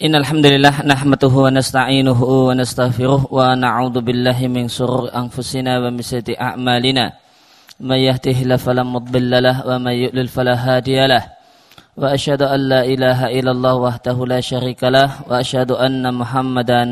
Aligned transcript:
إن 0.00 0.14
الحمد 0.16 0.46
لله 0.46 0.74
نحمده 0.88 1.28
ونستعينه 1.44 2.20
ونستغفره 2.48 3.20
ونعوذ 3.30 3.96
بالله 4.00 4.38
من 4.48 4.64
شرور 4.68 5.12
أنفسنا 5.12 5.72
ومن 5.84 6.00
سيئات 6.00 6.40
أعمالنا 6.40 7.04
من 7.84 7.98
يهده 8.08 8.32
الله 8.32 8.56
فلا 8.56 8.80
مضل 8.80 9.32
له 9.44 9.56
ومن 9.68 9.92
يؤلل 9.92 10.28
فلا 10.32 10.56
هادي 10.56 11.04
له 11.04 11.24
وأشهد 12.00 12.42
أن 12.48 12.60
لا 12.72 12.80
إله 12.84 13.18
إلا 13.28 13.50
الله 13.52 13.74
وحده 13.74 14.16
لا 14.24 14.40
شريك 14.40 14.80
له 14.88 15.28
وأشهد 15.28 15.70
أن 15.76 16.00
محمدا 16.14 16.82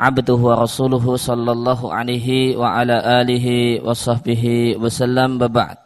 عبده 0.00 0.34
ورسوله 0.48 1.16
صلى 1.16 1.50
الله 1.52 1.80
عليه 1.94 2.28
وعلى 2.60 2.96
آله 3.24 3.46
وصحبه 3.88 4.44
وسلم 4.84 5.30
وبعد 5.42 5.76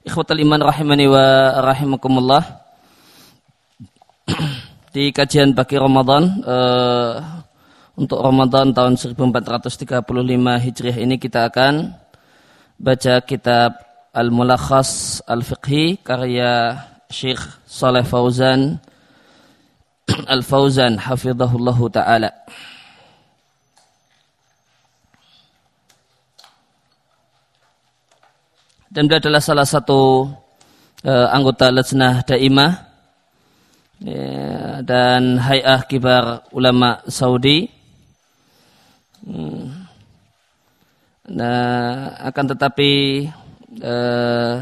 Ikhwatal 0.00 0.40
iman 0.42 0.64
rahimani 0.64 1.06
wa 1.12 1.60
rahimakumullah 1.60 2.59
di 4.94 5.10
kajian 5.10 5.54
pagi 5.54 5.76
Ramadan 5.78 6.42
uh, 6.44 7.14
untuk 7.98 8.18
Ramadan 8.22 8.72
tahun 8.72 8.94
1435 8.96 9.84
Hijriah 10.66 10.98
ini 11.02 11.16
kita 11.18 11.50
akan 11.50 11.94
baca 12.80 13.14
kitab 13.22 13.76
Al-Mulakhas 14.10 15.22
Al-Fiqhi 15.26 16.02
karya 16.02 16.78
Syekh 17.10 17.40
Saleh 17.66 18.06
Fauzan 18.06 18.78
Al-Fauzan 20.34 20.98
hafizahullahu 20.98 21.90
taala. 21.90 22.30
Dan 28.90 29.06
dia 29.06 29.22
adalah 29.22 29.38
salah 29.38 29.62
satu 29.62 30.26
uh, 31.06 31.26
anggota 31.30 31.70
Lajnah 31.70 32.26
Daimah 32.26 32.89
ya, 34.00 34.80
dan 34.82 35.36
Hay'ah 35.36 35.84
Kibar 35.84 36.48
Ulama 36.50 37.04
Saudi. 37.06 37.68
Hmm. 39.20 39.86
Nah, 41.30 42.16
akan 42.26 42.44
tetapi 42.56 42.90
uh, 43.84 44.56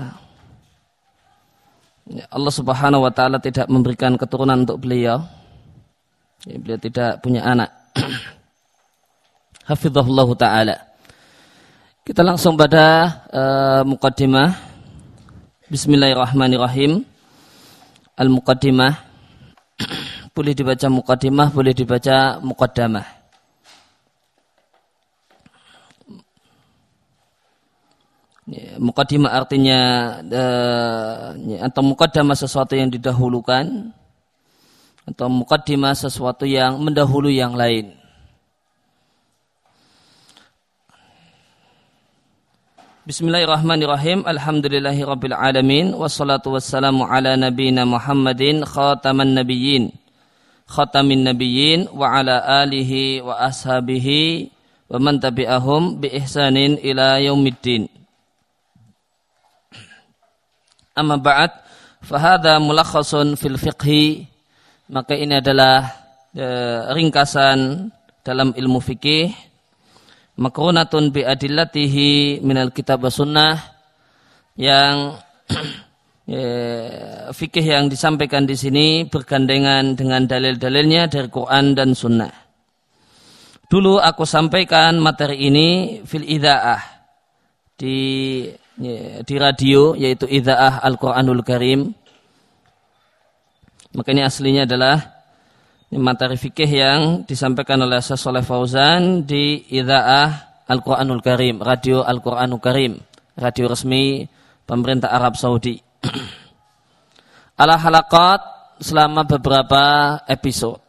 Allah 2.28 2.52
Subhanahu 2.52 3.06
wa 3.06 3.12
taala 3.14 3.40
tidak 3.40 3.70
memberikan 3.70 4.18
keturunan 4.20 4.66
untuk 4.66 4.82
beliau. 4.82 5.24
Ya, 6.44 6.56
beliau 6.60 6.78
tidak 6.80 7.22
punya 7.24 7.46
anak. 7.46 7.70
Hafizahullah 9.70 10.28
taala. 10.36 10.76
Kita 12.04 12.24
langsung 12.24 12.56
pada 12.56 12.84
uh, 13.28 13.82
mukaddimah. 13.84 14.56
Bismillahirrahmanirrahim. 15.68 17.04
Al-muqaddimah 18.16 19.07
boleh 20.34 20.54
dibaca 20.54 20.86
mukaddimah, 20.86 21.48
boleh 21.50 21.74
dibaca 21.74 22.38
mukaddamah. 22.38 23.06
Ya, 28.48 28.80
mukaddimah 28.80 29.28
artinya 29.28 29.80
uh, 30.24 31.36
atau 31.68 31.82
mukaddamah 31.84 32.32
sesuatu 32.32 32.72
yang 32.72 32.88
didahulukan 32.88 33.92
atau 35.04 35.28
mukaddimah 35.28 35.92
sesuatu 35.92 36.48
yang 36.48 36.80
mendahului 36.80 37.36
yang 37.36 37.52
lain. 37.52 37.97
Bismillahirrahmanirrahim. 43.08 44.28
Alhamdulillahi 44.28 45.00
rabbil 45.00 45.32
alamin. 45.32 45.96
Wassalatu 45.96 46.52
wassalamu 46.52 47.08
ala 47.08 47.40
nabiyina 47.40 47.88
Muhammadin 47.88 48.68
khataman 48.68 49.32
nabiyyin. 49.32 49.96
Khatamin 50.68 51.24
nabiyyin 51.24 51.88
wa 51.88 52.20
ala 52.20 52.44
alihi 52.60 53.24
wa 53.24 53.40
ashabihi 53.48 54.52
wa 54.92 55.00
man 55.00 55.24
tabi'ahum 55.24 56.04
bi 56.04 56.12
ihsanin 56.20 56.76
ila 56.84 57.16
yaumiddin. 57.16 57.88
Amma 60.92 61.16
ba'd. 61.16 61.64
Fahada 62.04 62.60
mulakhasun 62.60 63.40
fil 63.40 63.56
fiqhi. 63.56 64.28
Maka 64.92 65.16
ini 65.16 65.40
adalah 65.40 65.96
uh, 66.36 66.92
ringkasan 66.92 67.88
dalam 68.20 68.52
ilmu 68.52 68.84
fikih 68.84 69.47
makrunatun 70.38 71.10
bi 71.10 71.26
adillatihi 71.26 72.40
minal 72.46 72.70
kitab 72.70 73.02
sunnah 73.10 73.58
yang 74.54 75.18
ya, 76.30 76.46
fikih 77.34 77.66
yang 77.66 77.90
disampaikan 77.90 78.46
di 78.46 78.54
sini 78.54 79.04
bergandengan 79.10 79.98
dengan 79.98 80.24
dalil-dalilnya 80.24 81.10
dari 81.10 81.28
Quran 81.28 81.74
dan 81.74 81.92
sunnah. 81.98 82.30
Dulu 83.68 84.00
aku 84.00 84.24
sampaikan 84.24 84.96
materi 84.96 85.44
ini 85.44 86.00
fil 86.08 86.24
idaah 86.24 86.80
di 87.76 88.48
ya, 88.80 89.20
di 89.20 89.34
radio 89.36 89.92
yaitu 89.92 90.24
idaah 90.24 90.80
Al-Qur'anul 90.80 91.44
Karim. 91.44 91.92
Maka 93.92 94.08
ini 94.14 94.22
aslinya 94.24 94.64
adalah 94.64 95.17
materi 95.96 96.36
fikih 96.36 96.68
yang 96.68 97.00
disampaikan 97.24 97.80
oleh 97.80 98.04
Syekh 98.04 98.44
Fauzan 98.44 99.24
di 99.24 99.64
Idza'ah 99.72 100.60
Al-Qur'anul 100.68 101.24
Karim, 101.24 101.64
Radio 101.64 102.04
Al-Qur'anul 102.04 102.60
Karim, 102.60 103.00
radio 103.40 103.72
resmi 103.72 104.28
pemerintah 104.68 105.08
Arab 105.08 105.40
Saudi. 105.40 105.80
Ala 107.62 107.80
halakat 107.80 108.40
selama 108.84 109.24
beberapa 109.24 109.82
episode. 110.28 110.84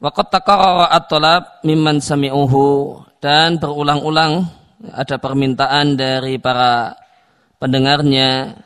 Waqat 0.00 0.32
takarara 0.32 0.88
at-talab 0.96 1.60
mimman 1.60 2.00
sami'uhu 2.00 2.96
dan 3.20 3.60
berulang-ulang 3.60 4.48
ada 4.96 5.20
permintaan 5.20 6.00
dari 6.00 6.40
para 6.40 6.96
pendengarnya 7.60 8.56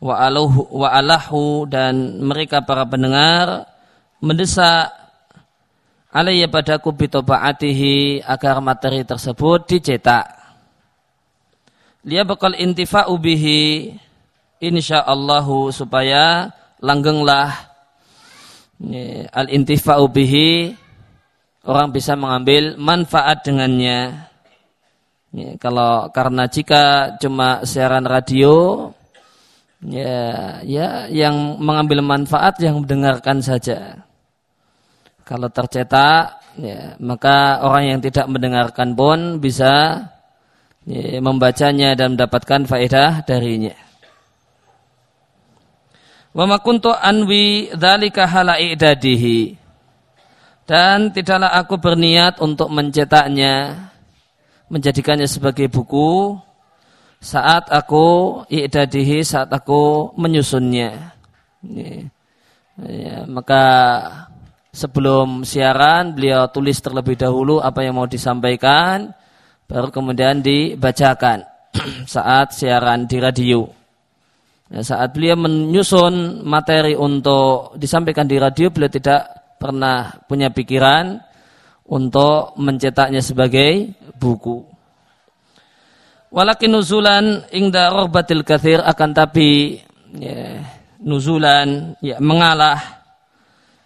wa 0.00 0.88
alahu 0.88 1.68
dan 1.68 2.24
mereka 2.24 2.64
para 2.64 2.88
pendengar 2.88 3.68
mendesak 4.24 4.88
alayya 6.08 6.48
padaku 6.48 6.96
bitobaatihi 6.96 8.24
agar 8.24 8.64
materi 8.64 9.04
tersebut 9.04 9.68
dicetak. 9.68 10.26
Dia 12.00 12.24
bakal 12.24 12.56
intifa'u 12.56 13.12
bihi 13.20 13.92
insyaallahu 14.60 15.68
supaya 15.68 16.48
langgenglah 16.80 17.52
al 19.36 19.46
intifa'u 19.52 20.08
bihi 20.08 20.72
orang 21.68 21.92
bisa 21.92 22.16
mengambil 22.16 22.80
manfaat 22.80 23.44
dengannya. 23.44 24.32
Ya, 25.30 25.54
kalau 25.62 26.10
karena 26.10 26.48
jika 26.50 27.14
cuma 27.20 27.62
siaran 27.62 28.02
radio 28.02 28.88
ya 29.84 30.60
ya 30.64 31.08
yang 31.08 31.56
mengambil 31.56 32.04
manfaat 32.04 32.60
yang 32.60 32.84
mendengarkan 32.84 33.40
saja. 33.40 34.04
Kalau 35.24 35.48
tercetak 35.48 36.42
ya 36.58 36.98
maka 37.00 37.64
orang 37.64 37.96
yang 37.96 38.00
tidak 38.02 38.26
mendengarkan 38.28 38.92
pun 38.92 39.38
bisa 39.40 40.04
ya, 40.84 41.22
membacanya 41.22 41.96
dan 41.96 42.18
mendapatkan 42.18 42.68
faedah 42.68 43.24
darinya. 43.24 43.76
Wa 46.30 46.46
makuntu 46.46 46.94
anwi 46.94 47.74
dzalika 47.74 48.28
idadihi. 48.58 49.58
Dan 50.70 51.10
tidaklah 51.10 51.50
aku 51.58 51.82
berniat 51.82 52.38
untuk 52.38 52.70
mencetaknya 52.70 53.90
menjadikannya 54.70 55.26
sebagai 55.26 55.66
buku 55.66 56.38
saat 57.20 57.68
aku 57.68 58.40
i'dadihi 58.48 59.20
saat 59.20 59.52
aku 59.52 60.12
menyusunnya. 60.16 61.12
Ya, 62.80 63.28
maka 63.28 63.64
sebelum 64.72 65.44
siaran 65.44 66.16
beliau 66.16 66.48
tulis 66.48 66.80
terlebih 66.80 67.20
dahulu 67.20 67.60
apa 67.60 67.84
yang 67.84 68.00
mau 68.00 68.08
disampaikan 68.08 69.12
baru 69.68 69.92
kemudian 69.92 70.40
dibacakan 70.40 71.44
saat 72.08 72.56
siaran 72.56 73.04
di 73.04 73.20
radio. 73.20 73.68
Ya, 74.72 74.80
saat 74.80 75.12
beliau 75.12 75.36
menyusun 75.36 76.40
materi 76.48 76.96
untuk 76.96 77.76
disampaikan 77.76 78.24
di 78.24 78.40
radio 78.40 78.72
beliau 78.72 78.88
tidak 78.88 79.22
pernah 79.60 80.16
punya 80.24 80.48
pikiran 80.48 81.20
untuk 81.84 82.56
mencetaknya 82.56 83.20
sebagai 83.20 83.92
buku. 84.16 84.69
Walakin 86.30 86.70
nuzulan 86.70 87.42
ingda 87.50 87.90
rohbatil 87.90 88.46
kathir 88.46 88.78
akan 88.78 89.10
tapi 89.10 89.82
ya, 90.14 90.62
nuzulan 91.02 91.98
ya, 91.98 92.22
mengalah 92.22 92.78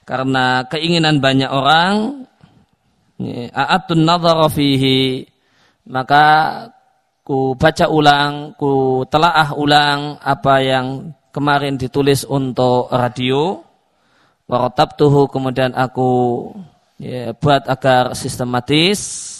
karena 0.05 0.69
keinginan 0.69 1.25
banyak 1.25 1.49
orang 1.49 2.29
ya, 3.17 3.49
a'atun 3.49 4.05
nadhara 4.05 4.53
fihi 4.53 5.25
maka 5.89 6.27
ku 7.25 7.57
baca 7.57 7.89
ulang 7.89 8.53
ku 8.61 9.01
telaah 9.09 9.57
ulang 9.57 10.21
apa 10.21 10.61
yang 10.61 11.17
kemarin 11.33 11.75
ditulis 11.81 12.23
untuk 12.29 12.93
radio. 12.93 13.65
tuh 15.01 15.27
kemudian 15.33 15.73
aku 15.73 16.53
ya, 17.01 17.33
buat 17.35 17.65
agar 17.67 18.13
sistematis. 18.13 19.33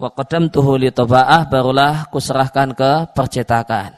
Wa 0.00 0.08
tuh 0.24 0.80
li 0.80 0.88
tobaah 0.88 1.44
barulah 1.44 2.08
kuserahkan 2.08 2.72
ke 2.72 3.12
percetakan. 3.12 3.92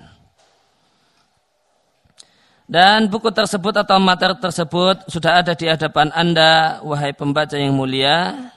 Dan 2.66 3.06
buku 3.06 3.30
tersebut 3.30 3.70
atau 3.70 4.02
materi 4.02 4.34
tersebut 4.34 5.06
sudah 5.06 5.46
ada 5.46 5.54
di 5.54 5.70
hadapan 5.70 6.10
Anda, 6.10 6.82
wahai 6.82 7.14
pembaca 7.14 7.54
yang 7.54 7.78
mulia. 7.78 8.50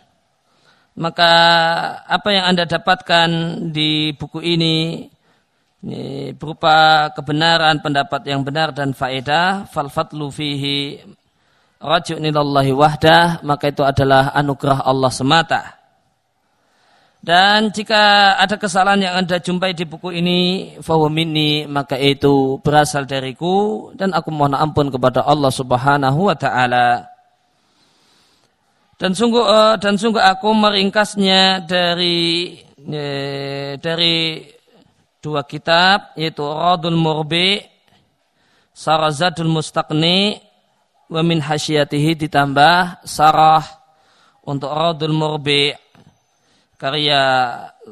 Maka 0.97 1.31
apa 2.01 2.33
yang 2.33 2.49
Anda 2.49 2.65
dapatkan 2.65 3.29
di 3.69 4.15
buku 4.17 4.41
ini, 4.41 5.05
ini 5.85 6.33
berupa 6.33 7.11
kebenaran 7.13 7.77
pendapat 7.77 8.25
yang 8.25 8.41
benar 8.41 8.73
dan 8.73 8.97
faedah, 8.97 9.69
fal 9.69 9.93
fatlu 9.93 10.33
fihi 10.33 10.97
rajunillahi 11.77 12.73
wahdah, 12.73 13.45
maka 13.45 13.69
itu 13.69 13.85
adalah 13.85 14.33
anugerah 14.33 14.81
Allah 14.81 15.11
semata. 15.13 15.84
Dan 17.25 17.73
jika 17.73 18.37
ada 18.37 18.53
kesalahan 18.53 19.01
yang 19.01 19.15
Anda 19.25 19.41
jumpai 19.41 19.73
di 19.73 19.81
buku 19.81 20.13
ini, 20.13 20.41
fahumini, 20.77 21.65
maka 21.65 21.97
itu 21.97 22.61
berasal 22.61 23.09
dariku 23.09 23.89
dan 23.97 24.13
aku 24.13 24.29
mohon 24.29 24.53
ampun 24.53 24.93
kepada 24.93 25.25
Allah 25.25 25.49
Subhanahu 25.49 26.29
wa 26.29 26.37
taala. 26.37 27.09
Dan 29.01 29.17
sungguh 29.17 29.41
uh, 29.41 29.73
dan 29.81 29.97
sungguh 29.97 30.21
aku 30.21 30.53
meringkasnya 30.53 31.65
dari 31.65 32.61
uh, 32.77 33.73
dari 33.81 34.45
dua 35.17 35.49
kitab 35.49 36.13
yaitu 36.13 36.45
Radul 36.45 36.93
Murbi 36.93 37.57
Sarazadul 38.69 39.49
Mustaqni 39.49 40.37
wa 41.09 41.25
min 41.25 41.41
hasyatihi 41.41 42.21
ditambah 42.21 43.01
sarah 43.01 43.65
untuk 44.45 44.69
Radul 44.69 45.17
Murbi 45.17 45.73
karya 46.85 47.21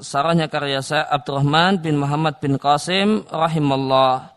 sarahnya 0.06 0.46
karya 0.46 0.78
saya 0.86 1.10
Abdurrahman 1.10 1.82
bin 1.82 1.98
Muhammad 1.98 2.38
bin 2.38 2.62
Qasim 2.62 3.26
rahimallah 3.26 4.30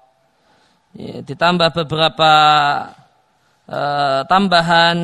ya, 0.96 1.20
ditambah 1.20 1.76
beberapa 1.84 2.32
uh, 3.68 4.24
tambahan 4.24 4.96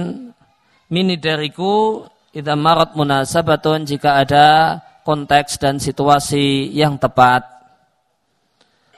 mini 0.89 1.21
dariku 1.21 2.01
idza 2.33 2.57
marat 2.57 2.97
munasabatun 2.97 3.85
jika 3.85 4.25
ada 4.25 4.81
konteks 5.05 5.61
dan 5.61 5.77
situasi 5.77 6.73
yang 6.73 6.97
tepat. 6.97 7.45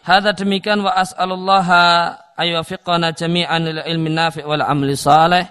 Hada 0.06 0.38
demikian 0.38 0.86
wa 0.86 0.94
as'alullaha 0.94 2.14
ayuwafiqana 2.38 3.10
jami'an 3.10 3.74
lil 3.74 3.80
ilmi 3.82 4.14
nafi' 4.14 4.46
wal 4.46 4.62
amli 4.62 4.94
salih 4.94 5.42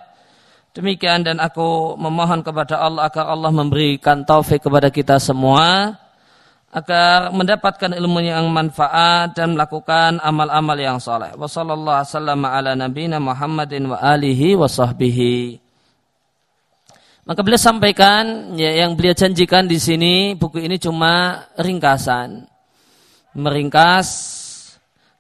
Demikian 0.73 1.21
dan 1.21 1.37
aku 1.37 1.93
memohon 2.01 2.41
kepada 2.41 2.81
Allah 2.81 3.05
agar 3.05 3.29
Allah 3.29 3.53
memberikan 3.53 4.25
taufik 4.25 4.65
kepada 4.65 4.89
kita 4.89 5.21
semua 5.21 5.93
agar 6.73 7.29
mendapatkan 7.29 7.93
ilmu 7.93 8.17
yang 8.25 8.49
manfaat 8.49 9.37
dan 9.37 9.53
melakukan 9.53 10.17
amal-amal 10.17 10.73
yang 10.73 10.97
soleh. 10.97 11.29
Wassalamualaikum 11.37 12.49
ala 12.49 12.73
nabiyina 12.73 13.21
Muhammadin. 13.21 13.85
Maka 17.23 17.39
beliau 17.45 17.61
sampaikan 17.61 18.57
ya, 18.57 18.73
yang 18.73 18.97
beliau 18.97 19.13
janjikan 19.13 19.69
di 19.69 19.77
sini 19.77 20.33
buku 20.33 20.57
ini 20.57 20.81
cuma 20.81 21.45
ringkasan, 21.53 22.49
meringkas 23.37 24.09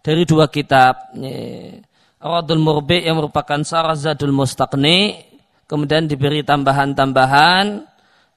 dari 0.01 0.25
dua 0.25 0.49
kitab. 0.49 1.13
Ya, 1.13 1.77
Radul 2.17 2.57
Murbi 2.57 3.05
yang 3.05 3.21
merupakan 3.21 3.61
Sarah 3.61 3.93
Zadul 3.93 4.33
Mustaqni 4.33 5.32
kemudian 5.73 6.05
diberi 6.05 6.45
tambahan-tambahan 6.45 7.81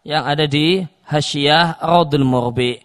yang 0.08 0.24
ada 0.24 0.48
di 0.48 0.80
Hasyiah 1.04 1.76
Raudul 1.84 2.24
Murbi. 2.24 2.80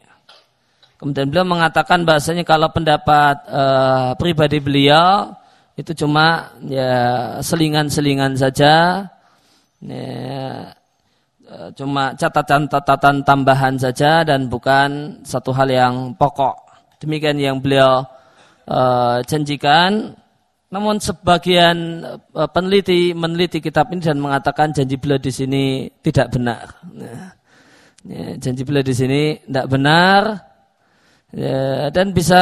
Kemudian 1.00 1.32
beliau 1.32 1.48
mengatakan 1.48 2.04
bahasanya 2.04 2.44
kalau 2.44 2.68
pendapat 2.68 3.48
uh, 3.48 4.12
pribadi 4.20 4.60
beliau 4.60 5.32
itu 5.80 5.96
cuma 5.96 6.52
ya 6.68 7.40
selingan-selingan 7.40 8.36
saja, 8.36 9.08
ya, 9.82 10.68
eh, 11.48 11.70
cuma 11.74 12.14
catatan-catatan 12.14 13.24
tambahan 13.24 13.80
saja 13.80 14.22
dan 14.22 14.52
bukan 14.52 15.24
satu 15.24 15.56
hal 15.56 15.72
yang 15.72 15.96
pokok. 16.20 16.54
Demikian 17.02 17.40
yang 17.42 17.58
beliau 17.58 18.06
uh, 18.70 19.26
janjikan 19.26 20.14
namun 20.72 21.04
sebagian 21.04 22.00
uh, 22.32 22.48
peneliti 22.48 23.12
meneliti 23.12 23.60
kitab 23.60 23.92
ini 23.92 24.00
dan 24.00 24.24
mengatakan 24.24 24.72
janji 24.72 24.96
beliau 24.96 25.20
di 25.20 25.28
sini 25.28 25.92
tidak 26.00 26.32
benar. 26.32 26.80
Ya, 26.96 27.16
ya, 28.08 28.24
janji 28.40 28.64
beliau 28.64 28.80
di 28.80 28.96
sini 28.96 29.22
tidak 29.44 29.68
benar. 29.68 30.22
Ya, 31.32 31.92
dan 31.92 32.16
bisa 32.16 32.42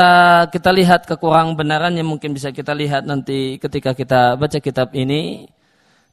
kita 0.53 0.69
lihat 0.69 1.09
kekurang 1.09 1.57
benarannya 1.57 2.05
mungkin 2.05 2.37
bisa 2.37 2.53
kita 2.53 2.73
lihat 2.77 3.05
nanti 3.05 3.57
ketika 3.57 3.97
kita 3.97 4.37
baca 4.37 4.61
kitab 4.61 4.93
ini. 4.93 5.49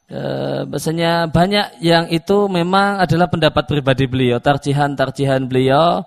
Ya, 0.08 0.64
bahasanya 0.64 1.28
banyak 1.28 1.84
yang 1.84 2.08
itu 2.08 2.48
memang 2.48 2.96
adalah 3.04 3.28
pendapat 3.28 3.68
pribadi 3.68 4.08
beliau, 4.08 4.40
tarjihan-tarjihan 4.40 5.44
beliau 5.44 6.00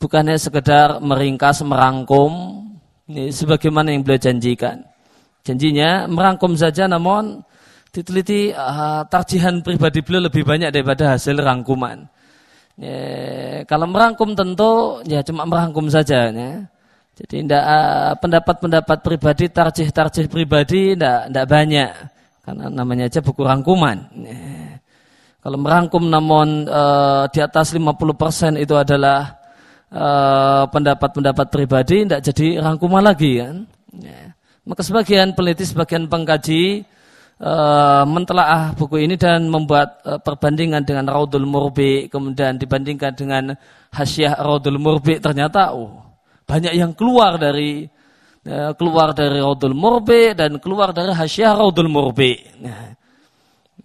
bukannya 0.00 0.36
sekedar 0.36 1.00
meringkas, 1.00 1.64
merangkum, 1.64 2.64
ini 3.08 3.32
sebagaimana 3.32 3.92
yang 3.92 4.02
beliau 4.04 4.20
janjikan. 4.20 4.95
Janjinya 5.46 6.10
merangkum 6.10 6.58
saja 6.58 6.90
namun 6.90 7.38
diteliti 7.94 8.50
uh, 8.50 9.06
tarjihan 9.06 9.62
pribadi 9.62 10.02
beliau 10.02 10.26
lebih 10.26 10.42
banyak 10.42 10.74
daripada 10.74 11.14
hasil 11.14 11.38
rangkuman. 11.38 12.02
Ya, 12.76 13.64
kalau 13.64 13.88
merangkum 13.88 14.36
tentu 14.36 15.00
ya 15.08 15.22
cuma 15.22 15.46
merangkum 15.46 15.86
saja. 15.88 16.28
Ya. 16.28 16.66
Jadi 17.16 17.46
tidak 17.46 17.64
uh, 17.64 18.12
pendapat-pendapat 18.20 18.98
pribadi, 19.00 19.48
tarjih-tarjih 19.48 20.28
pribadi 20.28 20.92
tidak 20.92 21.32
tidak 21.32 21.46
banyak 21.48 21.90
karena 22.44 22.64
namanya 22.68 23.08
aja 23.08 23.24
buku 23.24 23.40
rangkuman. 23.40 23.96
Ya. 24.20 24.36
Kalau 25.40 25.62
merangkum 25.62 26.10
namun 26.10 26.66
uh, 26.66 27.30
di 27.30 27.38
atas 27.38 27.70
50% 27.70 28.58
itu 28.58 28.74
adalah 28.74 29.46
pendapat-pendapat 30.66 31.46
uh, 31.46 31.52
pribadi, 31.54 32.02
tidak 32.02 32.20
jadi 32.26 32.58
rangkuman 32.58 33.00
lagi 33.00 33.38
kan. 33.40 33.62
Ya. 33.94 34.35
Maka 34.66 34.82
sebagian 34.82 35.30
peneliti, 35.30 35.62
sebagian 35.62 36.10
pengkaji 36.10 36.82
e, 37.38 37.52
mentelaah 38.02 38.74
buku 38.74 39.06
ini 39.06 39.14
dan 39.14 39.46
membuat 39.46 40.02
e, 40.02 40.18
perbandingan 40.18 40.82
dengan 40.82 41.06
Raudul 41.06 41.46
Murbi, 41.46 42.10
kemudian 42.10 42.58
dibandingkan 42.58 43.14
dengan 43.14 43.54
Hasyiah 43.94 44.34
Raudul 44.34 44.82
Murbi, 44.82 45.22
ternyata 45.22 45.70
oh, 45.70 46.02
banyak 46.50 46.74
yang 46.74 46.98
keluar 46.98 47.38
dari 47.38 47.86
e, 48.42 48.56
keluar 48.74 49.14
dari 49.14 49.38
Raudul 49.38 49.70
Murbi 49.70 50.34
dan 50.34 50.58
keluar 50.58 50.90
dari 50.90 51.14
Hasyiah 51.14 51.54
Raudul 51.54 51.86
Murbi. 51.86 52.34
Nah, 52.58 52.90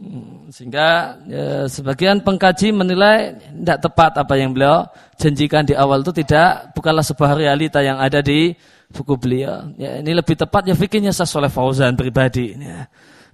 hmm, 0.01 0.49
sehingga 0.49 1.21
ya, 1.29 1.69
sebagian 1.69 2.25
pengkaji 2.25 2.73
menilai 2.73 3.37
tidak 3.37 3.85
tepat 3.85 4.17
apa 4.17 4.33
yang 4.33 4.49
beliau 4.49 4.89
janjikan 5.21 5.61
di 5.61 5.77
awal 5.77 6.01
itu 6.01 6.25
tidak 6.25 6.73
bukanlah 6.73 7.05
sebuah 7.05 7.37
realita 7.37 7.85
yang 7.85 8.01
ada 8.01 8.17
di 8.25 8.57
buku 8.91 9.15
beliau. 9.15 9.71
Ya, 9.79 10.03
ini 10.03 10.11
lebih 10.11 10.35
tepat 10.35 10.67
ya 10.67 10.75
fikirnya 10.75 11.15
Soleh 11.15 11.49
Fauzan 11.49 11.95
pribadi. 11.95 12.53
Ya. 12.59 12.85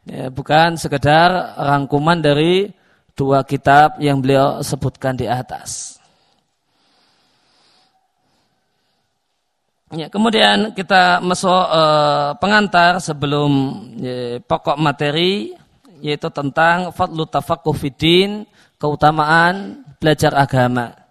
Ya, 0.07 0.31
bukan 0.31 0.79
sekedar 0.79 1.57
rangkuman 1.59 2.23
dari 2.23 2.71
dua 3.11 3.43
kitab 3.43 3.99
yang 3.99 4.23
beliau 4.23 4.63
sebutkan 4.63 5.19
di 5.19 5.27
atas. 5.27 5.99
Ya, 9.91 10.07
kemudian 10.07 10.75
kita 10.75 11.23
masuk 11.23 11.47
uh, 11.51 12.35
pengantar 12.39 12.99
sebelum 12.99 13.51
ya, 13.99 14.39
pokok 14.43 14.75
materi 14.79 15.55
yaitu 16.03 16.27
tentang 16.29 16.91
fadlu 16.91 17.23
tafaqquh 17.23 17.75
keutamaan 18.77 19.81
belajar 19.97 20.35
agama. 20.37 21.06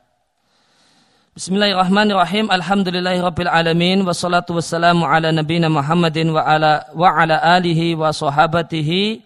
Bismillahirrahmanirrahim. 1.37 2.49
Alhamdulillahirabbil 2.49 3.53
alamin 3.53 4.01
wassalatu 4.09 4.57
wassalamu 4.57 5.05
ala 5.05 5.29
nabiyyina 5.29 5.69
Muhammadin 5.69 6.33
wa 6.33 6.41
ala 6.41 6.89
wa 6.97 7.13
ala 7.13 7.37
alihi 7.61 7.93
wa 7.93 8.09
sahabatihi 8.09 9.21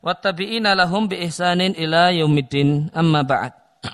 wa 0.00 0.16
tabi'ina 0.16 0.72
lahum 0.72 1.04
bi 1.04 1.20
ihsanin 1.20 1.76
ila 1.76 2.16
yaumiddin. 2.16 2.88
Amma 2.96 3.20
ba'd. 3.20 3.52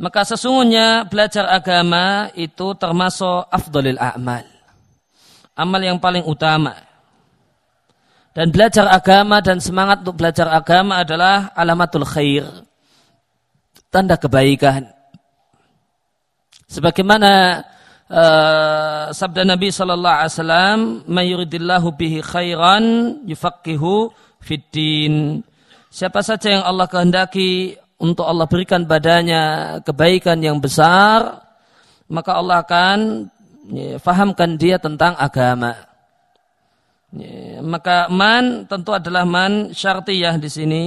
Maka 0.00 0.24
sesungguhnya 0.24 1.12
belajar 1.12 1.44
agama 1.44 2.32
itu 2.32 2.72
termasuk 2.80 3.44
afdalil 3.52 4.00
a'mal. 4.00 4.48
Amal 5.60 5.80
yang 5.84 6.00
paling 6.00 6.24
utama. 6.24 6.72
Dan 8.32 8.48
belajar 8.48 8.88
agama 8.88 9.44
dan 9.44 9.60
semangat 9.60 10.00
untuk 10.08 10.24
belajar 10.24 10.48
agama 10.48 11.04
adalah 11.04 11.52
alamatul 11.52 12.08
khair. 12.08 12.64
Tanda 13.92 14.16
kebaikan 14.16 14.95
Sebagaimana 16.66 17.62
uh, 18.10 19.06
sabda 19.14 19.46
Nabi 19.46 19.70
sallallahu 19.70 20.16
alaihi 20.18 20.32
wasallam, 20.34 20.78
"Mayuridillahu 21.06 21.88
bihi 21.94 22.18
khairan 22.22 22.84
yufaqihu 23.26 24.10
fiddin." 24.42 25.42
Siapa 25.90 26.20
saja 26.20 26.58
yang 26.58 26.64
Allah 26.66 26.90
kehendaki 26.90 27.78
untuk 27.96 28.26
Allah 28.28 28.44
berikan 28.50 28.84
badannya 28.84 29.78
kebaikan 29.86 30.42
yang 30.42 30.60
besar, 30.60 31.40
maka 32.10 32.36
Allah 32.36 32.60
akan 32.60 32.98
ya, 33.72 33.96
fahamkan 34.02 34.60
dia 34.60 34.76
tentang 34.76 35.16
agama. 35.16 35.72
Ya, 37.16 37.62
maka 37.62 38.10
man 38.12 38.66
tentu 38.68 38.92
adalah 38.92 39.24
man 39.24 39.72
syartiyah 39.72 40.36
di 40.36 40.50
sini. 40.50 40.84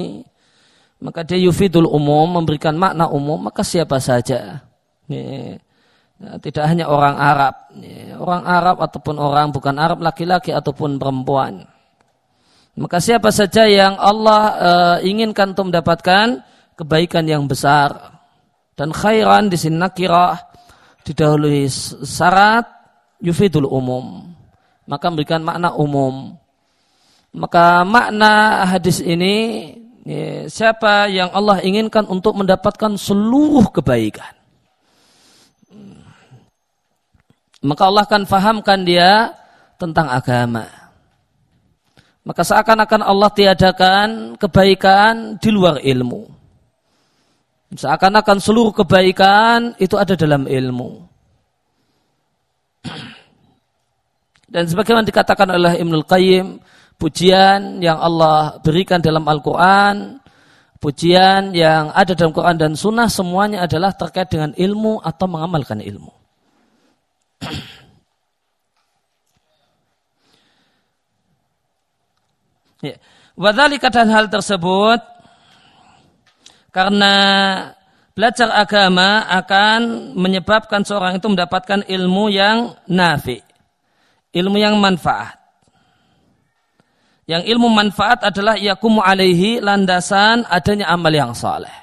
Maka 0.99 1.23
dia 1.23 1.39
yufidul 1.39 1.87
umum, 1.87 2.27
memberikan 2.27 2.75
makna 2.75 3.07
umum, 3.07 3.39
maka 3.39 3.63
siapa 3.63 4.03
saja. 4.03 4.59
Ya, 5.07 5.55
ya 6.19 6.35
tidak 6.43 6.65
hanya 6.67 6.85
orang 6.91 7.15
Arab. 7.15 7.55
Ya, 7.79 8.19
orang 8.19 8.43
Arab 8.45 8.77
ataupun 8.83 9.15
orang 9.17 9.55
bukan 9.55 9.75
Arab, 9.79 10.03
laki-laki 10.03 10.51
ataupun 10.51 10.99
perempuan. 10.99 11.63
Maka 12.79 12.99
siapa 12.99 13.31
saja 13.31 13.67
yang 13.67 13.99
Allah 13.99 14.41
uh, 14.55 14.97
inginkan 15.03 15.51
untuk 15.51 15.71
mendapatkan 15.71 16.43
kebaikan 16.79 17.27
yang 17.27 17.43
besar. 17.47 18.19
Dan 18.75 18.95
khairan 18.95 19.51
di 19.51 19.59
sini 19.59 19.75
nakirah 19.75 20.39
didahului 21.03 21.67
syarat 22.03 22.63
yufidul 23.19 23.67
umum 23.67 24.29
maka 24.89 25.05
memberikan 25.13 25.45
makna 25.45 25.69
umum. 25.77 26.33
Maka 27.29 27.85
makna 27.85 28.65
hadis 28.65 29.05
ini 29.05 29.69
ya, 30.01 30.49
siapa 30.49 31.05
yang 31.05 31.29
Allah 31.29 31.61
inginkan 31.61 32.09
untuk 32.09 32.33
mendapatkan 32.33 32.97
seluruh 32.97 33.69
kebaikan. 33.69 34.33
Maka 37.59 37.81
Allah 37.91 38.03
akan 38.07 38.23
fahamkan 38.23 38.87
dia 38.87 39.35
tentang 39.75 40.07
agama. 40.07 40.67
Maka 42.23 42.45
seakan-akan 42.45 43.01
Allah 43.03 43.29
tiadakan 43.31 44.07
kebaikan 44.37 45.39
di 45.39 45.49
luar 45.49 45.79
ilmu. 45.81 46.29
Seakan-akan 47.73 48.37
seluruh 48.37 48.73
kebaikan 48.73 49.75
itu 49.81 49.97
ada 49.97 50.13
dalam 50.13 50.45
ilmu. 50.45 51.09
Dan 54.49 54.65
sebagaimana 54.65 55.05
dikatakan 55.05 55.49
oleh 55.53 55.77
Ibnul 55.77 56.05
Qayyim, 56.09 56.57
pujian 56.97 57.79
yang 57.79 58.01
Allah 58.01 58.57
berikan 58.65 58.97
dalam 58.97 59.21
Al-Quran, 59.23 60.17
pujian 60.81 61.53
yang 61.53 61.93
ada 61.93 62.17
dalam 62.17 62.33
Quran 62.33 62.57
dan 62.57 62.73
Sunnah 62.73 63.07
semuanya 63.07 63.69
adalah 63.69 63.93
terkait 63.93 64.33
dengan 64.33 64.51
ilmu 64.57 65.05
atau 65.05 65.25
mengamalkan 65.29 65.81
ilmu. 65.85 66.18
ya. 72.87 72.95
Wadhalika 73.39 73.87
dan 73.91 74.09
hal 74.11 74.27
tersebut 74.27 74.99
karena 76.75 77.15
belajar 78.11 78.51
agama 78.51 79.23
akan 79.31 80.11
menyebabkan 80.19 80.83
seorang 80.83 81.15
itu 81.17 81.27
mendapatkan 81.31 81.83
ilmu 81.87 82.29
yang 82.31 82.75
nafi 82.87 83.41
ilmu 84.33 84.57
yang 84.61 84.77
manfaat. 84.77 85.37
Yang 87.29 87.45
ilmu 87.45 87.69
manfaat 87.69 88.25
adalah 88.25 88.57
yakumu 88.57 89.05
alaihi 89.05 89.61
landasan 89.61 90.49
adanya 90.49 90.89
amal 90.89 91.13
yang 91.13 91.33
saleh. 91.37 91.73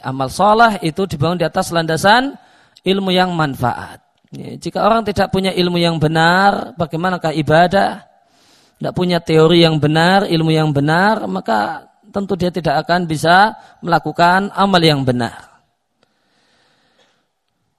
Amal 0.00 0.32
saleh 0.32 0.80
itu 0.80 1.04
dibangun 1.04 1.36
di 1.36 1.44
atas 1.44 1.68
landasan 1.76 2.32
ilmu 2.82 3.10
yang 3.14 3.34
manfaat. 3.34 4.02
Jika 4.32 4.80
orang 4.82 5.04
tidak 5.04 5.28
punya 5.28 5.52
ilmu 5.52 5.76
yang 5.76 6.00
benar, 6.00 6.72
bagaimanakah 6.80 7.36
ibadah? 7.36 8.08
Tidak 8.80 8.94
punya 8.96 9.20
teori 9.20 9.62
yang 9.62 9.76
benar, 9.76 10.26
ilmu 10.26 10.50
yang 10.50 10.72
benar, 10.72 11.28
maka 11.28 11.86
tentu 12.10 12.34
dia 12.34 12.50
tidak 12.50 12.82
akan 12.82 13.06
bisa 13.06 13.54
melakukan 13.84 14.50
amal 14.56 14.80
yang 14.80 15.04
benar. 15.04 15.52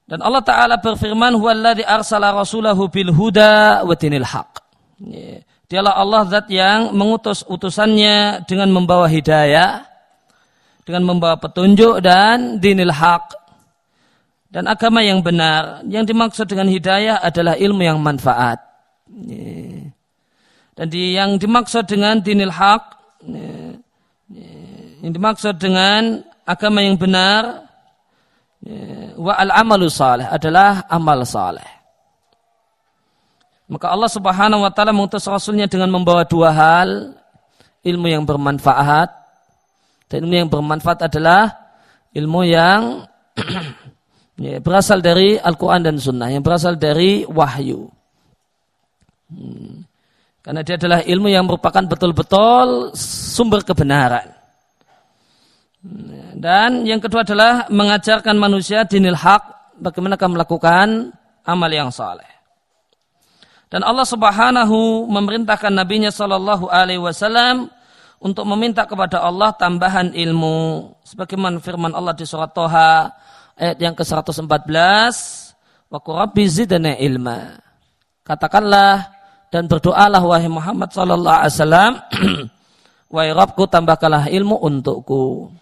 Dan 0.03 0.19
Allah 0.22 0.43
Ta'ala 0.45 0.75
berfirman, 0.77 1.36
Huwaladhi 1.36 1.81
arsala 1.81 2.29
rasulahu 2.29 2.86
bil 2.91 3.10
huda 3.10 3.81
wa 3.81 3.95
dinil 3.98 4.27
haq. 4.27 4.62
Dialah 5.67 5.98
Allah 5.98 6.22
zat 6.29 6.48
yang 6.53 6.93
mengutus 6.93 7.41
utusannya 7.50 8.45
dengan 8.45 8.69
membawa 8.69 9.10
hidayah, 9.10 9.89
dengan 10.86 11.07
membawa 11.07 11.39
petunjuk 11.41 11.98
dan 12.03 12.62
dinil 12.62 12.93
haq. 12.93 13.42
Dan 14.53 14.69
agama 14.69 15.01
yang 15.01 15.25
benar. 15.25 15.81
Yang 15.89 16.13
dimaksud 16.13 16.45
dengan 16.45 16.69
hidayah 16.69 17.17
adalah 17.25 17.57
ilmu 17.57 17.81
yang 17.81 17.98
manfaat. 17.98 18.62
Dan 20.77 20.88
yang 20.93 21.41
dimaksud 21.41 21.89
dengan 21.89 22.22
dinil 22.22 22.53
haq, 22.53 22.93
yang 25.01 25.12
dimaksud 25.12 25.57
dengan 25.57 26.22
agama 26.45 26.86
yang 26.86 26.95
benar 26.95 27.65
wa 29.19 29.36
al 29.36 29.51
amalu 29.51 29.91
saleh 29.91 30.24
adalah 30.29 30.88
amal 30.88 31.19
saleh. 31.27 31.67
Maka 33.67 33.89
Allah 33.91 34.12
Subhanahu 34.12 34.63
wa 34.63 34.72
taala 34.72 34.95
mengutus 34.95 35.27
rasulnya 35.27 35.67
dengan 35.67 35.91
membawa 35.91 36.24
dua 36.24 36.51
hal, 36.51 37.15
ilmu 37.83 38.07
yang 38.07 38.24
bermanfaat 38.24 39.10
dan 40.07 40.17
ilmu 40.24 40.36
yang 40.45 40.50
bermanfaat 40.51 41.10
adalah 41.12 41.51
ilmu 42.15 42.41
yang 42.48 43.07
ya, 44.37 44.57
berasal 44.61 44.99
dari 45.03 45.37
Al-Quran 45.37 45.81
dan 45.85 45.95
Sunnah, 45.97 46.29
yang 46.29 46.41
berasal 46.45 46.77
dari 46.77 47.25
wahyu. 47.25 47.89
Hmm. 49.29 49.85
Karena 50.43 50.59
dia 50.59 50.75
adalah 50.75 50.99
ilmu 50.99 51.31
yang 51.31 51.47
merupakan 51.47 51.83
betul-betul 51.87 52.91
sumber 52.99 53.63
kebenaran. 53.63 54.27
Dan 56.35 56.83
yang 56.83 56.99
kedua 56.99 57.23
adalah 57.23 57.71
mengajarkan 57.71 58.35
manusia 58.35 58.83
dinil 58.83 59.15
hak 59.15 59.75
bagaimana 59.79 60.19
melakukan 60.19 61.15
amal 61.47 61.71
yang 61.71 61.91
saleh. 61.91 62.27
Dan 63.71 63.81
Allah 63.81 64.05
Subhanahu 64.05 65.09
memerintahkan 65.09 65.73
nabinya 65.73 66.13
sallallahu 66.13 66.69
alaihi 66.69 67.01
wasallam 67.01 67.71
untuk 68.21 68.45
meminta 68.45 68.85
kepada 68.85 69.23
Allah 69.23 69.51
tambahan 69.55 70.13
ilmu 70.13 70.91
sebagaimana 71.03 71.57
firman 71.57 71.91
Allah 71.91 72.13
di 72.13 72.23
surat 72.23 72.53
Toha 72.53 73.09
ayat 73.57 73.77
yang 73.79 73.93
ke-114 73.93 75.15
wa 75.89 76.00
qurabbi 76.01 76.43
zidna 76.50 76.98
ilma. 76.98 77.60
Katakanlah 78.24 79.12
dan 79.53 79.69
berdoalah 79.69 80.22
wahai 80.24 80.50
Muhammad 80.50 80.89
sallallahu 80.89 81.38
alaihi 81.38 81.53
wasallam 81.53 81.91
wahai 83.13 83.31
Rabbku 83.36 83.69
tambahkanlah 83.69 84.31
ilmu 84.33 84.57
untukku. 84.57 85.53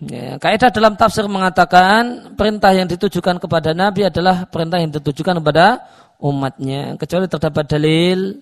Ya, 0.00 0.40
kaidah 0.40 0.72
dalam 0.72 0.96
tafsir 0.96 1.28
mengatakan 1.28 2.32
perintah 2.32 2.72
yang 2.72 2.88
ditujukan 2.88 3.36
kepada 3.36 3.76
Nabi 3.76 4.08
adalah 4.08 4.48
perintah 4.48 4.80
yang 4.80 4.88
ditujukan 4.88 5.44
kepada 5.44 5.84
umatnya. 6.16 6.96
Kecuali 6.96 7.28
terdapat 7.28 7.68
dalil 7.68 8.40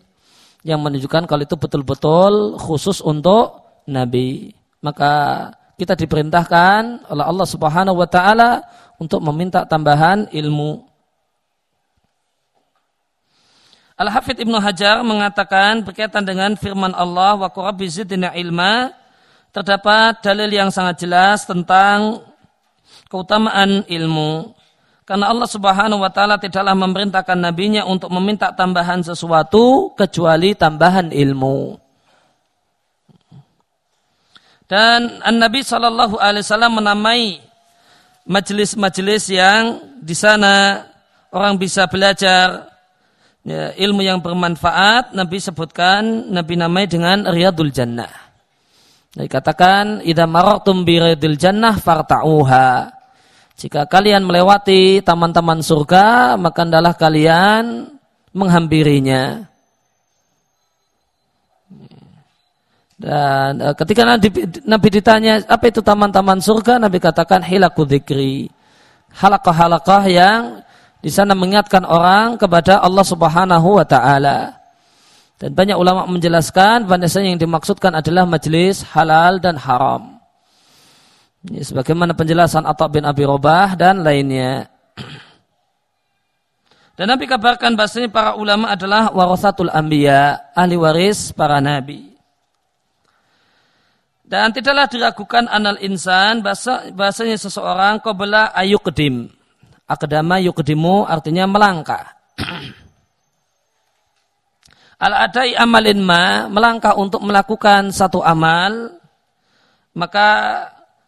yang 0.62 0.78
menunjukkan 0.78 1.26
kalau 1.26 1.42
itu 1.42 1.58
betul-betul 1.58 2.58
khusus 2.62 3.02
untuk 3.02 3.66
Nabi. 3.90 4.54
Maka 4.86 5.50
kita 5.78 5.94
diperintahkan 5.94 7.06
oleh 7.06 7.24
Allah 7.24 7.46
Subhanahu 7.46 8.02
wa 8.02 8.08
taala 8.10 8.66
untuk 8.98 9.22
meminta 9.22 9.62
tambahan 9.62 10.26
ilmu. 10.34 10.82
Al-Hafidh 13.98 14.42
Ibnu 14.42 14.58
Hajar 14.58 15.02
mengatakan 15.06 15.82
berkaitan 15.82 16.26
dengan 16.26 16.54
firman 16.54 16.94
Allah 16.94 17.34
wa 17.38 17.50
zidna 17.86 18.34
ilma 18.34 18.94
terdapat 19.50 20.22
dalil 20.22 20.50
yang 20.50 20.70
sangat 20.70 21.02
jelas 21.02 21.46
tentang 21.46 22.22
keutamaan 23.10 23.82
ilmu. 23.86 24.54
Karena 25.02 25.30
Allah 25.32 25.48
Subhanahu 25.48 26.04
wa 26.04 26.10
taala 26.12 26.36
tidaklah 26.36 26.76
memerintahkan 26.76 27.38
nabinya 27.38 27.86
untuk 27.86 28.12
meminta 28.12 28.52
tambahan 28.52 29.02
sesuatu 29.02 29.94
kecuali 29.94 30.52
tambahan 30.52 31.14
ilmu. 31.14 31.87
Dan 34.68 35.24
An-Nabi 35.24 35.64
Shallallahu 35.64 36.20
alaihi 36.20 36.44
wasallam 36.44 36.76
menamai 36.76 37.40
majelis-majelis 38.28 39.32
yang 39.32 39.80
di 40.04 40.12
sana 40.12 40.84
orang 41.32 41.56
bisa 41.56 41.88
belajar 41.88 42.68
ya, 43.48 43.72
ilmu 43.80 44.04
yang 44.04 44.20
bermanfaat. 44.20 45.16
Nabi 45.16 45.40
sebutkan, 45.40 46.28
Nabi 46.28 46.60
namai 46.60 46.84
dengan 46.84 47.24
Riyadul 47.24 47.72
Jannah. 47.72 48.28
Dikatakan 49.16 50.04
idza 50.04 50.28
marartum 50.28 50.84
biridil 50.84 51.40
jannah 51.40 51.74
farta'uha. 51.74 52.92
Jika 53.58 53.90
kalian 53.90 54.22
melewati 54.22 55.02
taman-taman 55.02 55.64
surga, 55.64 56.38
maka 56.38 56.62
adalah 56.62 56.94
kalian 56.94 57.90
menghampirinya. 58.30 59.48
Dan 62.98 63.62
uh, 63.62 63.74
ketika 63.78 64.02
Nabi, 64.02 64.28
Nabi 64.66 64.88
ditanya 64.90 65.38
apa 65.46 65.70
itu 65.70 65.78
taman-taman 65.78 66.42
surga, 66.42 66.82
Nabi 66.82 66.98
katakan 66.98 67.46
hilaku 67.46 67.86
dzikri. 67.86 68.50
Halakah-halakah 69.14 70.02
yang 70.10 70.42
di 70.98 71.10
sana 71.14 71.38
mengingatkan 71.38 71.86
orang 71.86 72.34
kepada 72.34 72.82
Allah 72.82 73.06
Subhanahu 73.06 73.78
wa 73.78 73.86
taala. 73.86 74.58
Dan 75.38 75.54
banyak 75.54 75.78
ulama 75.78 76.10
menjelaskan 76.10 76.90
bahwasanya 76.90 77.38
yang 77.38 77.40
dimaksudkan 77.40 77.94
adalah 77.94 78.26
majelis 78.26 78.82
halal 78.90 79.38
dan 79.38 79.54
haram. 79.54 80.18
Ya, 81.46 81.62
sebagaimana 81.62 82.18
penjelasan 82.18 82.66
Atta 82.66 82.90
bin 82.90 83.06
Abi 83.06 83.22
Robah 83.22 83.78
dan 83.78 84.02
lainnya. 84.02 84.66
Dan 86.98 87.14
Nabi 87.14 87.30
kabarkan 87.30 87.78
bahasanya 87.78 88.10
para 88.10 88.34
ulama 88.34 88.74
adalah 88.74 89.14
warasatul 89.14 89.70
anbiya, 89.70 90.50
ahli 90.50 90.74
waris 90.74 91.30
para 91.30 91.62
nabi. 91.62 92.07
Dan 94.28 94.52
tidaklah 94.52 94.84
diragukan 94.92 95.48
anal 95.48 95.80
insan 95.80 96.44
bahasa, 96.44 96.92
bahasanya 96.92 97.40
seseorang 97.40 97.96
qabla 98.04 98.52
ayuqdim. 98.52 99.32
Akadama 99.88 100.36
yukdimu 100.36 101.08
artinya 101.08 101.48
melangkah. 101.48 102.12
Al-adai 105.08 105.56
amalin 105.56 106.04
ma, 106.04 106.44
melangkah 106.44 106.92
untuk 106.92 107.24
melakukan 107.24 107.88
satu 107.88 108.20
amal, 108.20 109.00
maka 109.96 110.28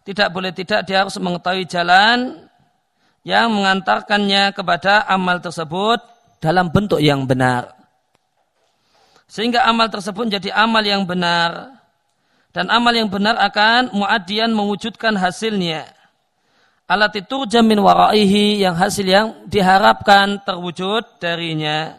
tidak 0.09 0.33
boleh 0.33 0.57
tidak 0.57 0.89
dia 0.89 1.05
harus 1.05 1.21
mengetahui 1.21 1.69
jalan 1.69 2.49
yang 3.21 3.53
mengantarkannya 3.53 4.57
kepada 4.57 5.05
amal 5.05 5.45
tersebut 5.45 6.01
dalam 6.41 6.73
bentuk 6.73 7.05
yang 7.05 7.29
benar. 7.29 7.77
Sehingga 9.29 9.69
amal 9.69 9.93
tersebut 9.93 10.25
menjadi 10.25 10.57
amal 10.57 10.81
yang 10.81 11.05
benar. 11.05 11.80
Dan 12.51 12.67
amal 12.67 12.91
yang 12.91 13.07
benar 13.07 13.39
akan 13.39 13.95
muadian 13.95 14.51
mewujudkan 14.51 15.15
hasilnya. 15.15 15.87
Alat 16.91 17.23
itu 17.23 17.47
jamin 17.47 17.79
waraihi 17.79 18.59
yang 18.59 18.75
hasil 18.75 19.07
yang 19.07 19.27
diharapkan 19.47 20.43
terwujud 20.43 21.23
darinya. 21.23 21.95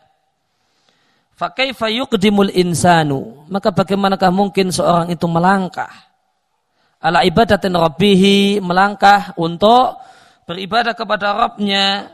Fakaifa 1.39 1.87
yuqdimul 1.87 2.51
insanu. 2.51 3.47
Maka 3.47 3.71
bagaimanakah 3.71 4.27
mungkin 4.35 4.67
seorang 4.75 5.07
itu 5.07 5.23
melangkah. 5.31 5.89
Ala 6.99 7.23
ibadatin 7.23 7.71
rabbihi 7.71 8.59
melangkah 8.59 9.31
untuk 9.39 9.95
beribadah 10.43 10.91
kepada 10.91 11.33
Rabbnya 11.33 12.11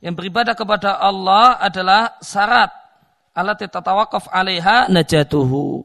yang 0.00 0.16
beribadah 0.16 0.56
kepada 0.56 0.96
Allah 0.96 1.60
adalah 1.60 2.16
syarat 2.20 2.72
alat 3.36 3.56
tatatawakaf 3.60 4.28
alaiha 4.32 4.88
najatuhu 4.88 5.84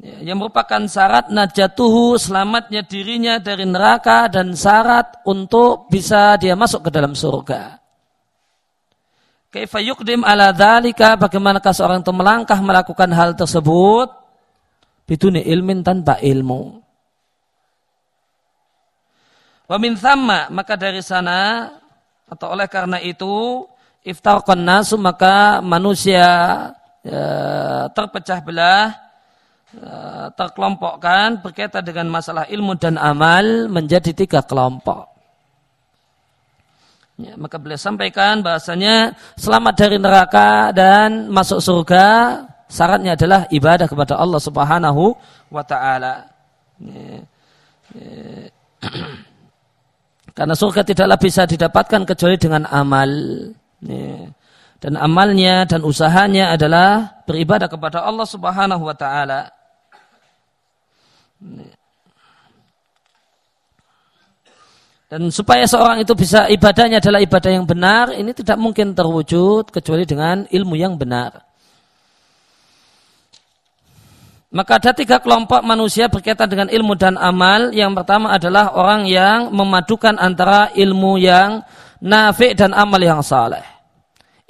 yang 0.00 0.40
merupakan 0.40 0.80
syarat 0.88 1.28
najatuhu 1.28 2.16
selamatnya 2.16 2.88
dirinya 2.88 3.36
dari 3.36 3.68
neraka 3.68 4.32
dan 4.32 4.56
syarat 4.56 5.20
untuk 5.28 5.92
bisa 5.92 6.40
dia 6.40 6.56
masuk 6.56 6.88
ke 6.88 6.90
dalam 6.90 7.12
surga. 7.12 7.76
Kaifa 9.52 9.82
yukdim 9.84 10.24
ala 10.24 10.56
dhalika 10.56 11.20
bagaimanakah 11.20 11.74
seorang 11.76 12.00
itu 12.00 12.12
melangkah 12.16 12.56
melakukan 12.64 13.10
hal 13.12 13.36
tersebut 13.36 14.08
biduni 15.04 15.44
ilmin 15.44 15.84
tanpa 15.84 16.16
ilmu. 16.22 16.80
Wa 19.68 19.76
min 19.76 20.00
thamma, 20.00 20.48
maka 20.48 20.80
dari 20.80 21.02
sana 21.04 21.68
atau 22.30 22.56
oleh 22.56 22.70
karena 22.70 23.02
itu 23.02 23.66
iftarqan 24.06 24.62
nasu 24.64 24.96
maka 24.96 25.60
manusia 25.60 26.26
ya, 27.02 27.24
terpecah 27.90 28.38
belah 28.40 28.94
ya, 28.94 29.09
terkelompokkan 30.34 31.38
berkaitan 31.46 31.86
dengan 31.86 32.10
masalah 32.10 32.46
ilmu 32.50 32.74
dan 32.74 32.98
amal 32.98 33.70
menjadi 33.70 34.10
tiga 34.10 34.42
kelompok. 34.42 35.06
Ya, 37.20 37.36
maka 37.36 37.60
beliau 37.60 37.76
sampaikan 37.76 38.40
bahasanya 38.40 39.12
selamat 39.36 39.74
dari 39.76 39.96
neraka 40.00 40.72
dan 40.72 41.28
masuk 41.28 41.60
surga 41.60 42.06
syaratnya 42.64 43.12
adalah 43.12 43.44
ibadah 43.52 43.84
kepada 43.84 44.16
Allah 44.16 44.40
Subhanahu 44.40 45.12
wa 45.52 45.62
taala. 45.62 46.24
Ya, 46.80 47.20
ya. 47.92 48.48
Karena 50.36 50.54
surga 50.56 50.80
tidaklah 50.80 51.18
bisa 51.20 51.44
didapatkan 51.44 52.08
kecuali 52.08 52.40
dengan 52.40 52.64
amal. 52.72 53.10
Dan 54.80 54.96
amalnya 54.96 55.68
dan 55.68 55.84
usahanya 55.84 56.56
adalah 56.56 57.20
beribadah 57.28 57.68
kepada 57.68 58.00
Allah 58.00 58.24
Subhanahu 58.24 58.80
wa 58.80 58.96
taala. 58.96 59.59
Dan 65.10 65.26
supaya 65.34 65.66
seorang 65.66 66.06
itu 66.06 66.14
bisa 66.14 66.46
ibadahnya 66.46 67.02
adalah 67.02 67.18
ibadah 67.18 67.50
yang 67.50 67.66
benar, 67.66 68.14
ini 68.14 68.30
tidak 68.30 68.54
mungkin 68.62 68.94
terwujud 68.94 69.74
kecuali 69.74 70.06
dengan 70.06 70.46
ilmu 70.46 70.78
yang 70.78 70.94
benar. 70.94 71.50
Maka 74.50 74.82
ada 74.82 74.90
tiga 74.90 75.18
kelompok 75.22 75.62
manusia 75.62 76.06
berkaitan 76.10 76.50
dengan 76.50 76.68
ilmu 76.70 76.98
dan 76.98 77.14
amal. 77.18 77.70
Yang 77.70 78.02
pertama 78.02 78.34
adalah 78.34 78.74
orang 78.74 79.06
yang 79.06 79.54
memadukan 79.54 80.18
antara 80.18 80.74
ilmu 80.74 81.22
yang 81.22 81.62
nafi' 82.02 82.58
dan 82.58 82.74
amal 82.74 82.98
yang 82.98 83.22
saleh. 83.22 83.62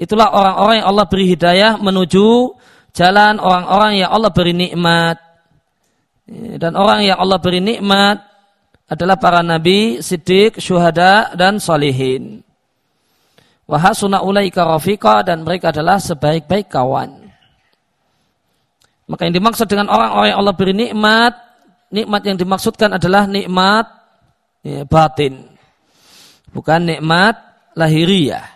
Itulah 0.00 0.32
orang-orang 0.32 0.80
yang 0.80 0.88
Allah 0.88 1.06
beri 1.08 1.26
hidayah 1.28 1.72
menuju 1.76 2.56
jalan 2.96 3.36
orang-orang 3.36 4.00
yang 4.00 4.08
Allah 4.08 4.32
beri 4.32 4.56
nikmat. 4.56 5.20
Dan 6.30 6.78
orang 6.78 7.02
yang 7.02 7.18
Allah 7.18 7.42
beri 7.42 7.58
nikmat 7.58 8.22
adalah 8.86 9.18
para 9.18 9.42
nabi, 9.42 9.98
siddiq, 9.98 10.62
syuhada, 10.62 11.34
dan 11.34 11.58
salihin. 11.58 12.46
Wahasuna 13.66 14.22
ulaika 14.22 14.62
rafiqa 14.62 15.26
dan 15.26 15.42
mereka 15.42 15.74
adalah 15.74 15.98
sebaik-baik 15.98 16.70
kawan. 16.70 17.30
Maka 19.10 19.26
yang 19.26 19.34
dimaksud 19.34 19.66
dengan 19.66 19.90
orang-orang 19.90 20.28
yang 20.30 20.38
Allah 20.38 20.54
beri 20.54 20.74
nikmat, 20.74 21.34
nikmat 21.90 22.22
yang 22.22 22.38
dimaksudkan 22.38 22.94
adalah 22.94 23.26
nikmat 23.26 23.90
ya, 24.62 24.86
batin. 24.86 25.50
Bukan 26.54 26.94
nikmat 26.94 27.34
lahiriah. 27.74 28.46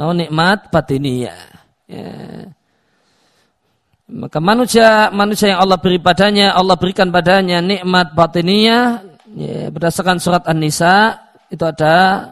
Namun 0.00 0.24
nikmat 0.24 0.72
batiniyah. 0.72 1.40
Ya. 1.88 2.08
Maka 4.04 4.36
manusia 4.36 5.08
manusia 5.08 5.56
yang 5.56 5.64
Allah 5.64 5.80
beri 5.80 5.96
padanya, 5.96 6.52
Allah 6.52 6.76
berikan 6.76 7.08
padanya 7.08 7.64
nikmat 7.64 8.12
batiniyah 8.12 9.00
ya, 9.32 9.72
berdasarkan 9.72 10.20
surat 10.20 10.44
An-Nisa 10.44 11.16
itu 11.48 11.64
ada 11.64 12.28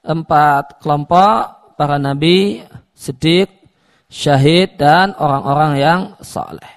empat 0.00 0.80
kelompok 0.80 1.76
para 1.76 2.00
nabi, 2.00 2.64
siddiq, 2.96 3.52
syahid 4.08 4.80
dan 4.80 5.12
orang-orang 5.20 5.72
yang 5.76 6.00
saleh. 6.24 6.72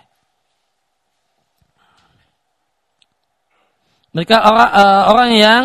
Mereka 4.15 4.35
orang, 4.35 4.69
uh, 4.71 5.03
orang 5.11 5.29
yang 5.35 5.63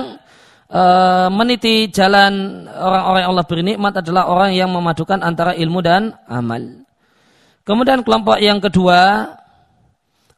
uh, 0.71 1.27
meniti 1.31 1.87
jalan 1.91 2.67
orang-orang 2.67 3.21
yang 3.23 3.31
Allah 3.31 3.47
beri 3.47 3.63
nikmat 3.63 3.95
adalah 4.03 4.27
orang 4.27 4.51
yang 4.55 4.71
memadukan 4.75 5.23
antara 5.23 5.55
ilmu 5.55 5.79
dan 5.83 6.15
amal. 6.27 6.80
Kemudian 7.71 8.03
kelompok 8.03 8.43
yang 8.43 8.59
kedua 8.59 9.31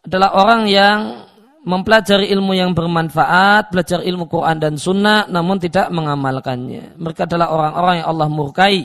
adalah 0.05 0.37
orang 0.37 0.69
yang 0.69 1.25
mempelajari 1.65 2.29
ilmu 2.29 2.53
yang 2.53 2.77
bermanfaat, 2.77 3.73
belajar 3.73 4.05
ilmu 4.05 4.29
Quran 4.29 4.61
dan 4.61 4.77
Sunnah, 4.77 5.25
namun 5.33 5.57
tidak 5.57 5.89
mengamalkannya. 5.89 7.01
Mereka 7.01 7.25
adalah 7.25 7.49
orang-orang 7.49 8.05
yang 8.05 8.09
Allah 8.13 8.29
murkai. 8.29 8.85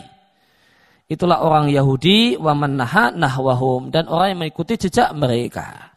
Itulah 1.11 1.43
orang 1.43 1.67
Yahudi, 1.67 2.39
waman 2.39 2.79
naha 2.79 3.11
nahwahum, 3.11 3.91
dan 3.91 4.07
orang 4.07 4.31
yang 4.31 4.39
mengikuti 4.47 4.79
jejak 4.79 5.11
mereka. 5.11 5.91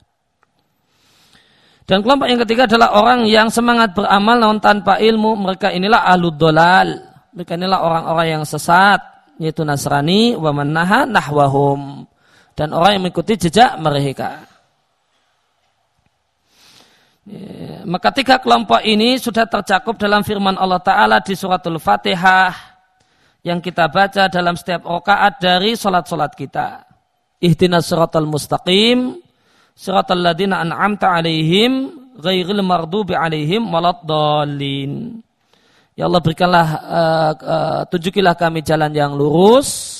Dan 1.86 2.02
kelompok 2.02 2.26
yang 2.34 2.42
ketiga 2.42 2.66
adalah 2.66 2.98
orang 2.98 3.30
yang 3.30 3.46
semangat 3.46 3.94
beramal 3.94 4.38
namun 4.42 4.58
tanpa 4.58 4.98
ilmu. 4.98 5.38
Mereka 5.38 5.70
inilah 5.70 6.02
alud 6.02 6.34
dolal. 6.34 6.98
Mereka 7.30 7.54
inilah 7.58 7.78
orang-orang 7.78 8.26
yang 8.38 8.44
sesat. 8.46 9.02
Yaitu 9.38 9.62
Nasrani 9.62 10.34
wa 10.34 10.50
naha 10.66 11.06
nahwahum. 11.06 12.10
Dan 12.61 12.77
orang 12.77 13.01
yang 13.01 13.09
mengikuti 13.09 13.40
jejak 13.40 13.81
mereka. 13.81 14.44
Maka 17.88 18.12
tiga 18.12 18.37
kelompok 18.37 18.85
ini 18.85 19.16
sudah 19.16 19.49
tercakup 19.49 19.96
dalam 19.96 20.20
firman 20.20 20.61
Allah 20.61 20.77
Ta'ala 20.85 21.25
di 21.25 21.33
suratul 21.33 21.81
Fatihah 21.81 22.53
yang 23.40 23.64
kita 23.64 23.88
baca 23.88 24.29
dalam 24.29 24.61
setiap 24.61 24.85
rakaat 24.85 25.40
dari 25.40 25.73
solat-solat 25.73 26.37
kita. 26.37 26.85
Ihdinas 27.40 27.88
suratul 27.88 28.29
mustaqim 28.29 29.16
siratal 29.73 30.20
ladina 30.20 30.61
an'amta 30.61 31.16
alaihim 31.16 31.96
ghairil 32.20 32.61
mardubi 32.61 33.16
alaihim 33.16 33.73
waladdallin. 33.73 35.25
Ya 35.96 36.05
Allah 36.05 36.20
berikanlah 36.20 36.66
uh, 36.85 37.33
uh, 37.40 37.81
tunjukilah 37.88 38.37
kami 38.37 38.61
jalan 38.61 38.92
yang 38.92 39.16
lurus. 39.16 39.99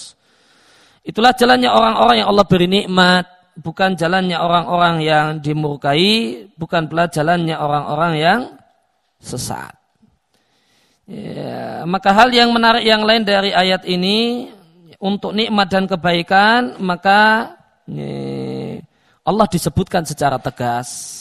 Itulah 1.11 1.35
jalannya 1.35 1.67
orang-orang 1.67 2.23
yang 2.23 2.29
Allah 2.31 2.47
beri 2.47 2.69
nikmat, 2.71 3.27
bukan 3.59 3.99
jalannya 3.99 4.39
orang-orang 4.39 5.03
yang 5.03 5.27
dimurkai, 5.43 6.47
bukan 6.55 6.87
pula 6.87 7.11
jalannya 7.11 7.59
orang-orang 7.59 8.13
yang 8.15 8.41
sesat. 9.19 9.75
Ya, 11.11 11.83
maka 11.83 12.15
hal 12.15 12.31
yang 12.31 12.55
menarik 12.55 12.87
yang 12.87 13.03
lain 13.03 13.27
dari 13.27 13.51
ayat 13.51 13.83
ini 13.91 14.47
untuk 15.03 15.35
nikmat 15.35 15.67
dan 15.67 15.91
kebaikan 15.91 16.79
maka 16.79 17.51
ya, 17.91 18.79
Allah 19.27 19.47
disebutkan 19.51 20.07
secara 20.07 20.39
tegas. 20.39 21.19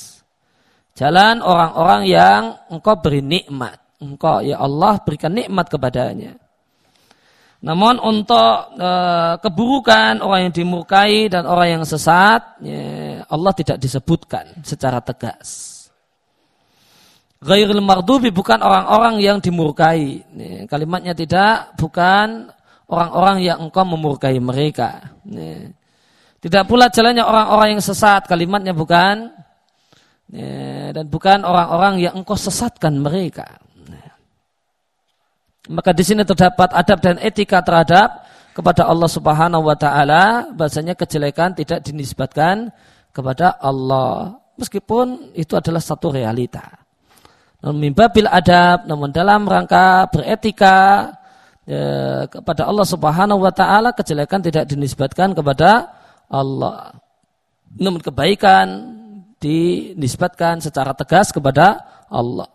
Jalan 0.93 1.41
orang-orang 1.41 2.05
yang 2.05 2.41
engkau 2.69 2.93
beri 3.01 3.25
nikmat. 3.25 3.81
Engkau 3.97 4.45
ya 4.45 4.61
Allah 4.61 5.01
berikan 5.01 5.33
nikmat 5.33 5.65
kepadanya. 5.65 6.37
Namun 7.59 7.99
untuk 7.99 8.71
e, 8.79 8.91
keburukan 9.43 10.23
orang 10.23 10.47
yang 10.47 10.55
dimurkai 10.55 11.27
dan 11.27 11.43
orang 11.43 11.79
yang 11.79 11.83
sesat, 11.83 12.55
ya, 12.63 13.19
Allah 13.27 13.51
tidak 13.51 13.83
disebutkan 13.83 14.63
secara 14.63 15.03
tegas. 15.03 15.79
Ghairil 17.39 17.83
mardubi 17.83 18.31
bukan 18.31 18.59
orang-orang 18.59 19.19
yang 19.19 19.37
dimurkai. 19.39 20.23
Nih, 20.35 20.67
kalimatnya 20.67 21.15
tidak, 21.15 21.75
bukan 21.79 22.51
orang-orang 22.87 23.37
yang 23.43 23.57
engkau 23.63 23.83
memurkai 23.87 24.39
mereka. 24.39 25.19
Nih. 25.23 25.71
Tidak 26.39 26.63
pula 26.63 26.87
jalannya 26.87 27.23
orang-orang 27.23 27.75
yang 27.75 27.83
sesat. 27.83 28.27
Kalimatnya 28.27 28.71
bukan. 28.75 29.35
Nih, 30.31 30.95
dan 30.95 31.07
bukan 31.07 31.43
orang-orang 31.43 32.03
yang 32.03 32.15
engkau 32.19 32.35
sesatkan 32.35 32.95
mereka. 32.99 33.59
Maka 35.69 35.93
di 35.93 36.01
sini 36.01 36.25
terdapat 36.25 36.73
adab 36.73 36.97
dan 36.99 37.21
etika 37.21 37.61
terhadap 37.61 38.25
kepada 38.57 38.89
Allah 38.89 39.09
Subhanahu 39.09 39.69
wa 39.69 39.77
taala 39.77 40.49
bahasanya 40.51 40.97
kejelekan 40.97 41.53
tidak 41.53 41.85
dinisbatkan 41.85 42.73
kepada 43.13 43.55
Allah 43.61 44.41
meskipun 44.57 45.37
itu 45.37 45.53
adalah 45.53 45.79
satu 45.79 46.09
realita 46.09 46.79
mimbabil 47.67 48.27
adab, 48.27 48.87
namun 48.87 49.11
dalam 49.11 49.43
rangka 49.43 50.07
beretika 50.07 51.11
ya, 51.67 52.23
kepada 52.31 52.63
Allah 52.63 52.87
Subhanahu 52.87 53.43
wa 53.43 53.51
taala 53.51 53.91
kejelekan 53.91 54.39
tidak 54.39 54.63
dinisbatkan 54.63 55.35
kepada 55.35 55.91
Allah. 56.31 56.95
Namun 57.75 57.99
kebaikan 57.99 58.67
dinisbatkan 59.43 60.63
secara 60.63 60.95
tegas 60.95 61.35
kepada 61.35 61.83
Allah. 62.07 62.47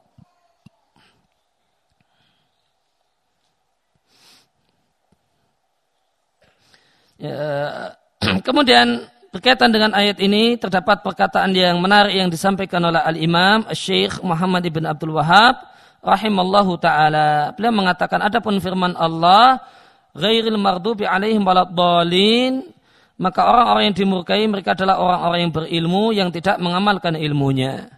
Ya, 7.18 7.94
kemudian 8.46 9.06
Berkaitan 9.34 9.74
dengan 9.74 9.90
ayat 9.98 10.22
ini 10.22 10.54
terdapat 10.54 11.02
perkataan 11.02 11.50
yang 11.58 11.82
menarik 11.82 12.14
yang 12.14 12.30
disampaikan 12.30 12.78
oleh 12.86 13.02
Al-Imam 13.02 13.66
Syekh 13.74 14.22
Muhammad 14.22 14.62
Ibn 14.62 14.94
Abdul 14.94 15.10
Wahab 15.10 15.58
rahimallahu 16.06 16.78
taala. 16.78 17.50
Beliau 17.58 17.74
mengatakan 17.74 18.22
adapun 18.22 18.62
firman 18.62 18.94
Allah 18.94 19.58
ghairil 20.14 20.54
mardubi 20.54 21.02
alaihim 21.02 21.42
waladdallin 21.42 22.62
maka 23.18 23.42
orang-orang 23.42 23.90
yang 23.90 23.96
dimurkai 24.06 24.46
mereka 24.46 24.78
adalah 24.78 25.02
orang-orang 25.02 25.38
yang 25.42 25.52
berilmu 25.58 26.04
yang 26.14 26.30
tidak 26.30 26.62
mengamalkan 26.62 27.18
ilmunya. 27.18 27.90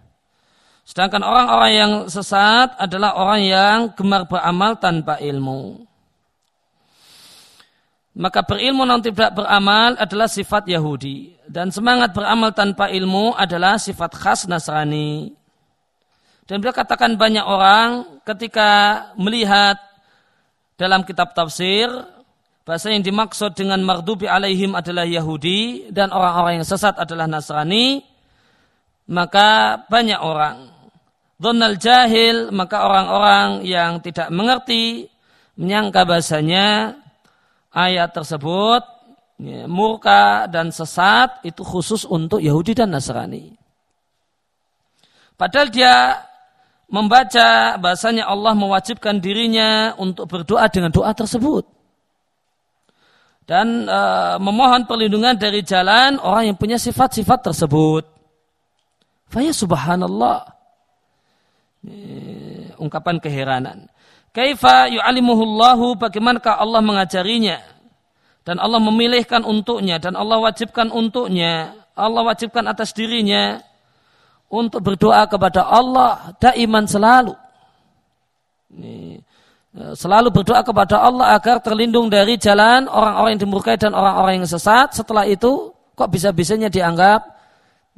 Sedangkan 0.89 1.21
orang-orang 1.21 1.73
yang 1.77 1.93
sesat 2.09 2.81
adalah 2.81 3.13
orang 3.13 3.41
yang 3.45 3.79
gemar 3.93 4.25
beramal 4.25 4.81
tanpa 4.81 5.21
ilmu. 5.21 5.85
Maka 8.17 8.41
berilmu 8.49 8.89
non 8.89 9.05
tidak 9.05 9.37
beramal 9.37 9.93
adalah 10.01 10.25
sifat 10.25 10.65
Yahudi. 10.65 11.37
Dan 11.45 11.69
semangat 11.69 12.17
beramal 12.17 12.57
tanpa 12.57 12.89
ilmu 12.89 13.37
adalah 13.37 13.77
sifat 13.77 14.17
khas 14.17 14.49
Nasrani. 14.49 15.37
Dan 16.49 16.65
beliau 16.65 16.73
katakan 16.73 17.21
banyak 17.21 17.45
orang 17.45 18.23
ketika 18.25 19.03
melihat 19.21 19.77
dalam 20.81 21.05
kitab 21.05 21.37
tafsir 21.37 21.93
bahasa 22.67 22.91
yang 22.91 23.05
dimaksud 23.05 23.53
dengan 23.55 23.79
mardubi 23.85 24.27
alaihim 24.27 24.75
adalah 24.75 25.07
Yahudi 25.07 25.93
dan 25.95 26.11
orang-orang 26.11 26.61
yang 26.61 26.67
sesat 26.67 26.99
adalah 26.99 27.31
Nasrani 27.31 28.03
maka 29.07 29.81
banyak 29.87 30.19
orang 30.19 30.67
Donald 31.39 31.79
jahil 31.79 32.51
maka 32.51 32.83
orang-orang 32.85 33.63
yang 33.63 34.03
tidak 34.03 34.29
mengerti 34.35 35.07
menyangka 35.55 36.03
bahasanya 36.03 36.99
ayat 37.77 38.17
tersebut 38.17 38.83
ya, 39.37 39.69
murka 39.69 40.49
dan 40.49 40.73
sesat 40.73 41.45
itu 41.45 41.61
khusus 41.61 42.09
untuk 42.09 42.41
Yahudi 42.41 42.73
dan 42.73 42.97
Nasrani. 42.97 43.53
Padahal 45.37 45.69
dia 45.69 46.17
membaca 46.89 47.77
bahasanya 47.77 48.25
Allah 48.25 48.57
mewajibkan 48.57 49.21
dirinya 49.21 49.93
untuk 50.01 50.25
berdoa 50.25 50.65
dengan 50.73 50.89
doa 50.89 51.13
tersebut. 51.13 51.69
Dan 53.47 53.87
e, 53.87 54.01
memohon 54.43 54.89
perlindungan 54.91 55.39
dari 55.39 55.63
jalan 55.63 56.19
orang 56.19 56.51
yang 56.51 56.59
punya 56.59 56.81
sifat-sifat 56.81 57.53
tersebut. 57.53 58.03
Faya 59.31 59.55
subhanallah. 59.55 60.51
E, 61.87 61.95
ungkapan 62.81 63.23
keheranan. 63.23 63.87
Kaifa 64.37 64.93
yu'alimuhullahu 64.93 65.97
bagaimanakah 65.97 66.61
Allah 66.61 66.85
mengajarinya? 66.85 67.57
Dan 68.45 68.61
Allah 68.61 68.77
memilihkan 68.85 69.41
untuknya 69.49 69.97
dan 69.97 70.13
Allah 70.13 70.37
wajibkan 70.39 70.93
untuknya 70.93 71.73
Allah 71.97 72.23
wajibkan 72.29 72.69
atas 72.69 72.93
dirinya 72.93 73.59
untuk 74.53 74.85
berdoa 74.85 75.25
kepada 75.25 75.65
Allah 75.65 76.37
daiman 76.37 76.85
selalu. 76.85 77.33
E, 78.77 79.17
selalu 79.97 80.29
berdoa 80.31 80.61
kepada 80.61 81.01
Allah 81.01 81.33
agar 81.35 81.59
terlindung 81.65 82.13
dari 82.13 82.37
jalan 82.37 82.87
orang-orang 82.93 83.41
yang 83.41 83.43
dimurkai 83.49 83.81
dan 83.81 83.97
orang-orang 83.97 84.45
yang 84.45 84.47
sesat. 84.47 84.93
Setelah 84.93 85.25
itu 85.27 85.73
kok 85.97 86.13
bisa-bisanya 86.13 86.69
dianggap 86.69 87.25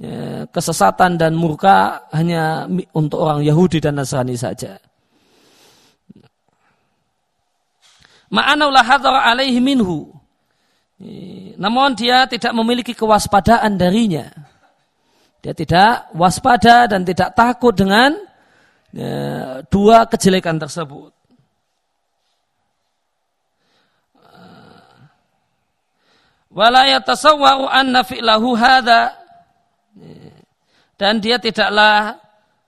ya, 0.00 0.46
kesesatan 0.48 1.18
dan 1.18 1.34
murka 1.34 2.08
hanya 2.14 2.64
untuk 2.94 3.26
orang 3.26 3.42
Yahudi 3.42 3.82
dan 3.82 3.98
Nasrani 3.98 4.38
saja 4.38 4.78
Ma'anaulah 8.28 8.84
hadara 8.84 9.24
alaihi 9.24 9.60
minhu. 9.60 10.12
Namun 11.58 11.94
dia 11.94 12.26
tidak 12.26 12.52
memiliki 12.52 12.92
kewaspadaan 12.92 13.78
darinya. 13.78 14.28
Dia 15.38 15.54
tidak 15.54 16.10
waspada 16.18 16.90
dan 16.90 17.06
tidak 17.06 17.32
takut 17.38 17.70
dengan 17.70 18.18
ya, 18.90 19.62
dua 19.70 20.04
kejelekan 20.10 20.58
tersebut. 20.58 21.14
Wala 26.50 26.82
anna 27.70 28.02
fi'lahu 28.02 28.48
hadha. 28.58 29.14
Dan 30.98 31.22
dia 31.22 31.38
tidaklah 31.38 32.18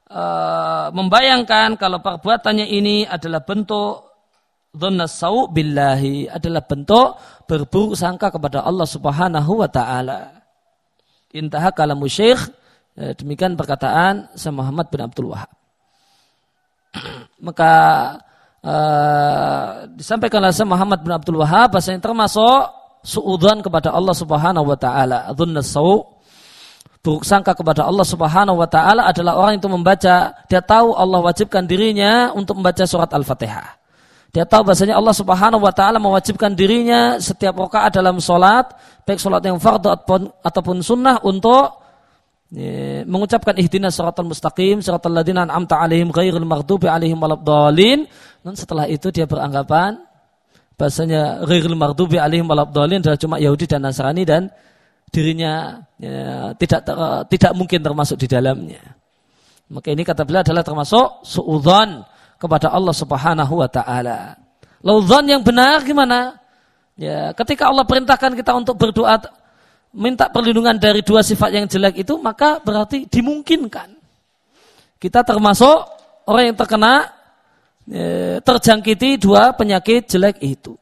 uh, 0.07 0.87
membayangkan 0.94 1.75
kalau 1.75 1.99
perbuatannya 1.99 2.70
ini 2.70 3.03
adalah 3.03 3.42
bentuk 3.42 4.10
Dhanna 4.71 5.11
sau 5.11 5.51
billahi 5.51 6.31
adalah 6.31 6.63
bentuk 6.63 7.19
berburuk 7.51 7.99
sangka 7.99 8.31
kepada 8.31 8.63
Allah 8.63 8.87
Subhanahu 8.87 9.59
wa 9.59 9.67
taala. 9.67 10.31
Intaha 11.35 11.75
kalamu 11.75 12.07
Syekh 12.07 12.39
eh, 12.95 13.11
demikian 13.19 13.59
perkataan 13.59 14.31
Syekh 14.39 14.55
Muhammad 14.55 14.87
bin 14.87 15.03
Abdul 15.03 15.35
Wahab. 15.35 15.51
Maka 17.47 17.73
uh, 18.63 19.91
disampaikan 19.99 20.39
oleh 20.43 20.55
Syekh 20.55 20.71
Muhammad 20.71 21.03
bin 21.03 21.19
Abdul 21.19 21.43
Wahab 21.43 21.75
bahasanya 21.75 21.99
termasuk 21.99 22.71
suudzon 23.03 23.67
kepada 23.67 23.91
Allah 23.91 24.15
Subhanahu 24.15 24.71
wa 24.71 24.79
taala. 24.79 25.35
Dhanna 25.35 25.67
sau 25.67 26.21
buruk 27.03 27.27
sangka 27.27 27.59
kepada 27.59 27.89
Allah 27.89 28.07
Subhanahu 28.07 28.61
wa 28.61 28.69
taala 28.71 29.09
adalah 29.09 29.35
orang 29.35 29.59
itu 29.59 29.67
membaca 29.67 30.31
dia 30.47 30.63
tahu 30.63 30.95
Allah 30.95 31.19
wajibkan 31.25 31.67
dirinya 31.67 32.31
untuk 32.37 32.61
membaca 32.61 32.87
surat 32.87 33.11
Al-Fatihah. 33.11 33.80
Dia 34.31 34.47
tahu 34.47 34.62
bahasanya 34.62 34.95
Allah 34.95 35.11
Subhanahu 35.11 35.62
wa 35.66 35.75
taala 35.75 35.99
mewajibkan 35.99 36.55
dirinya 36.55 37.19
setiap 37.19 37.59
rakaat 37.59 37.99
dalam 37.99 38.23
solat, 38.23 38.71
baik 39.03 39.19
solat 39.19 39.43
yang 39.43 39.59
fardu 39.59 39.90
ataupun, 39.90 40.31
ataupun 40.47 40.77
sunnah 40.87 41.19
untuk 41.27 41.83
ya, 42.55 43.03
mengucapkan 43.11 43.59
ihdinas 43.59 43.99
siratal 43.99 44.31
mustaqim, 44.31 44.79
siratal 44.79 45.11
ladzina 45.11 45.43
an'amta 45.51 45.83
'alaihim 45.83 46.14
ghairil 46.14 46.47
maghdubi 46.47 46.87
'alaihim 46.87 47.19
waladdallin. 47.19 48.07
Dan 48.47 48.55
setelah 48.55 48.87
itu 48.87 49.11
dia 49.11 49.27
beranggapan 49.27 49.99
bahasanya 50.79 51.43
ghairil 51.43 51.75
maghdubi 51.75 52.23
'alaihim 52.23 52.47
waladdallin 52.47 53.03
adalah 53.03 53.19
cuma 53.19 53.43
Yahudi 53.43 53.66
dan 53.66 53.83
Nasrani 53.83 54.23
dan 54.23 54.47
dirinya 55.11 55.83
ya, 55.99 56.55
tidak 56.55 56.87
ter, 56.87 56.97
tidak 57.35 57.53
mungkin 57.59 57.83
termasuk 57.83 58.14
di 58.14 58.31
dalamnya. 58.31 58.95
Maka 59.75 59.90
ini 59.90 60.07
kata 60.07 60.23
beliau 60.23 60.47
adalah 60.47 60.62
termasuk 60.62 61.27
suudzon 61.27 62.07
kepada 62.40 62.72
Allah 62.72 62.96
Subhanahu 62.96 63.61
wa 63.61 63.68
taala. 63.68 64.35
Lalu 64.81 65.29
yang 65.29 65.44
benar 65.44 65.85
gimana? 65.85 66.40
Ya, 66.96 67.37
ketika 67.37 67.68
Allah 67.68 67.85
perintahkan 67.85 68.33
kita 68.33 68.57
untuk 68.57 68.81
berdoa 68.81 69.20
minta 69.92 70.33
perlindungan 70.33 70.81
dari 70.81 71.05
dua 71.05 71.20
sifat 71.20 71.53
yang 71.53 71.66
jelek 71.68 72.00
itu, 72.00 72.16
maka 72.16 72.64
berarti 72.64 73.05
dimungkinkan. 73.05 73.92
Kita 75.00 75.24
termasuk 75.24 75.85
orang 76.29 76.53
yang 76.53 76.57
terkena 76.57 77.09
e, 77.88 78.03
terjangkiti 78.40 79.20
dua 79.20 79.53
penyakit 79.57 80.09
jelek 80.09 80.40
itu. 80.40 80.76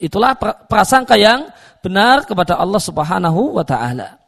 Itulah 0.00 0.36
prasangka 0.68 1.16
yang 1.20 1.48
benar 1.80 2.24
kepada 2.24 2.56
Allah 2.56 2.80
Subhanahu 2.80 3.56
wa 3.56 3.64
taala. 3.64 4.25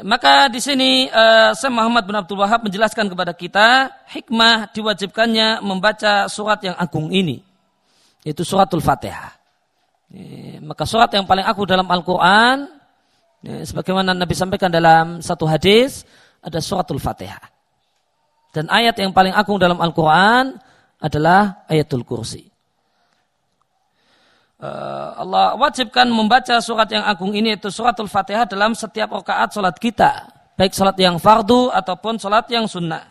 Maka 0.00 0.48
di 0.48 0.64
sini 0.64 1.12
uh, 1.12 1.52
Syekh 1.52 1.68
Muhammad 1.68 2.08
bin 2.08 2.16
Abdul 2.16 2.40
Wahab 2.40 2.64
menjelaskan 2.64 3.04
kepada 3.04 3.36
kita 3.36 3.92
hikmah 4.08 4.72
diwajibkannya 4.72 5.60
membaca 5.60 6.24
surat 6.24 6.56
yang 6.64 6.72
agung 6.80 7.12
ini, 7.12 7.44
yaitu 8.24 8.48
suratul 8.48 8.80
Fatihah. 8.80 9.36
Eh, 10.08 10.56
maka 10.64 10.88
surat 10.88 11.12
yang 11.12 11.28
paling 11.28 11.44
agung 11.44 11.68
dalam 11.68 11.84
Al-Quran, 11.84 12.64
eh, 13.44 13.60
sebagaimana 13.68 14.16
Nabi 14.16 14.32
sampaikan 14.32 14.72
dalam 14.72 15.20
satu 15.20 15.44
hadis, 15.44 16.08
ada 16.40 16.64
suratul 16.64 16.96
Fatihah. 16.96 17.44
Dan 18.56 18.72
ayat 18.72 18.96
yang 18.96 19.12
paling 19.12 19.36
agung 19.36 19.60
dalam 19.60 19.76
Al-Quran 19.82 20.56
adalah 20.96 21.68
ayatul 21.68 22.08
kursi. 22.08 22.53
Eh, 24.64 25.08
Allah 25.20 25.60
wajibkan 25.60 26.08
membaca 26.08 26.56
surat 26.64 26.88
yang 26.88 27.04
agung 27.04 27.36
ini 27.36 27.60
itu 27.60 27.68
suratul 27.68 28.08
fatihah 28.08 28.48
dalam 28.48 28.72
setiap 28.72 29.12
rakaat 29.12 29.52
sholat 29.52 29.76
kita. 29.76 30.24
Baik 30.56 30.72
sholat 30.72 30.96
yang 30.96 31.20
fardu 31.20 31.68
ataupun 31.68 32.16
sholat 32.16 32.48
yang 32.48 32.64
sunnah. 32.64 33.04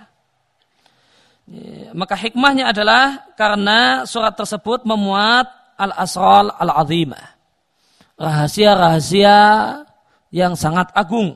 Maka 1.93 2.15
hikmahnya 2.15 2.71
adalah 2.71 3.35
karena 3.35 4.07
surat 4.07 4.33
tersebut 4.33 4.87
memuat 4.87 5.45
al-asral 5.75 6.55
al-azimah. 6.55 7.35
Rahasia-rahasia 8.15 9.37
yang 10.31 10.55
sangat 10.55 10.89
agung. 10.95 11.35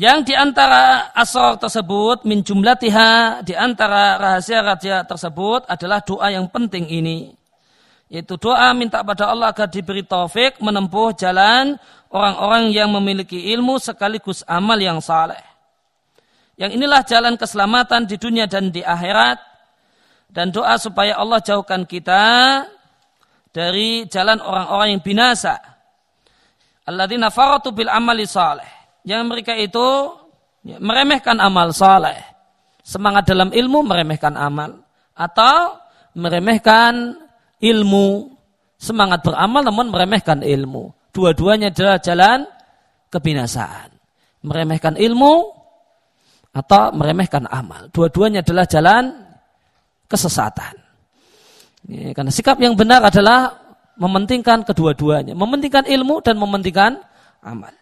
Yang 0.00 0.32
di 0.32 0.34
antara 0.34 1.12
asal 1.12 1.60
tersebut 1.60 2.24
min 2.24 2.40
jumlatiha 2.40 3.44
di 3.44 3.52
antara 3.52 4.16
rahasia-rahasia 4.16 5.04
tersebut 5.04 5.68
adalah 5.68 6.00
doa 6.00 6.32
yang 6.32 6.48
penting 6.48 6.88
ini. 6.88 7.36
Yaitu 8.08 8.40
doa 8.40 8.72
minta 8.72 9.04
pada 9.04 9.28
Allah 9.28 9.52
agar 9.52 9.68
diberi 9.68 10.00
taufik 10.00 10.56
menempuh 10.64 11.12
jalan 11.20 11.76
orang-orang 12.08 12.72
yang 12.72 12.88
memiliki 12.88 13.52
ilmu 13.52 13.76
sekaligus 13.76 14.40
amal 14.48 14.80
yang 14.80 15.04
saleh. 15.04 15.44
Yang 16.56 16.80
inilah 16.80 17.04
jalan 17.04 17.36
keselamatan 17.36 18.08
di 18.08 18.16
dunia 18.16 18.48
dan 18.48 18.72
di 18.72 18.80
akhirat. 18.80 19.36
Dan 20.32 20.48
doa 20.48 20.80
supaya 20.80 21.20
Allah 21.20 21.44
jauhkan 21.44 21.84
kita 21.84 22.64
dari 23.52 24.08
jalan 24.08 24.40
orang-orang 24.40 24.96
yang 24.96 25.04
binasa. 25.04 25.60
Alladzina 26.88 27.28
faratu 27.28 27.76
bil 27.76 27.92
amali 27.92 28.24
saleh 28.24 28.79
yang 29.04 29.28
mereka 29.28 29.56
itu 29.56 30.12
ya, 30.64 30.76
meremehkan 30.80 31.40
amal 31.40 31.72
saleh. 31.72 32.18
Semangat 32.80 33.28
dalam 33.28 33.52
ilmu 33.52 33.86
meremehkan 33.86 34.34
amal. 34.34 34.82
Atau 35.14 35.78
meremehkan 36.16 37.16
ilmu. 37.60 38.34
Semangat 38.80 39.20
beramal 39.20 39.60
namun 39.60 39.92
meremehkan 39.92 40.40
ilmu. 40.40 40.90
Dua-duanya 41.12 41.68
adalah 41.68 42.00
jalan 42.00 42.48
kebinasaan. 43.12 43.92
Meremehkan 44.40 44.96
ilmu 44.96 45.52
atau 46.50 46.90
meremehkan 46.96 47.44
amal. 47.46 47.92
Dua-duanya 47.92 48.40
adalah 48.40 48.64
jalan 48.64 49.12
kesesatan. 50.08 50.74
Ya, 51.86 52.12
karena 52.12 52.32
sikap 52.32 52.56
yang 52.58 52.74
benar 52.76 53.04
adalah 53.04 53.52
mementingkan 54.00 54.64
kedua-duanya. 54.64 55.36
Mementingkan 55.36 55.84
ilmu 55.84 56.24
dan 56.24 56.40
mementingkan 56.40 57.00
amal. 57.44 57.72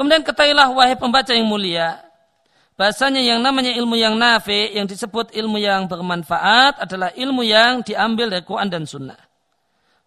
Kemudian 0.00 0.24
ketahuilah 0.24 0.72
wahai 0.72 0.96
pembaca 0.96 1.28
yang 1.28 1.44
mulia, 1.44 2.00
bahasanya 2.72 3.20
yang 3.20 3.44
namanya 3.44 3.68
ilmu 3.76 4.00
yang 4.00 4.16
nafi, 4.16 4.72
yang 4.72 4.88
disebut 4.88 5.28
ilmu 5.36 5.60
yang 5.60 5.84
bermanfaat 5.92 6.80
adalah 6.88 7.12
ilmu 7.12 7.44
yang 7.44 7.84
diambil 7.84 8.32
dari 8.32 8.40
Quran 8.40 8.72
dan 8.72 8.88
Sunnah. 8.88 9.20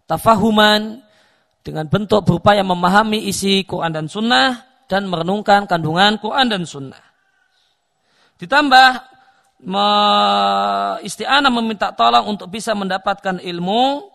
Tafahuman 0.10 0.97
dengan 1.62 1.86
bentuk 1.86 2.25
berupaya 2.25 2.65
memahami 2.65 3.21
isi 3.29 3.62
Quran 3.69 3.93
dan 3.93 4.10
Sunnah 4.10 4.65
dan 4.89 5.06
merenungkan 5.06 5.69
kandungan 5.69 6.17
Quran 6.17 6.49
dan 6.49 6.65
Sunnah. 6.65 7.03
Ditambah 8.41 8.89
me, 9.62 9.88
isti'anah 11.06 11.53
meminta 11.53 11.93
tolong 11.93 12.34
untuk 12.34 12.49
bisa 12.49 12.73
mendapatkan 12.73 13.38
ilmu, 13.38 14.10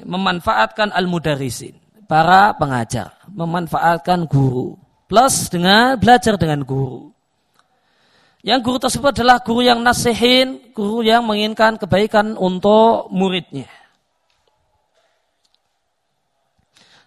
memanfaatkan 0.00 0.96
al-mudarisin 0.96 1.76
para 2.08 2.56
pengajar, 2.56 3.14
memanfaatkan 3.30 4.24
guru. 4.26 4.74
Plus 5.06 5.52
dengan 5.52 5.94
belajar 6.00 6.40
dengan 6.40 6.64
guru. 6.64 7.12
Yang 8.42 8.60
guru 8.64 8.78
tersebut 8.80 9.12
adalah 9.12 9.44
guru 9.44 9.60
yang 9.60 9.84
nasihin, 9.84 10.72
guru 10.72 11.04
yang 11.04 11.22
menginginkan 11.22 11.76
kebaikan 11.76 12.32
untuk 12.40 13.12
muridnya. 13.12 13.68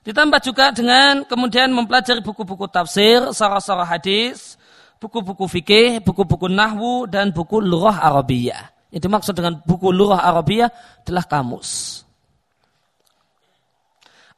Ditambah 0.02 0.42
juga 0.42 0.74
dengan 0.74 1.26
kemudian 1.26 1.70
mempelajari 1.74 2.26
buku-buku 2.26 2.66
tafsir, 2.70 3.22
sarah-sarah 3.38 3.86
hadis, 3.86 4.58
buku-buku 4.98 5.46
fikih, 5.46 6.02
buku-buku 6.02 6.50
nahwu, 6.50 7.06
dan 7.06 7.30
buku 7.30 7.58
lurah 7.62 8.02
Arabiyah. 8.06 8.70
Yang 8.94 9.02
dimaksud 9.10 9.34
dengan 9.34 9.62
buku 9.62 9.94
lurah 9.94 10.26
Arabiyah 10.26 10.70
adalah 11.06 11.26
kamus. 11.26 11.91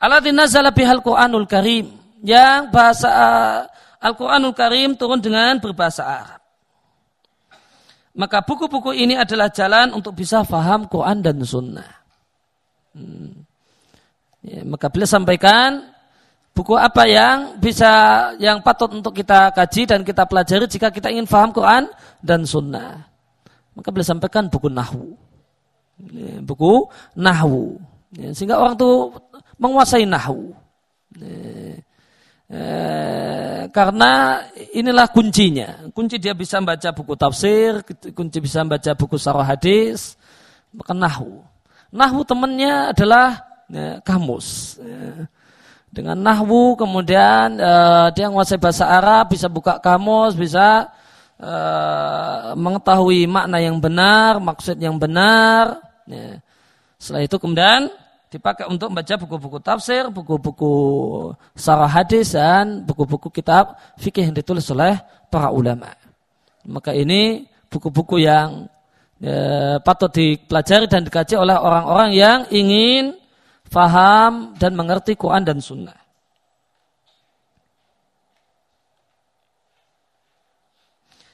Alladzi 0.03 0.35
nazala 0.35 0.75
bihal 0.75 0.99
Qur'anul 0.99 1.47
Karim 1.47 1.95
yang 2.27 2.67
bahasa 2.75 3.07
uh, 3.07 3.59
Al-Qur'anul 4.03 4.51
Karim 4.51 4.99
turun 4.99 5.23
dengan 5.23 5.55
berbahasa 5.63 6.03
Arab. 6.03 6.43
Maka 8.11 8.43
buku-buku 8.43 8.91
ini 8.91 9.15
adalah 9.15 9.47
jalan 9.47 9.95
untuk 9.95 10.19
bisa 10.19 10.43
faham 10.43 10.91
Quran 10.91 11.23
dan 11.23 11.39
Sunnah. 11.47 11.87
Hmm. 12.91 13.47
Ya, 14.43 14.67
maka 14.67 14.91
beliau 14.91 15.07
sampaikan 15.07 15.87
buku 16.51 16.75
apa 16.75 17.07
yang 17.07 17.57
bisa 17.63 17.89
yang 18.43 18.59
patut 18.59 18.91
untuk 18.91 19.15
kita 19.15 19.55
kaji 19.55 19.87
dan 19.87 20.03
kita 20.03 20.27
pelajari 20.27 20.67
jika 20.67 20.91
kita 20.91 21.15
ingin 21.15 21.25
faham 21.25 21.55
Quran 21.55 21.87
dan 22.19 22.43
Sunnah. 22.43 23.07
Maka 23.71 23.87
beliau 23.87 24.05
sampaikan 24.05 24.51
buku 24.51 24.67
Nahwu. 24.67 25.15
Ya, 26.11 26.43
buku 26.43 26.91
Nahwu. 27.15 27.79
Ya, 28.13 28.35
sehingga 28.35 28.59
orang 28.59 28.75
tuh 28.75 29.15
menguasai 29.57 30.05
nahu. 30.05 30.53
Eh, 31.21 31.77
eh, 32.49 33.61
karena 33.69 34.41
inilah 34.73 35.09
kuncinya. 35.09 35.89
Kunci 35.93 36.17
dia 36.17 36.33
bisa 36.33 36.61
baca 36.61 36.89
buku 36.93 37.13
tafsir, 37.17 37.85
kunci 38.13 38.37
bisa 38.41 38.65
baca 38.65 38.91
buku 38.97 39.17
sarah 39.17 39.45
hadis, 39.45 40.17
maka 40.73 40.93
nahu. 40.93 41.41
Nahu 41.93 42.25
temannya 42.25 42.93
adalah 42.93 43.45
ya, 43.69 44.01
kamus. 44.01 44.81
Dengan 45.93 46.17
nahwu 46.17 46.73
kemudian 46.73 47.61
dia 48.17 48.25
menguasai 48.25 48.57
bahasa 48.57 48.89
Arab, 48.89 49.37
bisa 49.37 49.45
buka 49.45 49.77
kamus, 49.77 50.33
bisa 50.33 50.89
mengetahui 52.57 53.29
makna 53.29 53.61
yang 53.61 53.77
benar, 53.77 54.41
maksud 54.41 54.81
yang 54.81 54.97
benar. 54.97 55.77
Setelah 56.97 57.21
itu 57.21 57.37
kemudian 57.37 57.93
dipakai 58.33 58.65
untuk 58.65 58.89
membaca 58.89 59.13
buku-buku 59.13 59.61
tafsir, 59.61 60.09
buku-buku 60.09 60.73
sarah 61.53 61.85
hadis 61.85 62.33
dan 62.33 62.81
buku-buku 62.81 63.29
kitab 63.29 63.77
fikih 64.01 64.25
yang 64.25 64.33
ditulis 64.33 64.65
oleh 64.73 64.97
para 65.29 65.53
ulama. 65.53 65.93
Maka 66.65 66.97
ini 66.97 67.45
buku-buku 67.69 68.25
yang 68.25 68.65
ya, 69.21 69.77
patut 69.85 70.09
dipelajari 70.09 70.89
dan 70.89 71.05
dikaji 71.05 71.37
oleh 71.37 71.53
orang-orang 71.53 72.09
yang 72.17 72.39
ingin 72.49 73.13
faham 73.69 74.57
dan 74.57 74.73
mengerti 74.73 75.13
Quran 75.13 75.45
dan 75.45 75.61
Sunnah. 75.61 76.01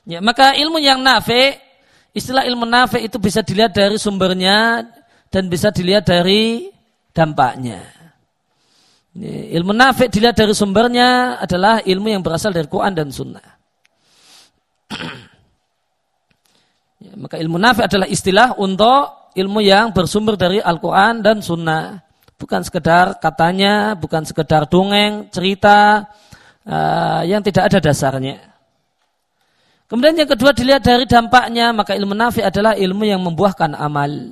Ya, 0.03 0.19
maka 0.25 0.57
ilmu 0.57 0.81
yang 0.81 0.99
nafi, 1.05 1.53
istilah 2.11 2.43
ilmu 2.43 2.65
nafi 2.65 3.05
itu 3.05 3.21
bisa 3.21 3.45
dilihat 3.45 3.77
dari 3.77 3.95
sumbernya 4.01 4.89
dan 5.29 5.45
bisa 5.47 5.69
dilihat 5.69 6.09
dari 6.09 6.73
dampaknya. 7.19 7.83
Ilmu 9.19 9.75
nafik 9.75 10.07
dilihat 10.07 10.39
dari 10.39 10.55
sumbernya 10.55 11.41
adalah 11.43 11.83
ilmu 11.83 12.07
yang 12.07 12.23
berasal 12.23 12.55
dari 12.55 12.71
Quran 12.71 12.95
dan 12.95 13.11
Sunnah. 13.11 13.43
ya, 17.03 17.11
maka 17.19 17.35
ilmu 17.35 17.59
nafik 17.59 17.91
adalah 17.91 18.07
istilah 18.07 18.55
untuk 18.55 19.33
ilmu 19.35 19.59
yang 19.59 19.91
bersumber 19.91 20.39
dari 20.39 20.63
Al-Quran 20.63 21.19
dan 21.19 21.43
Sunnah. 21.43 21.99
Bukan 22.39 22.63
sekedar 22.63 23.19
katanya, 23.19 23.99
bukan 23.99 24.23
sekedar 24.23 24.63
dongeng, 24.71 25.27
cerita 25.27 26.07
uh, 26.63 27.21
yang 27.27 27.43
tidak 27.43 27.67
ada 27.67 27.91
dasarnya. 27.91 28.39
Kemudian 29.91 30.15
yang 30.15 30.29
kedua 30.31 30.55
dilihat 30.55 30.85
dari 30.85 31.03
dampaknya, 31.03 31.75
maka 31.75 31.91
ilmu 31.97 32.15
nafik 32.15 32.45
adalah 32.47 32.77
ilmu 32.79 33.03
yang 33.03 33.19
membuahkan 33.19 33.75
amal. 33.75 34.31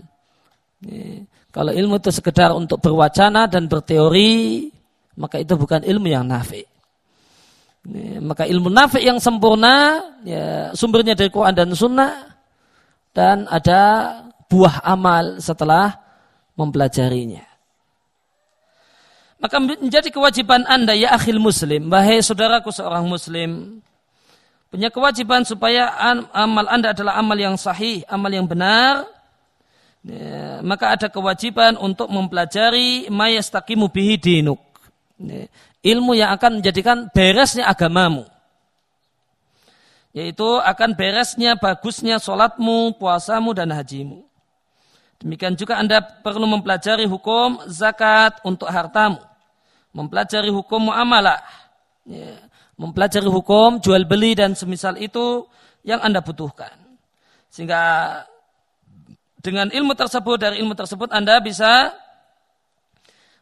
Ya. 0.85 1.27
Kalau 1.57 1.73
ilmu 1.73 1.97
itu 1.97 2.13
sekedar 2.13 2.53
untuk 2.53 2.77
berwacana 2.77 3.49
dan 3.49 3.65
berteori, 3.65 4.69
maka 5.17 5.41
itu 5.41 5.57
bukan 5.57 5.81
ilmu 5.81 6.05
yang 6.05 6.29
nafi. 6.29 6.61
Maka 8.21 8.45
ilmu 8.45 8.69
nafi 8.69 9.01
yang 9.01 9.17
sempurna 9.17 10.05
ya, 10.21 10.69
sumbernya 10.77 11.17
dari 11.17 11.33
Quran 11.33 11.57
dan 11.57 11.73
Sunnah 11.73 12.29
dan 13.09 13.49
ada 13.49 13.81
buah 14.45 14.85
amal 14.85 15.41
setelah 15.41 15.97
mempelajarinya. 16.53 17.41
Maka 19.41 19.57
menjadi 19.57 20.13
kewajiban 20.13 20.61
anda 20.69 20.93
ya 20.93 21.17
akhil 21.17 21.41
muslim, 21.41 21.89
wahai 21.89 22.21
saudaraku 22.21 22.69
seorang 22.69 23.09
muslim, 23.09 23.81
punya 24.69 24.93
kewajiban 24.93 25.41
supaya 25.41 25.89
amal 26.37 26.69
anda 26.69 26.93
adalah 26.93 27.17
amal 27.17 27.37
yang 27.37 27.57
sahih, 27.57 28.05
amal 28.05 28.29
yang 28.29 28.45
benar, 28.45 29.16
ya, 30.05 30.61
maka 30.61 30.93
ada 30.97 31.07
kewajiban 31.07 31.79
untuk 31.79 32.11
mempelajari 32.11 33.09
mayastaqimu 33.09 33.89
bihi 33.89 34.15
dinuk. 34.17 34.61
Ya, 35.17 35.49
ilmu 35.81 36.13
yang 36.13 36.35
akan 36.35 36.61
menjadikan 36.61 37.07
beresnya 37.09 37.65
agamamu. 37.69 38.27
Yaitu 40.17 40.45
akan 40.45 40.97
beresnya, 40.97 41.57
bagusnya 41.57 42.17
sholatmu, 42.17 42.97
puasamu, 42.97 43.53
dan 43.53 43.69
hajimu. 43.69 44.25
Demikian 45.17 45.57
juga 45.57 45.81
Anda 45.81 46.01
perlu 46.01 46.45
mempelajari 46.45 47.09
hukum 47.09 47.65
zakat 47.69 48.37
untuk 48.45 48.69
hartamu. 48.69 49.21
Mempelajari 49.93 50.53
hukum 50.53 50.89
muamalah. 50.93 51.41
Ya. 52.05 52.37
Mempelajari 52.77 53.25
hukum 53.25 53.81
jual 53.81 54.05
beli 54.05 54.37
dan 54.37 54.53
semisal 54.53 55.01
itu 55.01 55.49
yang 55.81 55.97
Anda 56.05 56.21
butuhkan. 56.21 56.77
Sehingga 57.49 57.81
dengan 59.37 59.69
ilmu 59.69 59.93
tersebut, 59.93 60.37
dari 60.41 60.55
ilmu 60.59 60.73
tersebut 60.73 61.13
Anda 61.13 61.37
bisa, 61.37 61.93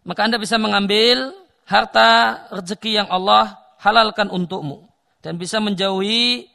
maka 0.03 0.27
Anda 0.27 0.37
bisa 0.37 0.59
mengambil 0.59 1.31
harta 1.65 2.43
rezeki 2.51 3.03
yang 3.03 3.07
Allah 3.09 3.55
halalkan 3.79 4.27
untukmu. 4.29 4.85
Dan 5.23 5.41
bisa 5.41 5.57
menjauhi 5.57 6.45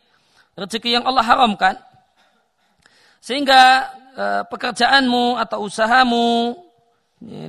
rezeki 0.55 1.01
yang 1.01 1.05
Allah 1.09 1.25
haramkan. 1.27 1.75
Sehingga 3.19 3.91
e, 4.15 4.25
pekerjaanmu 4.47 5.35
atau 5.41 5.67
usahamu 5.67 6.55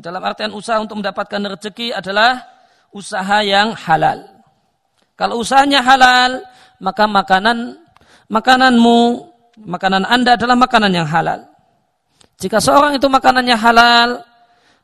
dalam 0.04 0.19
artian 0.25 0.51
usaha 0.51 0.82
untuk 0.82 0.99
mendapatkan 0.99 1.39
rezeki 1.56 1.95
adalah 1.95 2.43
usaha 2.91 3.39
yang 3.45 3.71
halal. 3.77 4.25
Kalau 5.15 5.39
usahanya 5.39 5.86
halal, 5.86 6.43
maka 6.82 7.06
makanan 7.06 7.77
makananmu, 8.27 9.30
makanan 9.69 10.04
Anda 10.10 10.34
adalah 10.39 10.58
makanan 10.58 10.91
yang 10.91 11.08
halal. 11.08 11.51
Jika 12.41 12.58
seorang 12.58 12.97
itu 12.97 13.06
makanannya 13.06 13.54
halal, 13.54 14.10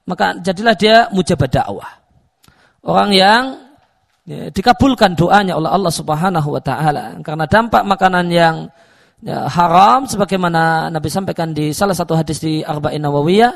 maka 0.06 0.38
jadilah 0.46 0.78
dia 0.78 1.10
mujabah 1.10 1.50
dakwah. 1.50 1.89
Orang 2.86 3.10
yang 3.12 3.58
ya, 4.30 4.54
dikabulkan 4.54 5.17
doanya 5.17 5.58
oleh 5.58 5.67
Allah 5.74 5.89
Subhanahu 5.89 6.54
wa 6.54 6.62
taala 6.62 7.17
karena 7.26 7.50
dampak 7.50 7.82
makanan 7.82 8.30
yang 8.30 8.56
ya, 9.26 9.50
haram 9.50 10.06
sebagaimana 10.06 10.93
Nabi 10.93 11.10
sampaikan 11.10 11.52
di 11.52 11.74
salah 11.74 11.98
satu 11.98 12.13
hadis 12.13 12.39
di 12.39 12.62
Arba'in 12.62 13.02
Nawawiyah 13.02 13.54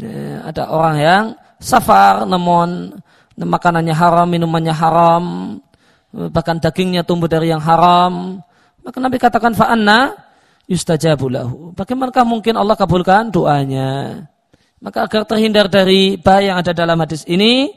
ya, 0.00 0.48
ada 0.48 0.72
orang 0.72 0.96
yang 0.96 1.24
safar 1.60 2.24
namun 2.24 2.96
makanannya 3.38 3.94
haram, 3.94 4.26
minumannya 4.26 4.74
haram, 4.74 5.24
bahkan 6.10 6.58
dagingnya 6.58 7.06
tumbuh 7.06 7.30
dari 7.30 7.54
yang 7.54 7.62
haram, 7.62 8.42
maka 8.82 8.98
Nabi 8.98 9.20
katakan 9.20 9.54
fa'anna 9.54 10.27
yustajabulahu. 10.68 11.74
Bagaimanakah 11.74 12.24
mungkin 12.28 12.54
Allah 12.54 12.76
kabulkan 12.76 13.32
doanya? 13.32 14.22
Maka 14.78 15.10
agar 15.10 15.26
terhindar 15.26 15.66
dari 15.66 16.14
bahaya 16.14 16.54
yang 16.54 16.58
ada 16.62 16.70
dalam 16.70 17.00
hadis 17.02 17.26
ini, 17.26 17.74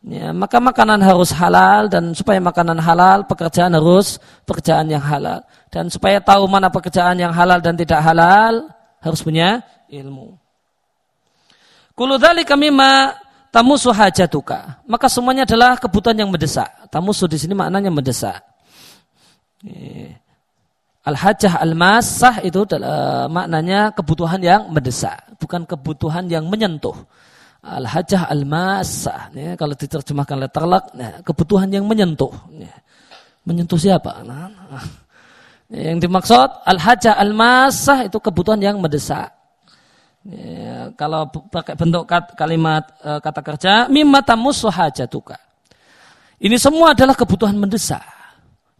Ya, 0.00 0.32
maka 0.32 0.56
makanan 0.64 0.96
harus 1.04 1.28
halal 1.28 1.84
dan 1.92 2.16
supaya 2.16 2.40
makanan 2.40 2.80
halal 2.80 3.28
pekerjaan 3.28 3.76
harus 3.76 4.16
pekerjaan 4.48 4.88
yang 4.88 5.04
halal 5.04 5.44
dan 5.68 5.92
supaya 5.92 6.16
tahu 6.24 6.48
mana 6.48 6.72
pekerjaan 6.72 7.20
yang 7.20 7.28
halal 7.36 7.60
dan 7.60 7.76
tidak 7.76 8.00
halal 8.00 8.64
harus 9.04 9.20
punya 9.20 9.60
ilmu. 9.92 10.40
Kulu 11.92 12.16
kami 12.48 12.72
ma 12.72 13.12
tamusu 13.52 13.92
hajatuka. 13.92 14.80
Maka 14.88 15.12
semuanya 15.12 15.44
adalah 15.44 15.76
kebutuhan 15.76 16.16
yang 16.16 16.32
mendesak. 16.32 16.88
Tamusu 16.88 17.28
di 17.28 17.36
sini 17.36 17.52
maknanya 17.52 17.92
mendesak. 17.92 18.40
Al-hajah 21.00 21.64
al-masah 21.64 22.44
itu 22.44 22.60
adalah 22.68 23.24
maknanya 23.24 23.88
kebutuhan 23.96 24.36
yang 24.36 24.68
mendesak, 24.68 25.16
bukan 25.40 25.64
kebutuhan 25.64 26.28
yang 26.28 26.44
menyentuh. 26.44 26.92
Al-hajah 27.64 28.28
al-masah 28.28 29.32
ya, 29.32 29.56
kalau 29.56 29.72
diterjemahkan 29.72 30.36
letterlak 30.44 30.84
nah, 30.96 31.20
kebutuhan 31.24 31.68
yang 31.72 31.84
menyentuh 31.88 32.32
ya. 32.52 32.72
menyentuh 33.44 33.80
siapa? 33.80 34.24
Nah, 34.24 34.48
nah. 34.48 34.84
yang 35.72 36.00
dimaksud 36.00 36.68
al-hajah 36.68 37.16
al-masah 37.16 38.04
itu 38.04 38.20
kebutuhan 38.20 38.60
yang 38.60 38.76
mendesak. 38.80 39.32
Ya, 40.20 40.92
kalau 41.00 41.32
pakai 41.32 41.80
bentuk 41.80 42.04
kalimat 42.36 42.84
e, 43.00 43.24
kata 43.24 43.40
kerja 43.40 43.72
mimma 43.88 44.20
tamussu 44.20 44.68
ini 46.40 46.56
semua 46.56 46.96
adalah 46.96 47.12
kebutuhan 47.12 47.52
mendesak. 47.56 48.00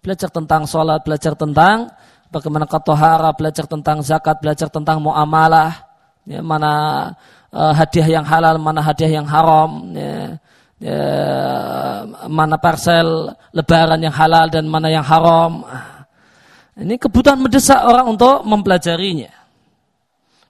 Belajar 0.01 0.33
tentang 0.33 0.65
sholat 0.65 1.05
belajar 1.05 1.37
tentang 1.37 1.93
bagaimana 2.31 2.65
katohara 2.65 3.35
belajar 3.35 3.67
tentang 3.67 4.01
zakat 4.01 4.39
belajar 4.39 4.71
tentang 4.71 5.03
muamalah 5.03 5.91
ya, 6.25 6.41
mana 6.41 6.73
uh, 7.51 7.73
hadiah 7.75 8.21
yang 8.21 8.27
halal, 8.27 8.57
mana 8.57 8.81
hadiah 8.81 9.21
yang 9.21 9.27
haram, 9.27 9.91
ya, 9.93 10.15
ya, 10.79 11.01
mana 12.31 12.57
parcel 12.57 13.35
lebaran 13.51 14.01
yang 14.01 14.15
halal 14.15 14.47
dan 14.49 14.65
mana 14.71 14.89
yang 14.89 15.05
haram. 15.05 15.67
Ini 16.81 16.97
kebutuhan 16.97 17.37
mendesak 17.37 17.83
orang 17.85 18.17
untuk 18.17 18.41
mempelajarinya. 18.47 19.29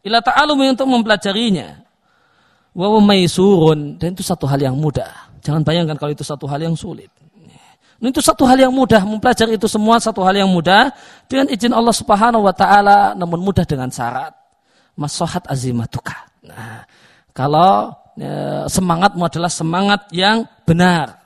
Ila 0.06 0.22
ta'alumi 0.22 0.72
untuk 0.72 0.86
mempelajarinya. 0.86 1.82
Wa 2.70 2.86
surun 3.26 3.98
dan 3.98 4.14
itu 4.14 4.22
satu 4.22 4.46
hal 4.46 4.62
yang 4.62 4.78
mudah. 4.78 5.10
Jangan 5.42 5.66
bayangkan 5.66 5.98
kalau 5.98 6.14
itu 6.14 6.22
satu 6.22 6.46
hal 6.46 6.62
yang 6.62 6.78
sulit. 6.78 7.10
Itu 8.00 8.24
satu 8.24 8.48
hal 8.48 8.56
yang 8.64 8.72
mudah, 8.72 9.04
mempelajari 9.04 9.60
itu 9.60 9.68
semua 9.68 10.00
satu 10.00 10.24
hal 10.24 10.32
yang 10.32 10.48
mudah 10.48 10.88
dengan 11.28 11.52
izin 11.52 11.76
Allah 11.76 11.92
Subhanahu 11.92 12.48
wa 12.48 12.54
taala 12.56 13.12
namun 13.12 13.44
mudah 13.44 13.68
dengan 13.68 13.92
syarat 13.92 14.32
masohat 14.96 15.44
azimatuka. 15.48 16.16
Nah, 16.44 16.84
kalau 17.36 17.92
ya, 18.16 18.64
semangatmu 18.68 19.24
adalah 19.24 19.52
semangat 19.52 20.08
yang 20.12 20.44
benar. 20.68 21.20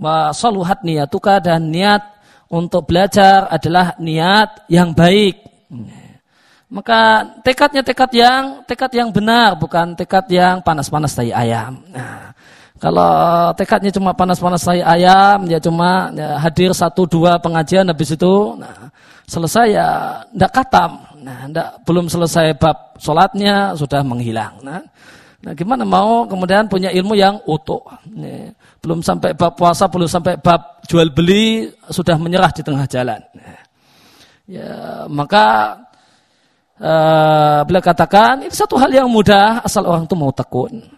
Wa 0.00 0.32
saluhat 0.36 0.84
niyatuka 0.84 1.44
dan 1.44 1.68
niat 1.68 2.00
untuk 2.48 2.88
belajar 2.88 3.48
adalah 3.52 3.92
niat 4.00 4.68
yang 4.72 4.96
baik. 4.96 5.44
Ya. 5.68 6.08
Maka 6.68 7.24
tekadnya 7.40 7.80
tekad 7.80 8.12
yang 8.12 8.60
tekad 8.68 8.92
yang 8.92 9.08
benar 9.08 9.56
bukan 9.56 9.96
tekad 9.96 10.28
yang 10.28 10.60
panas-panas 10.60 11.16
tai 11.16 11.32
ayam. 11.32 11.80
Nah, 11.88 12.36
kalau 12.78 13.50
tekadnya 13.58 13.90
cuma 13.90 14.14
panas-panas 14.14 14.62
tai 14.62 14.78
ayam, 14.78 15.50
ya 15.50 15.58
cuma 15.58 16.14
ya, 16.14 16.38
hadir 16.38 16.70
satu 16.70 17.10
dua 17.10 17.34
pengajian 17.42 17.90
habis 17.90 18.14
itu, 18.14 18.54
nah, 18.54 18.86
selesai 19.26 19.66
ya 19.74 19.88
tidak 20.30 20.50
katam. 20.54 20.90
Nah, 21.18 21.50
enggak, 21.50 21.82
belum 21.82 22.06
selesai 22.06 22.54
bab 22.54 22.94
sholatnya 23.02 23.74
sudah 23.74 24.06
menghilang. 24.06 24.62
Nah, 24.62 24.78
nah 25.42 25.52
gimana 25.58 25.82
mau 25.82 26.22
kemudian 26.30 26.70
punya 26.70 26.94
ilmu 26.94 27.18
yang 27.18 27.42
utuh? 27.50 27.82
Nih, 28.14 28.54
belum 28.78 29.02
sampai 29.02 29.34
bab 29.34 29.58
puasa, 29.58 29.90
belum 29.90 30.06
sampai 30.06 30.38
bab 30.38 30.78
jual 30.86 31.10
beli 31.10 31.66
sudah 31.90 32.14
menyerah 32.14 32.54
di 32.54 32.62
tengah 32.62 32.86
jalan. 32.86 33.18
Nah, 33.34 33.60
ya 34.46 34.70
maka 35.10 35.74
uh, 36.78 37.66
beliau 37.66 37.82
katakan 37.82 38.46
ini 38.46 38.54
satu 38.54 38.78
hal 38.78 38.94
yang 38.94 39.10
mudah 39.10 39.66
asal 39.66 39.82
orang 39.82 40.06
itu 40.06 40.14
mau 40.14 40.30
tekun. 40.30 40.97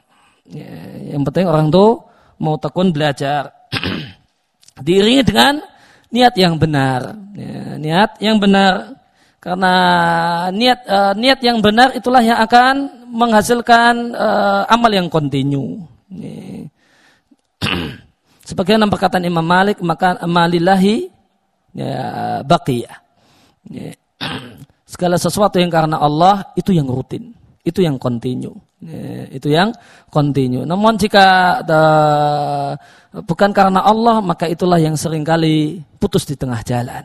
Ya, 0.51 0.75
yang 1.15 1.23
penting 1.23 1.47
orang 1.47 1.71
itu 1.71 2.03
mau 2.43 2.59
tekun 2.59 2.91
belajar. 2.91 3.55
Diiringi 4.87 5.22
dengan 5.22 5.62
niat 6.11 6.35
yang 6.35 6.59
benar. 6.59 7.14
Ya, 7.39 7.79
niat 7.79 8.11
yang 8.18 8.43
benar 8.43 8.99
karena 9.41 9.72
niat 10.53 10.85
uh, 10.85 11.16
niat 11.16 11.41
yang 11.41 11.64
benar 11.64 11.97
itulah 11.97 12.20
yang 12.20 12.37
akan 12.45 13.09
menghasilkan 13.09 14.12
uh, 14.12 14.68
amal 14.68 14.93
yang 14.93 15.09
kontinu. 15.09 15.81
Sebagian 18.49 18.83
perkataan 18.91 19.24
Imam 19.24 19.47
Malik 19.47 19.79
maka 19.81 20.18
amalillahi 20.20 21.09
ya, 21.72 22.43
baqiyah. 22.45 22.97
Ya. 23.70 23.95
Segala 24.91 25.16
sesuatu 25.16 25.57
yang 25.62 25.70
karena 25.70 26.03
Allah 26.03 26.51
itu 26.59 26.74
yang 26.74 26.91
rutin, 26.91 27.31
itu 27.65 27.85
yang 27.85 28.01
kontinu. 28.01 28.53
Ya, 28.81 29.29
itu 29.29 29.49
yang 29.53 29.77
kontinu. 30.09 30.65
Namun 30.65 30.97
jika 30.97 31.61
uh, 31.61 32.73
bukan 33.21 33.53
karena 33.53 33.85
Allah 33.85 34.25
maka 34.25 34.49
itulah 34.49 34.81
yang 34.81 34.97
sering 34.97 35.21
kali 35.21 35.85
putus 36.01 36.25
di 36.25 36.35
tengah 36.37 36.65
jalan. 36.65 37.05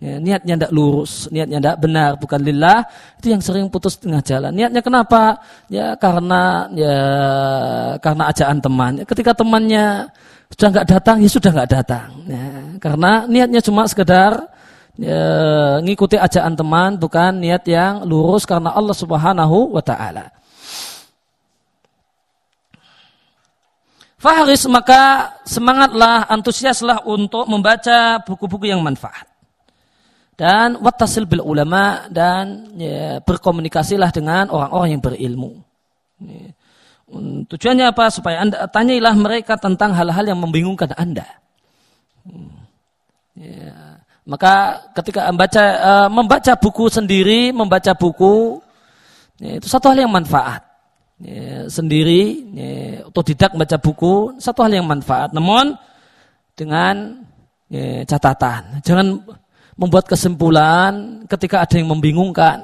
Ya, 0.00 0.16
niatnya 0.16 0.56
tidak 0.56 0.72
lurus, 0.72 1.28
niatnya 1.28 1.60
tidak 1.60 1.76
benar, 1.76 2.16
bukan 2.16 2.40
lillah, 2.40 2.88
itu 3.20 3.36
yang 3.36 3.44
sering 3.44 3.68
putus 3.68 4.00
tengah 4.00 4.24
jalan. 4.24 4.48
Niatnya 4.48 4.80
kenapa? 4.80 5.36
Ya 5.68 5.92
karena 6.00 6.72
ya 6.72 6.96
karena 8.00 8.32
ajaan 8.32 8.64
teman. 8.64 9.04
Ketika 9.04 9.36
temannya 9.36 10.08
sudah 10.48 10.68
nggak 10.72 10.88
datang, 10.88 11.16
ya 11.20 11.28
sudah 11.28 11.50
nggak 11.52 11.70
datang. 11.70 12.08
Ya, 12.24 12.44
karena 12.80 13.28
niatnya 13.28 13.60
cuma 13.60 13.84
sekedar 13.84 14.48
ya, 15.00 15.24
ngikuti 15.80 16.20
ajaan 16.20 16.52
teman, 16.52 17.00
bukan 17.00 17.40
niat 17.40 17.64
yang 17.64 18.04
lurus 18.04 18.44
karena 18.44 18.76
Allah 18.76 18.92
Subhanahu 18.92 19.72
wa 19.72 19.80
taala. 19.80 20.28
Faharis 24.20 24.68
maka 24.68 25.32
semangatlah, 25.48 26.28
antusiaslah 26.28 27.08
untuk 27.08 27.48
membaca 27.48 28.20
buku-buku 28.20 28.68
yang 28.68 28.84
manfaat. 28.84 29.24
Dan 30.36 30.76
wattasil 30.80 31.24
bil 31.24 31.40
ulama 31.40 32.04
dan 32.12 32.68
ya, 32.76 33.20
berkomunikasilah 33.24 34.12
dengan 34.12 34.52
orang-orang 34.52 34.96
yang 34.96 35.02
berilmu. 35.04 35.52
Ya. 36.20 36.52
Tujuannya 37.48 37.90
apa? 37.90 38.12
Supaya 38.12 38.44
anda 38.44 38.64
tanyailah 38.70 39.16
mereka 39.18 39.56
tentang 39.58 39.96
hal-hal 39.96 40.22
yang 40.30 40.38
membingungkan 40.38 40.94
anda. 40.94 41.26
Ya. 43.34 43.89
Maka 44.30 44.78
ketika 44.94 45.26
membaca, 45.34 45.64
uh, 45.82 46.08
membaca 46.08 46.52
buku 46.54 46.86
sendiri, 46.86 47.50
membaca 47.50 47.90
buku, 47.98 48.62
ya, 49.42 49.58
itu 49.58 49.66
satu 49.66 49.90
hal 49.90 50.06
yang 50.06 50.14
manfaat. 50.14 50.62
Ya, 51.18 51.66
sendiri 51.66 52.46
ya, 52.54 53.04
tidak 53.10 53.58
membaca 53.58 53.76
buku 53.76 54.38
satu 54.38 54.62
hal 54.62 54.72
yang 54.78 54.86
manfaat. 54.86 55.34
Namun 55.34 55.74
dengan 56.54 57.26
catatan. 58.06 58.82
Jangan 58.82 59.22
membuat 59.78 60.10
kesimpulan 60.10 61.22
ketika 61.30 61.62
ada 61.62 61.78
yang 61.78 61.86
membingungkan 61.86 62.58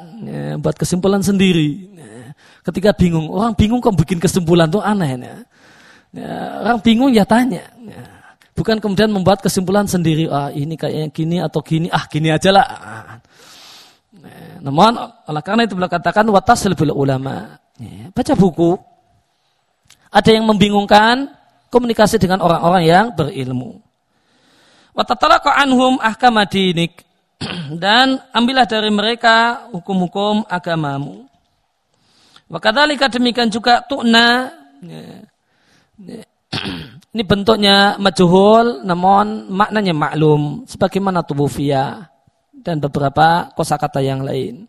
buat 0.58 0.74
kesimpulan 0.74 1.22
sendiri. 1.22 1.94
Ketika 2.66 2.90
bingung 2.90 3.30
orang 3.30 3.54
bingung 3.54 3.78
kok 3.78 3.94
bikin 3.94 4.18
kesimpulan 4.18 4.66
tuh 4.66 4.82
aneh 4.82 5.14
orang 6.58 6.82
bingung 6.82 7.14
ya 7.14 7.22
tanya 7.22 7.62
ya. 7.86 8.02
Bukan 8.56 8.80
kemudian 8.80 9.12
membuat 9.12 9.44
kesimpulan 9.44 9.84
sendiri 9.84 10.32
ah 10.32 10.48
ini 10.48 10.74
kayaknya 10.80 11.06
gini 11.12 11.36
atau 11.44 11.60
gini 11.60 11.92
ah 11.92 12.08
gini 12.08 12.32
aja 12.32 12.50
lah 12.50 12.66
ya, 14.16 14.64
namun 14.64 14.96
oleh 15.28 15.42
karena 15.44 15.68
itu 15.68 15.76
beliau 15.76 15.92
katakan 15.92 16.24
watas 16.32 16.64
lebih 16.64 16.88
ulama 16.90 17.60
Ya, 17.76 18.08
baca 18.08 18.32
buku. 18.32 18.80
Ada 20.08 20.32
yang 20.32 20.48
membingungkan 20.48 21.28
komunikasi 21.68 22.16
dengan 22.16 22.40
orang-orang 22.40 22.82
yang 22.88 23.06
berilmu. 23.12 23.84
Watatalaqa 24.96 25.60
anhum 25.60 26.00
ahkamadinik 26.00 27.04
dan 27.84 28.16
ambillah 28.32 28.64
dari 28.64 28.88
mereka 28.88 29.68
hukum-hukum 29.76 30.48
agamamu. 30.48 31.28
Wakadhalika 32.48 33.12
demikian 33.12 33.50
juga 33.52 33.82
tu'na 33.84 34.54
ya, 34.80 35.04
ya, 36.00 36.22
ini 37.16 37.24
bentuknya 37.24 37.96
majuhul 37.96 38.84
namun 38.84 39.48
maknanya 39.48 39.96
maklum 39.96 40.68
sebagaimana 40.68 41.24
tubuh 41.24 41.48
via 41.48 42.12
dan 42.52 42.76
beberapa 42.76 43.48
kosakata 43.56 44.04
yang 44.04 44.20
lain. 44.20 44.68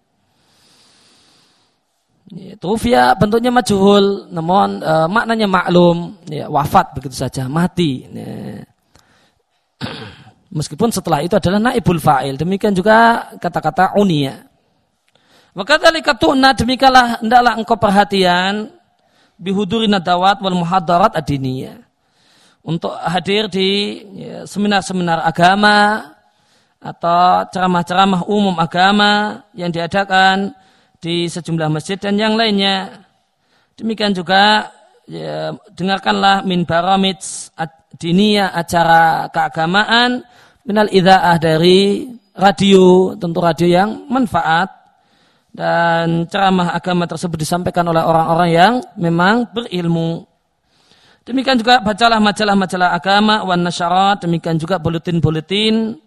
Tufia 2.59 3.15
bentuknya 3.15 3.47
majhul, 3.55 4.27
namun 4.35 4.83
e, 4.83 4.93
maknanya 5.07 5.47
maklum, 5.47 6.19
ya, 6.27 6.51
wafat 6.51 6.91
begitu 6.99 7.15
saja, 7.15 7.47
mati. 7.47 8.03
Ya. 8.03 8.67
Meskipun 10.57 10.91
setelah 10.91 11.23
itu 11.23 11.39
adalah 11.39 11.71
naibul 11.71 12.03
fa'il. 12.03 12.35
Demikian 12.35 12.75
juga 12.75 13.31
kata-kata 13.39 13.95
unia. 13.95 14.43
Maka 15.55 15.79
dari 15.79 16.03
katuna 16.03 16.51
demikianlah 16.51 17.23
hendaklah 17.23 17.53
engkau 17.55 17.79
perhatian 17.79 18.75
bihuduri 19.39 19.87
nadawat 19.87 20.43
wal 20.43 20.59
muhadarat 20.67 21.15
adiniyah. 21.15 21.86
Untuk 22.67 22.91
hadir 22.99 23.47
di 23.47 24.03
ya, 24.11 24.43
seminar-seminar 24.43 25.23
agama 25.23 26.03
atau 26.83 27.47
ceramah-ceramah 27.47 28.27
umum 28.27 28.59
agama 28.59 29.39
yang 29.55 29.71
diadakan 29.71 30.51
di 30.99 31.31
sejumlah 31.31 31.71
masjid 31.71 31.95
dan 31.95 32.19
yang 32.19 32.35
lainnya. 32.35 33.07
Demikian 33.79 34.11
juga 34.11 34.67
ya, 35.07 35.55
dengarkanlah 35.79 36.43
min 36.43 36.67
baramid 36.67 37.23
dinia 37.95 38.51
acara 38.51 39.31
keagamaan 39.31 40.27
minal 40.67 40.91
idaah 40.91 41.39
dari 41.39 42.11
radio, 42.35 43.15
tentu 43.15 43.39
radio 43.39 43.67
yang 43.71 44.11
manfaat 44.11 44.67
dan 45.55 46.27
ceramah 46.27 46.75
agama 46.75 47.07
tersebut 47.07 47.39
disampaikan 47.39 47.87
oleh 47.87 48.03
orang-orang 48.03 48.49
yang 48.51 48.73
memang 48.99 49.47
berilmu. 49.55 50.27
Demikian 51.27 51.59
juga 51.59 51.83
bacalah 51.83 52.23
majalah-majalah 52.23 52.95
agama 52.95 53.43
wan 53.43 53.59
nasyarat, 53.59 54.23
demikian 54.23 54.55
juga 54.55 54.79
buletin-buletin 54.79 55.99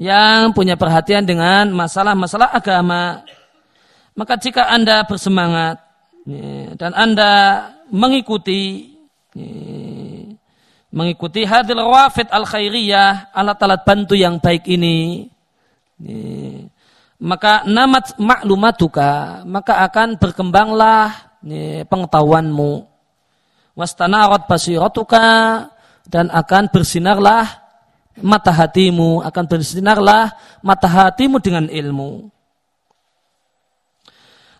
yang 0.00 0.56
punya 0.56 0.80
perhatian 0.80 1.28
dengan 1.28 1.68
masalah-masalah 1.76 2.56
agama. 2.56 3.20
Maka 4.16 4.40
jika 4.40 4.72
Anda 4.72 5.04
bersemangat 5.04 5.76
ya, 6.24 6.72
dan 6.72 6.96
Anda 6.96 7.32
mengikuti 7.92 8.96
ya, 9.36 9.52
mengikuti 10.88 11.44
hadil 11.44 11.84
wafid 11.84 12.32
al 12.32 12.48
khairiyah 12.48 13.36
alat-alat 13.36 13.84
bantu 13.84 14.16
yang 14.16 14.40
baik 14.40 14.64
ini 14.72 15.28
ya, 16.00 16.64
maka 17.20 17.60
namat 17.68 18.16
maklumatuka 18.16 19.44
maka 19.44 19.84
akan 19.84 20.16
berkembanglah 20.16 21.12
pengetahuanmu 21.92 22.95
wastanarat 23.76 24.48
basiratuka 24.48 25.68
dan 26.08 26.32
akan 26.32 26.72
bersinarlah 26.72 27.44
mata 28.24 28.50
hatimu 28.50 29.20
akan 29.22 29.44
bersinarlah 29.44 30.32
mata 30.64 30.88
hatimu 30.88 31.36
dengan 31.38 31.68
ilmu 31.68 32.32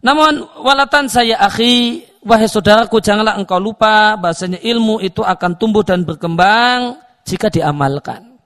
namun 0.07 0.47
walatan 0.62 1.11
saya 1.11 1.35
akhi, 1.43 2.07
wahai 2.23 2.47
saudaraku 2.47 3.03
janganlah 3.03 3.35
engkau 3.43 3.59
lupa 3.59 4.14
bahasanya 4.14 4.62
ilmu 4.62 5.03
itu 5.03 5.19
akan 5.19 5.59
tumbuh 5.59 5.83
dan 5.83 6.07
berkembang 6.07 7.01
jika 7.27 7.51
diamalkan. 7.51 8.39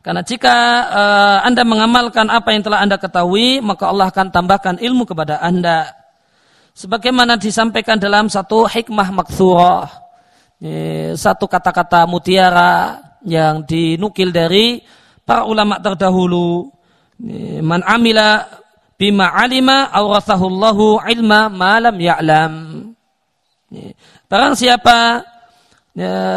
Karena 0.00 0.22
jika 0.22 0.56
uh, 0.88 1.38
Anda 1.42 1.66
mengamalkan 1.66 2.30
apa 2.30 2.54
yang 2.54 2.62
telah 2.62 2.86
Anda 2.86 2.96
ketahui, 3.02 3.58
maka 3.60 3.90
Allah 3.90 4.08
akan 4.08 4.30
tambahkan 4.30 4.76
ilmu 4.78 5.04
kepada 5.04 5.42
Anda. 5.42 5.99
Sebagaimana 6.80 7.36
disampaikan 7.36 8.00
dalam 8.00 8.32
satu 8.32 8.64
hikmah 8.64 9.12
maksurah. 9.12 10.00
Satu 11.12 11.44
kata-kata 11.44 12.08
mutiara 12.08 12.96
yang 13.20 13.60
dinukil 13.68 14.32
dari 14.32 14.80
para 15.28 15.44
ulama 15.44 15.76
terdahulu. 15.76 16.72
Man 17.60 17.84
amila 17.84 18.48
bima 18.96 19.28
alima 19.28 19.92
awrathahullahu 19.92 21.04
ilma 21.04 21.52
malam 21.52 22.00
ya'lam. 22.00 22.52
Barang 24.24 24.56
siapa 24.56 25.20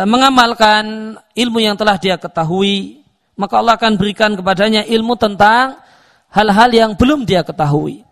mengamalkan 0.04 1.16
ilmu 1.40 1.64
yang 1.64 1.80
telah 1.80 1.96
dia 1.96 2.20
ketahui, 2.20 3.00
maka 3.40 3.64
Allah 3.64 3.80
akan 3.80 3.96
berikan 3.96 4.36
kepadanya 4.36 4.84
ilmu 4.92 5.16
tentang 5.16 5.80
hal-hal 6.36 6.68
yang 6.68 6.92
belum 7.00 7.24
dia 7.24 7.48
ketahui. 7.48 8.04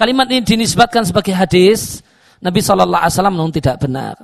Kalimat 0.00 0.32
ini 0.32 0.40
dinisbatkan 0.40 1.04
sebagai 1.04 1.36
hadis, 1.36 2.00
Nabi 2.40 2.64
Shallallahu 2.64 3.04
Alaihi 3.04 3.20
Wasallam 3.20 3.52
tidak 3.52 3.84
benar. 3.84 4.16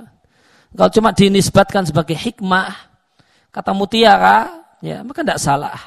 Kalau 0.73 0.89
cuma 0.89 1.13
dinisbatkan 1.13 1.85
sebagai 1.85 2.17
hikmah, 2.17 2.73
kata 3.53 3.77
mutiara, 3.77 4.65
ya 4.81 5.05
maka 5.05 5.21
tidak 5.21 5.37
salah. 5.37 5.77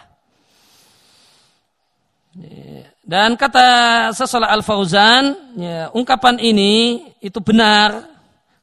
Dan 3.02 3.34
kata 3.34 3.66
sesolah 4.14 4.54
Al 4.54 4.62
Fauzan, 4.62 5.34
ya, 5.58 5.90
ungkapan 5.90 6.38
ini 6.38 7.10
itu 7.18 7.42
benar. 7.42 8.06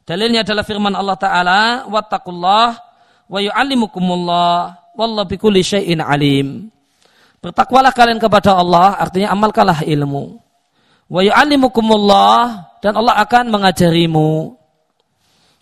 Dalilnya 0.07 0.47
adalah 0.47 0.63
firman 0.63 0.95
Allah 0.95 1.19
Taala, 1.19 1.63
wattaqullah 1.91 2.79
wa 3.27 3.39
yu'allimukumullah 3.43 4.79
wallahu 4.95 5.27
bikulli 5.27 5.59
syai'in 5.59 5.99
alim. 5.99 6.71
Bertakwalah 7.43 7.91
kalian 7.91 8.15
kepada 8.15 8.55
Allah, 8.55 8.95
artinya 8.95 9.35
amalkanlah 9.35 9.83
ilmu. 9.83 10.46
Wa 11.07 11.23
yu'allimukumullah 11.23 12.67
dan 12.83 12.93
Allah 12.99 13.15
akan 13.23 13.47
mengajarimu. 13.47 14.55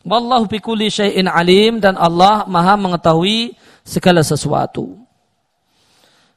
Wallahu 0.06 0.46
bikulli 0.46 0.90
syai'in 0.90 1.26
alim 1.26 1.82
dan 1.82 1.98
Allah 1.98 2.46
maha 2.46 2.78
mengetahui 2.78 3.58
segala 3.82 4.22
sesuatu. 4.22 5.06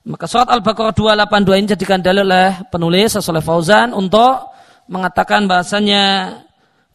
Maka 0.08 0.24
surat 0.24 0.48
Al-Baqarah 0.48 0.96
282 0.96 1.60
ini 1.60 1.66
jadikan 1.68 2.00
dalil 2.00 2.24
oleh 2.24 2.64
penulis 2.72 3.12
Rasulullah 3.12 3.44
Fauzan 3.44 3.92
untuk 3.92 4.56
mengatakan 4.88 5.44
bahasanya 5.44 6.32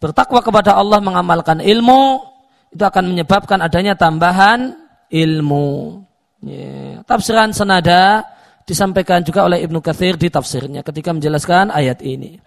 bertakwa 0.02 0.42
kepada 0.42 0.74
Allah 0.74 0.98
mengamalkan 0.98 1.62
ilmu 1.62 2.26
itu 2.74 2.82
akan 2.82 3.14
menyebabkan 3.14 3.62
adanya 3.62 3.94
tambahan 3.94 4.74
ilmu. 5.14 6.02
Ya. 6.42 7.06
Tafsiran 7.06 7.54
senada 7.54 8.26
disampaikan 8.64 9.24
juga 9.24 9.44
oleh 9.44 9.64
Ibnu 9.64 9.80
Katsir 9.84 10.16
di 10.16 10.32
tafsirnya 10.32 10.82
ketika 10.84 11.12
menjelaskan 11.12 11.72
ayat 11.72 12.00
ini. 12.04 12.40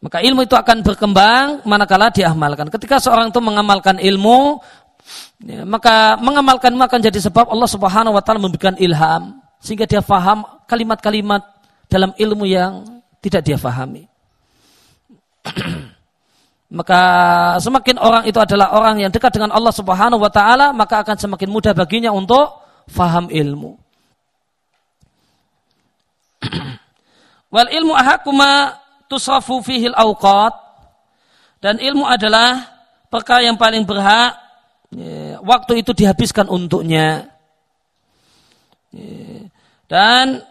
Maka 0.00 0.22
ilmu 0.22 0.46
itu 0.46 0.54
akan 0.54 0.86
berkembang 0.86 1.66
manakala 1.66 2.12
diamalkan. 2.12 2.70
Ketika 2.70 3.02
seorang 3.02 3.34
itu 3.34 3.40
mengamalkan 3.42 3.98
ilmu, 3.98 4.60
ya, 5.42 5.66
maka 5.66 6.14
mengamalkan 6.20 6.76
akan 6.76 7.00
jadi 7.00 7.18
sebab 7.26 7.50
Allah 7.50 7.66
Subhanahu 7.66 8.14
wa 8.14 8.22
taala 8.22 8.38
memberikan 8.38 8.76
ilham 8.78 9.40
sehingga 9.58 9.88
dia 9.88 10.04
faham 10.04 10.44
kalimat-kalimat 10.68 11.42
dalam 11.90 12.14
ilmu 12.14 12.44
yang 12.46 13.02
tidak 13.18 13.42
dia 13.42 13.58
fahami. 13.58 14.06
maka 16.66 17.00
semakin 17.62 17.94
orang 18.02 18.26
itu 18.26 18.42
adalah 18.42 18.74
orang 18.74 18.98
yang 18.98 19.10
dekat 19.14 19.30
dengan 19.30 19.54
Allah 19.54 19.70
Subhanahu 19.70 20.18
wa 20.18 20.30
taala, 20.30 20.74
maka 20.74 21.06
akan 21.06 21.14
semakin 21.14 21.46
mudah 21.46 21.70
baginya 21.70 22.10
untuk 22.10 22.58
faham 22.90 23.30
ilmu. 23.30 23.78
Wal 27.54 27.70
ilmu 27.70 27.94
ahakuma 27.94 28.82
tusrafu 29.06 29.62
fihil 29.62 29.94
awqat 29.94 30.54
dan 31.62 31.78
ilmu 31.78 32.02
adalah 32.02 32.66
perkara 33.06 33.46
yang 33.46 33.54
paling 33.54 33.86
berhak 33.86 34.34
ya, 34.90 35.38
waktu 35.46 35.86
itu 35.86 35.94
dihabiskan 35.94 36.50
untuknya. 36.50 37.30
Ya, 38.90 39.46
dan 39.86 40.42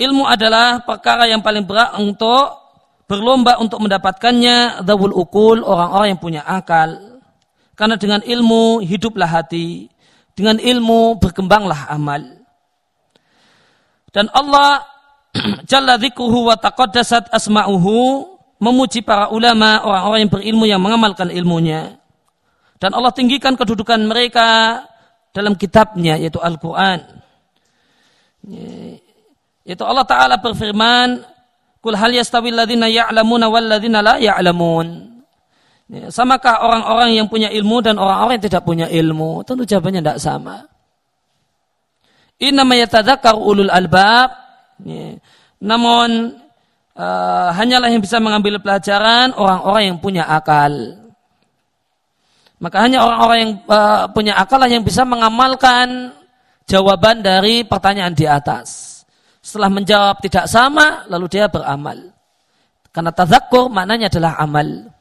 ilmu 0.00 0.24
adalah 0.24 0.80
perkara 0.80 1.28
yang 1.28 1.44
paling 1.44 1.68
berhak 1.68 1.92
untuk 2.00 2.67
berlomba 3.08 3.56
untuk 3.56 3.80
mendapatkannya 3.80 4.84
dawul 4.84 5.16
ukul 5.16 5.64
orang-orang 5.64 6.14
yang 6.14 6.20
punya 6.20 6.42
akal. 6.44 7.24
Karena 7.72 7.96
dengan 7.96 8.20
ilmu 8.20 8.84
hiduplah 8.84 9.26
hati, 9.26 9.88
dengan 10.36 10.60
ilmu 10.60 11.16
berkembanglah 11.16 11.88
amal. 11.88 12.20
Dan 14.12 14.28
Allah 14.30 14.84
Jalla 15.70 16.00
dzikruhu 16.00 16.48
wa 16.48 16.56
taqaddasat 16.56 17.30
asma'uhu 17.30 18.26
memuji 18.58 19.04
para 19.06 19.30
ulama, 19.30 19.82
orang-orang 19.86 20.18
yang 20.26 20.32
berilmu 20.32 20.64
yang 20.66 20.80
mengamalkan 20.82 21.30
ilmunya. 21.30 22.00
Dan 22.78 22.94
Allah 22.94 23.10
tinggikan 23.10 23.58
kedudukan 23.58 23.98
mereka 24.06 24.82
dalam 25.34 25.54
kitabnya 25.54 26.18
yaitu 26.18 26.38
Al-Quran. 26.38 27.02
Yaitu 29.66 29.84
Allah 29.84 30.06
Ta'ala 30.06 30.38
berfirman, 30.38 31.22
Kul 31.88 31.96
hal 31.96 32.12
yastawi 32.12 32.52
alladhina 32.52 32.84
ya'lamuna 32.92 33.48
wal 33.48 33.64
ladhina 33.64 34.04
la 34.04 34.20
ya'lamun. 34.20 35.08
Ya, 35.88 36.12
samakah 36.12 36.60
orang-orang 36.60 37.16
yang 37.16 37.32
punya 37.32 37.48
ilmu 37.48 37.80
dan 37.80 37.96
orang-orang 37.96 38.36
yang 38.36 38.44
tidak 38.44 38.60
punya 38.68 38.92
ilmu? 38.92 39.40
Tentu 39.48 39.64
jawabannya 39.64 40.04
tidak 40.04 40.20
sama. 40.20 40.68
Inna 42.44 42.68
yatadzakar 42.68 43.40
ulul 43.40 43.72
albab. 43.72 44.36
Ya. 44.84 45.16
Namun 45.64 46.36
uh, 46.92 47.48
hanyalah 47.56 47.88
yang 47.88 48.04
bisa 48.04 48.20
mengambil 48.20 48.60
pelajaran 48.60 49.32
orang-orang 49.32 49.82
yang 49.88 49.96
punya 49.96 50.28
akal. 50.28 50.68
Maka 52.60 52.84
hanya 52.84 53.00
orang-orang 53.00 53.38
yang 53.40 53.52
uh, 53.64 54.12
punya 54.12 54.36
akal 54.36 54.60
lah 54.60 54.68
yang 54.68 54.84
bisa 54.84 55.08
mengamalkan 55.08 56.12
jawaban 56.68 57.24
dari 57.24 57.64
pertanyaan 57.64 58.12
di 58.12 58.28
atas. 58.28 58.97
Setelah 59.48 59.72
menjawab 59.72 60.20
tidak 60.20 60.44
sama, 60.44 61.08
lalu 61.08 61.24
dia 61.32 61.48
beramal. 61.48 62.12
Karena 62.92 63.08
tazakkur 63.16 63.72
maknanya 63.72 64.12
adalah 64.12 64.36
amal. 64.36 64.92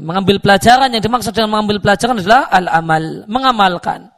Mengambil 0.00 0.40
pelajaran 0.40 0.88
yang 0.96 1.04
dimaksud 1.04 1.36
dengan 1.36 1.52
mengambil 1.52 1.84
pelajaran 1.84 2.16
adalah 2.16 2.48
al-amal, 2.48 3.28
mengamalkan. 3.28 4.08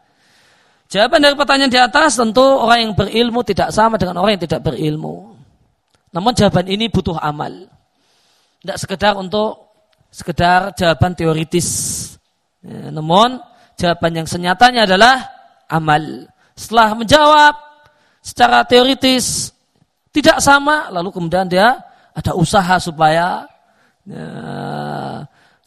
Jawaban 0.87 1.19
dari 1.19 1.35
pertanyaan 1.35 1.71
di 1.71 1.83
atas 1.83 2.15
tentu 2.15 2.43
orang 2.43 2.79
yang 2.79 2.93
berilmu 2.95 3.43
tidak 3.43 3.75
sama 3.75 3.99
dengan 3.99 4.23
orang 4.23 4.39
yang 4.39 4.45
tidak 4.47 4.63
berilmu. 4.63 5.35
Namun 6.15 6.31
jawaban 6.39 6.71
ini 6.71 6.87
butuh 6.87 7.19
amal. 7.19 7.51
Tidak 8.63 8.79
sekedar 8.79 9.19
untuk 9.19 9.67
sekedar 10.15 10.79
jawaban 10.79 11.19
teoritis. 11.19 11.67
Namun 12.67 13.35
jawaban 13.75 14.23
yang 14.23 14.27
senyatanya 14.31 14.87
adalah 14.87 15.27
amal. 15.67 16.31
Setelah 16.55 16.95
menjawab, 16.95 17.55
secara 18.21 18.65
teoritis 18.69 19.53
tidak 20.13 20.39
sama, 20.45 20.93
lalu 20.93 21.11
kemudian 21.13 21.49
dia 21.49 21.81
ada 22.13 22.33
usaha 22.37 22.77
supaya 22.77 23.49
ya, 24.05 24.25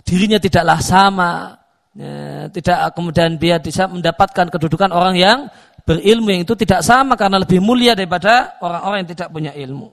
dirinya 0.06 0.40
tidaklah 0.40 0.80
sama, 0.80 1.58
ya, 1.98 2.48
tidak 2.54 2.94
kemudian 2.94 3.36
dia 3.38 3.58
bisa 3.58 3.90
mendapatkan 3.90 4.50
kedudukan 4.50 4.94
orang 4.94 5.16
yang 5.18 5.40
berilmu 5.84 6.32
yang 6.32 6.42
itu 6.48 6.56
tidak 6.56 6.82
sama 6.84 7.20
karena 7.20 7.44
lebih 7.44 7.60
mulia 7.60 7.96
daripada 7.96 8.56
orang-orang 8.64 9.04
yang 9.04 9.12
tidak 9.12 9.30
punya 9.32 9.52
ilmu. 9.52 9.92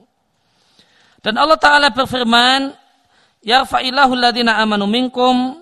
Dan 1.21 1.37
Allah 1.37 1.59
Ta'ala 1.59 1.93
berfirman, 1.93 2.73
Ya 3.41 3.65
fa'ilahu 3.65 4.13
ladina 4.13 4.61
amanu 4.61 4.85
minkum, 4.85 5.57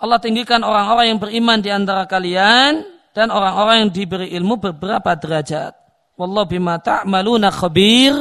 Allah 0.00 0.16
tinggikan 0.16 0.64
orang-orang 0.64 1.12
yang 1.12 1.20
beriman 1.20 1.58
di 1.60 1.68
antara 1.68 2.08
kalian 2.08 2.80
dan 3.12 3.28
orang-orang 3.28 3.84
yang 3.84 3.90
diberi 3.92 4.32
ilmu 4.32 4.56
beberapa 4.56 5.12
derajat. 5.12 5.76
Wallahu 6.20 6.44
bima 6.52 6.76
ta'maluna 6.76 7.48
khabir 7.48 8.12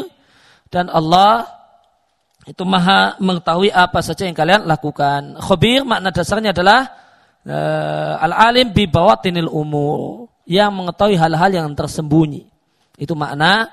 dan 0.72 0.88
Allah 0.88 1.52
itu 2.48 2.64
maha 2.64 3.20
mengetahui 3.20 3.76
apa 3.76 4.00
saja 4.00 4.24
yang 4.24 4.32
kalian 4.32 4.64
lakukan. 4.64 5.36
Khabir 5.36 5.84
makna 5.84 6.08
dasarnya 6.08 6.56
adalah 6.56 6.88
uh, 7.44 8.24
al-alim 8.24 8.72
bi 8.72 8.88
bawatinil 8.88 9.52
umur 9.52 10.32
yang 10.48 10.72
mengetahui 10.72 11.20
hal-hal 11.20 11.52
yang 11.52 11.68
tersembunyi. 11.76 12.48
Itu 12.96 13.20
makna 13.20 13.68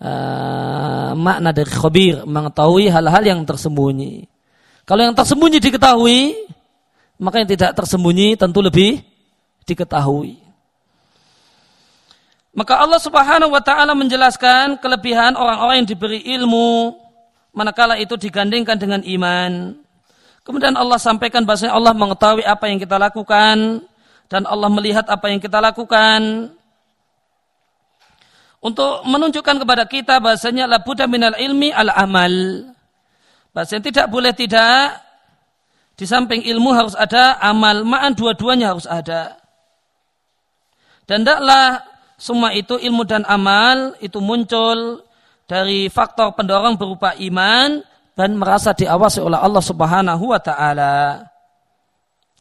uh, 0.00 1.12
makna 1.12 1.52
dari 1.52 1.68
khabir, 1.68 2.24
mengetahui 2.24 2.88
hal-hal 2.88 3.20
yang 3.20 3.44
tersembunyi. 3.44 4.24
Kalau 4.88 5.04
yang 5.04 5.12
tersembunyi 5.12 5.60
diketahui, 5.60 6.32
maka 7.20 7.44
yang 7.44 7.52
tidak 7.52 7.76
tersembunyi 7.76 8.40
tentu 8.40 8.64
lebih 8.64 9.04
diketahui. 9.68 10.47
Maka 12.58 12.74
Allah 12.74 12.98
Subhanahu 12.98 13.54
wa 13.54 13.62
taala 13.62 13.94
menjelaskan 13.94 14.82
kelebihan 14.82 15.38
orang-orang 15.38 15.86
yang 15.86 15.88
diberi 15.94 16.26
ilmu 16.26 16.90
manakala 17.54 17.94
itu 17.94 18.18
digandingkan 18.18 18.74
dengan 18.74 18.98
iman. 19.06 19.78
Kemudian 20.42 20.74
Allah 20.74 20.98
sampaikan 20.98 21.46
bahasanya 21.46 21.78
Allah 21.78 21.94
mengetahui 21.94 22.42
apa 22.42 22.66
yang 22.66 22.82
kita 22.82 22.98
lakukan 22.98 23.86
dan 24.26 24.42
Allah 24.42 24.66
melihat 24.74 25.06
apa 25.06 25.30
yang 25.30 25.38
kita 25.38 25.62
lakukan. 25.62 26.50
Untuk 28.58 29.06
menunjukkan 29.06 29.62
kepada 29.62 29.86
kita 29.86 30.18
bahasanya 30.18 30.66
la 30.66 30.82
buddha 30.82 31.06
minal 31.06 31.38
ilmi 31.38 31.70
al 31.70 31.94
amal. 31.94 32.34
Bahasanya 33.54 33.86
tidak 33.86 34.06
boleh 34.10 34.34
tidak 34.34 34.98
di 35.94 36.10
samping 36.10 36.42
ilmu 36.42 36.74
harus 36.74 36.98
ada 36.98 37.38
amal, 37.38 37.86
ma'an 37.86 38.18
dua-duanya 38.18 38.74
harus 38.74 38.90
ada. 38.90 39.38
Dan 41.06 41.22
tidaklah 41.22 41.87
semua 42.18 42.50
itu 42.50 42.74
ilmu 42.74 43.06
dan 43.06 43.22
amal 43.30 43.94
itu 44.02 44.18
muncul 44.18 45.06
dari 45.46 45.86
faktor 45.86 46.34
pendorong 46.34 46.74
berupa 46.74 47.14
iman 47.14 47.78
dan 48.18 48.34
merasa 48.34 48.74
diawasi 48.74 49.22
oleh 49.22 49.38
Allah 49.38 49.62
Subhanahu 49.62 50.34
wa 50.34 50.42
taala. 50.42 51.22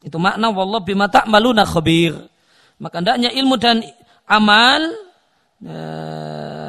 Itu 0.02 0.18
makna 0.18 0.50
wallah 0.50 0.82
bima 0.82 1.06
ta'maluna 1.06 1.62
khabir. 1.62 2.18
Maka 2.82 3.06
hendaknya 3.06 3.30
ilmu 3.30 3.56
dan 3.62 3.86
amal 4.26 4.82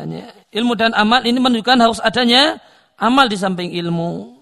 ya, 0.05 0.29
ilmu 0.53 0.77
dan 0.77 0.93
amal 0.93 1.25
ini 1.25 1.41
menunjukkan 1.41 1.81
harus 1.81 2.01
adanya 2.05 2.61
amal 3.01 3.25
di 3.25 3.41
samping 3.41 3.73
ilmu. 3.73 4.37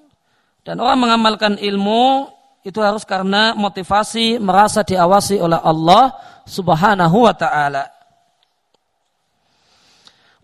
Dan 0.67 0.83
orang 0.83 0.99
mengamalkan 0.99 1.55
ilmu 1.63 2.27
itu 2.67 2.83
harus 2.83 3.07
karena 3.07 3.55
motivasi 3.55 4.43
merasa 4.43 4.83
diawasi 4.83 5.39
oleh 5.39 5.63
Allah 5.63 6.11
Subhanahu 6.43 7.31
wa 7.31 7.35
taala. 7.35 7.96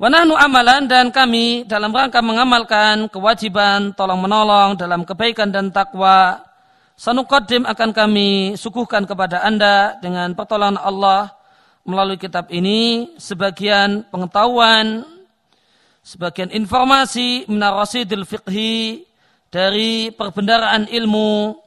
Wanahnu 0.03 0.35
amalan 0.35 0.91
dan 0.91 1.15
kami 1.15 1.63
dalam 1.63 1.95
rangka 1.95 2.19
mengamalkan 2.19 3.07
kewajiban 3.07 3.95
tolong 3.95 4.19
menolong 4.19 4.75
dalam 4.75 5.07
kebaikan 5.07 5.55
dan 5.55 5.71
takwa. 5.71 6.43
Sanukodim 6.99 7.63
akan 7.63 7.95
kami 7.95 8.59
suguhkan 8.59 9.07
kepada 9.07 9.47
anda 9.47 9.95
dengan 10.03 10.35
pertolongan 10.35 10.83
Allah 10.83 11.31
melalui 11.87 12.19
kitab 12.19 12.51
ini 12.51 13.15
sebagian 13.15 14.03
pengetahuan, 14.11 15.07
sebagian 16.03 16.51
informasi 16.51 17.47
minarasidil 17.47 18.27
fiqhi 18.27 19.07
dari 19.55 20.11
perbendaraan 20.11 20.91
ilmu 20.91 21.63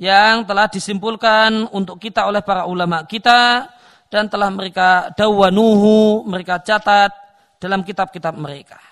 yang 0.00 0.48
telah 0.48 0.72
disimpulkan 0.72 1.68
untuk 1.68 2.00
kita 2.00 2.24
oleh 2.24 2.40
para 2.40 2.64
ulama 2.64 3.04
kita 3.04 3.68
dan 4.08 4.24
telah 4.32 4.48
mereka 4.48 5.12
dawanuhu, 5.12 6.24
mereka 6.24 6.56
catat 6.56 7.21
dalam 7.62 7.86
kitab-kitab 7.86 8.34
mereka. 8.34 8.82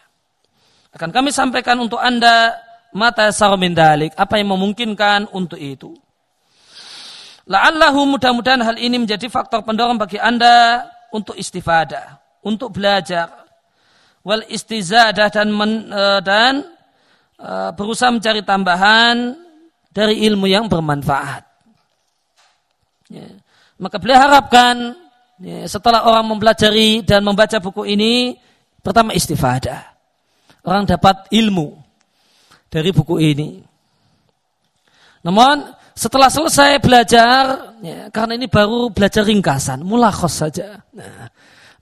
Akan 0.94 1.10
kami 1.10 1.34
sampaikan 1.34 1.74
untuk 1.82 1.98
Anda 1.98 2.54
mata 2.94 3.30
min 3.58 3.74
dalik, 3.74 4.14
apa 4.14 4.38
yang 4.38 4.54
memungkinkan 4.54 5.34
untuk 5.34 5.58
itu. 5.58 5.94
La'allahu 7.50 8.06
mudah-mudahan 8.14 8.62
hal 8.62 8.78
ini 8.78 9.02
menjadi 9.02 9.26
faktor 9.26 9.66
pendorong 9.66 9.98
bagi 9.98 10.22
Anda 10.22 10.86
untuk 11.10 11.34
istifadah, 11.34 12.18
untuk 12.46 12.70
belajar, 12.78 13.26
wal 14.22 14.46
istizadah 14.46 15.26
dan 15.34 15.50
men, 15.50 15.90
uh, 15.90 16.22
dan 16.22 16.62
uh, 17.42 17.74
berusaha 17.74 18.14
mencari 18.14 18.46
tambahan 18.46 19.34
dari 19.90 20.22
ilmu 20.30 20.46
yang 20.46 20.70
bermanfaat. 20.70 21.42
Ya. 23.10 23.26
Maka 23.82 23.98
beliau 23.98 24.20
harapkan 24.22 24.94
ya, 25.42 25.66
setelah 25.66 26.06
orang 26.06 26.30
mempelajari 26.30 27.02
dan 27.02 27.26
membaca 27.26 27.58
buku 27.58 27.82
ini, 27.90 28.38
pertama 28.80 29.16
istifadah. 29.16 29.86
Orang 30.60 30.84
dapat 30.84 31.28
ilmu 31.32 31.72
dari 32.68 32.92
buku 32.92 33.16
ini. 33.20 33.64
Namun 35.24 35.72
setelah 35.96 36.32
selesai 36.32 36.80
belajar, 36.80 37.76
ya, 37.84 38.08
karena 38.08 38.36
ini 38.36 38.48
baru 38.48 38.88
belajar 38.88 39.24
ringkasan, 39.24 39.84
mulakhos 39.84 40.40
saja. 40.40 40.80
Nah, 40.96 41.28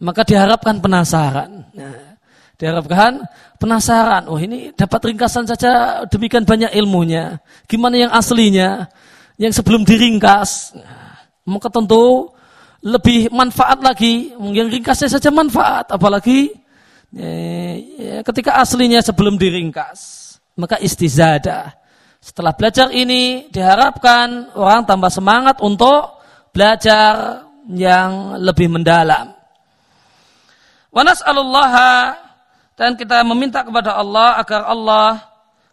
maka 0.02 0.26
diharapkan 0.26 0.82
penasaran. 0.82 1.70
Nah, 1.74 2.18
diharapkan 2.58 3.22
penasaran. 3.62 4.26
Oh 4.26 4.38
ini 4.38 4.74
dapat 4.74 5.14
ringkasan 5.14 5.46
saja 5.46 6.02
demikian 6.10 6.42
banyak 6.42 6.74
ilmunya. 6.74 7.38
Gimana 7.70 7.94
yang 7.94 8.12
aslinya? 8.14 8.90
Yang 9.38 9.62
sebelum 9.62 9.86
diringkas. 9.86 10.74
Nah, 10.74 11.22
maka 11.46 11.70
tentu 11.70 12.34
lebih 12.82 13.30
manfaat 13.30 13.78
lagi. 13.82 14.34
Mungkin 14.34 14.66
ringkasnya 14.70 15.14
saja 15.14 15.30
manfaat, 15.30 15.94
apalagi 15.94 16.50
ketika 18.24 18.60
aslinya 18.60 19.00
sebelum 19.00 19.40
diringkas. 19.40 20.26
Maka 20.58 20.76
istizadah. 20.82 21.78
Setelah 22.18 22.50
belajar 22.52 22.90
ini 22.90 23.46
diharapkan 23.48 24.52
orang 24.58 24.82
tambah 24.82 25.08
semangat 25.08 25.62
untuk 25.62 26.18
belajar 26.50 27.46
yang 27.70 28.42
lebih 28.42 28.66
mendalam. 28.66 29.38
Wa 30.90 31.06
nas'alullaha 31.06 32.18
dan 32.74 32.98
kita 32.98 33.22
meminta 33.22 33.62
kepada 33.62 33.94
Allah 33.94 34.34
agar 34.42 34.66
Allah 34.66 35.22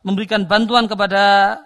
memberikan 0.06 0.46
bantuan 0.46 0.86
kepada 0.86 1.58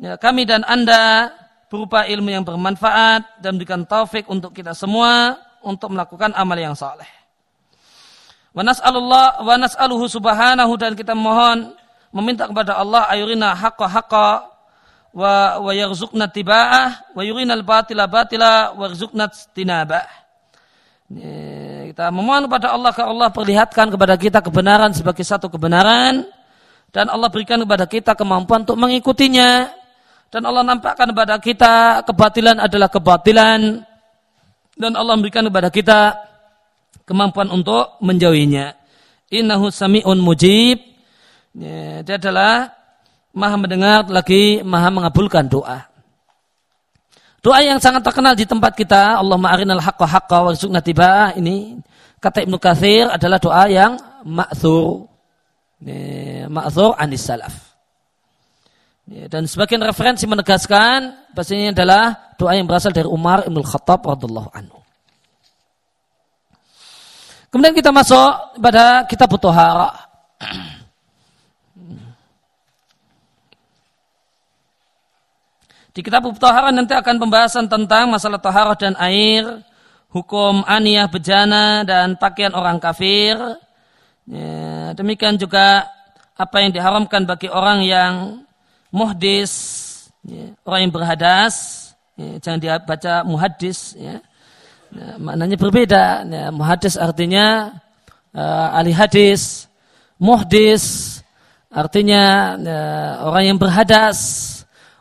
ya, 0.00 0.16
kami 0.16 0.48
dan 0.48 0.64
Anda 0.64 1.28
berupa 1.68 2.08
ilmu 2.08 2.32
yang 2.32 2.44
bermanfaat 2.44 3.44
dan 3.44 3.56
memberikan 3.56 3.84
taufik 3.84 4.24
untuk 4.32 4.56
kita 4.56 4.72
semua 4.72 5.36
untuk 5.60 5.92
melakukan 5.92 6.32
amal 6.32 6.56
yang 6.56 6.72
saleh. 6.72 7.21
Wa 8.52 8.60
nas'alullah 8.60 9.40
wa 9.40 9.54
nas'aluhu 9.56 10.04
subhanahu 10.12 10.76
dan 10.76 10.92
kita 10.92 11.16
mohon 11.16 11.72
meminta 12.12 12.44
kepada 12.44 12.76
Allah 12.76 13.08
ayurina 13.08 13.56
haqqa 13.56 13.88
haqqa 13.88 14.28
wa 15.16 15.60
wa 15.60 15.72
yarzuqna 15.72 16.28
tiba'ah 16.28 17.16
wa 17.16 17.20
yurina 17.24 17.56
al-batila 17.56 18.04
batila 18.04 18.76
wa 18.76 18.92
yarzuqna 18.92 19.32
tinabah. 19.56 20.04
Kita 21.92 22.08
memohon 22.08 22.48
kepada 22.48 22.72
Allah 22.72 22.88
agar 22.92 23.06
Allah 23.08 23.28
perlihatkan 23.32 23.92
kepada 23.92 24.16
kita 24.16 24.40
kebenaran 24.40 24.96
sebagai 24.96 25.24
satu 25.24 25.52
kebenaran 25.52 26.24
dan 26.92 27.08
Allah 27.08 27.28
berikan 27.28 27.60
kepada 27.60 27.84
kita 27.88 28.12
kemampuan 28.16 28.64
untuk 28.68 28.80
mengikutinya 28.80 29.68
dan 30.32 30.42
Allah 30.48 30.64
nampakkan 30.64 31.12
kepada 31.12 31.36
kita 31.40 31.74
kebatilan 32.08 32.56
adalah 32.60 32.88
kebatilan 32.88 33.84
dan 34.76 34.92
Allah 34.96 35.12
memberikan 35.16 35.44
kepada 35.44 35.68
kita 35.68 36.00
kemampuan 37.06 37.50
untuk 37.50 37.98
menjauhinya. 38.02 38.74
Innahu 39.32 39.72
sami'un 39.72 40.18
mujib. 40.20 40.78
Ya, 41.52 42.00
dia 42.04 42.16
adalah 42.16 42.72
maha 43.32 43.56
mendengar 43.56 44.08
lagi 44.08 44.60
maha 44.64 44.88
mengabulkan 44.92 45.48
doa. 45.48 45.88
Doa 47.42 47.58
yang 47.58 47.82
sangat 47.82 48.06
terkenal 48.06 48.38
di 48.38 48.46
tempat 48.46 48.76
kita, 48.78 49.18
Allah 49.18 49.34
ma'arinal 49.34 49.82
haqqa 49.82 50.06
haqqa 50.06 50.38
warzuqna 50.46 50.78
tiba'ah 50.78 51.34
ini 51.34 51.82
kata 52.22 52.46
Ibnu 52.46 52.54
Katsir 52.62 53.10
adalah 53.10 53.42
doa 53.42 53.66
yang 53.66 53.98
ma'thur. 54.22 55.10
Ya, 55.82 56.46
ma'thur 56.46 56.94
anis 56.94 57.26
salaf. 57.26 57.72
Ya, 59.10 59.26
dan 59.26 59.50
sebagian 59.50 59.82
referensi 59.82 60.22
menegaskan 60.30 61.34
bahasanya 61.34 61.74
adalah 61.74 62.02
doa 62.38 62.54
yang 62.54 62.70
berasal 62.70 62.94
dari 62.94 63.10
Umar 63.10 63.42
Ibn 63.42 63.58
Khattab 63.66 64.06
radhiallahu 64.06 64.54
anhu. 64.54 64.81
Kemudian 67.52 67.76
kita 67.76 67.92
masuk 67.92 68.56
pada 68.64 69.04
kitab 69.04 69.28
Tohara. 69.36 69.92
Di 75.92 76.00
kitab 76.00 76.24
Tohara 76.40 76.72
nanti 76.72 76.96
akan 76.96 77.20
pembahasan 77.20 77.68
tentang 77.68 78.08
masalah 78.08 78.40
tohara 78.40 78.72
dan 78.72 78.96
air, 78.96 79.60
hukum 80.08 80.64
aniyah 80.64 81.12
bejana 81.12 81.84
dan 81.84 82.16
pakaian 82.16 82.56
orang 82.56 82.80
kafir. 82.80 83.36
Ya, 84.24 84.96
demikian 84.96 85.36
juga 85.36 85.92
apa 86.32 86.56
yang 86.64 86.72
diharamkan 86.72 87.28
bagi 87.28 87.52
orang 87.52 87.84
yang 87.84 88.48
muhdis, 88.88 89.52
ya, 90.24 90.56
orang 90.64 90.88
yang 90.88 90.92
berhadas, 90.96 91.54
ya, 92.16 92.40
jangan 92.40 92.58
dibaca 92.64 93.14
muhadis, 93.28 93.92
ya. 94.00 94.24
Ya 94.92 95.16
maknanya 95.16 95.56
berbeda. 95.56 96.04
Ya, 96.28 96.46
muhadis 96.52 96.94
artinya 97.00 97.72
uh, 98.36 98.76
ahli 98.76 98.92
hadis, 98.92 99.66
muhdis 100.20 101.18
artinya 101.72 102.54
ya, 102.60 102.80
orang 103.24 103.44
yang 103.52 103.58
berhadas, 103.58 104.18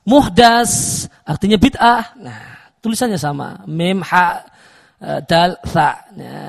muhdas 0.08 1.06
artinya 1.28 1.60
bid'ah. 1.60 2.16
Nah, 2.18 2.42
tulisannya 2.80 3.20
sama, 3.20 3.62
mim 3.68 4.00
ha 4.02 4.40
uh, 5.04 5.20
dal 5.28 5.60
tha. 5.68 5.92
Ya. 6.16 6.40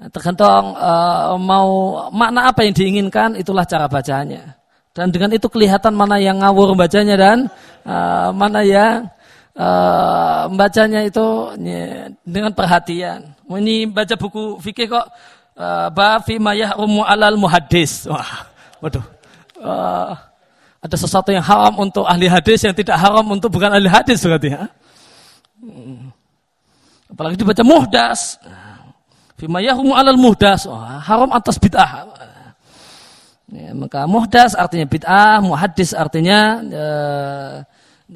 Tergantung 0.00 0.72
uh, 0.80 1.36
mau 1.36 2.08
makna 2.08 2.48
apa 2.48 2.64
yang 2.64 2.72
diinginkan, 2.72 3.36
itulah 3.36 3.68
cara 3.68 3.84
bacanya. 3.84 4.56
Dan 4.96 5.12
dengan 5.12 5.36
itu 5.36 5.44
kelihatan 5.52 5.92
mana 5.92 6.16
yang 6.16 6.40
ngawur 6.40 6.72
bacanya 6.72 7.20
dan 7.20 7.38
uh, 7.84 8.32
mana 8.32 8.64
yang 8.64 9.06
uh, 9.60 10.48
membacanya 10.48 11.04
itu 11.04 11.26
ya, 11.60 12.08
dengan 12.24 12.52
perhatian. 12.56 13.36
Ini 13.44 13.92
baca 13.92 14.14
buku 14.16 14.56
fikih 14.64 14.88
kok 14.88 15.06
uh, 15.60 15.88
bafi 15.92 16.40
mayah 16.40 16.72
umu 16.80 17.04
alal 17.04 17.36
muhadis. 17.36 18.08
Wah, 18.08 18.48
waduh. 18.80 19.04
Uh, 19.60 20.16
ada 20.80 20.96
sesuatu 20.96 21.28
yang 21.28 21.44
haram 21.44 21.76
untuk 21.76 22.08
ahli 22.08 22.24
hadis 22.24 22.64
yang 22.64 22.72
tidak 22.72 22.96
haram 22.96 23.28
untuk 23.28 23.52
bukan 23.52 23.68
ahli 23.68 23.84
hadis 23.84 24.24
berarti 24.24 24.48
ya. 24.56 24.64
Apalagi 27.12 27.36
dibaca 27.36 27.60
muhdas. 27.60 28.40
Fima 29.36 29.60
yahumu 29.60 29.92
alal 29.92 30.16
muhdas. 30.16 30.64
Wah, 30.64 31.04
haram 31.04 31.28
atas 31.36 31.60
bid'ah. 31.60 32.08
Ya, 33.50 33.74
maka 33.76 34.06
muhdas 34.08 34.56
artinya 34.56 34.86
bid'ah, 34.88 35.42
muhadis 35.42 35.90
artinya 35.92 36.62
uh, 36.64 37.54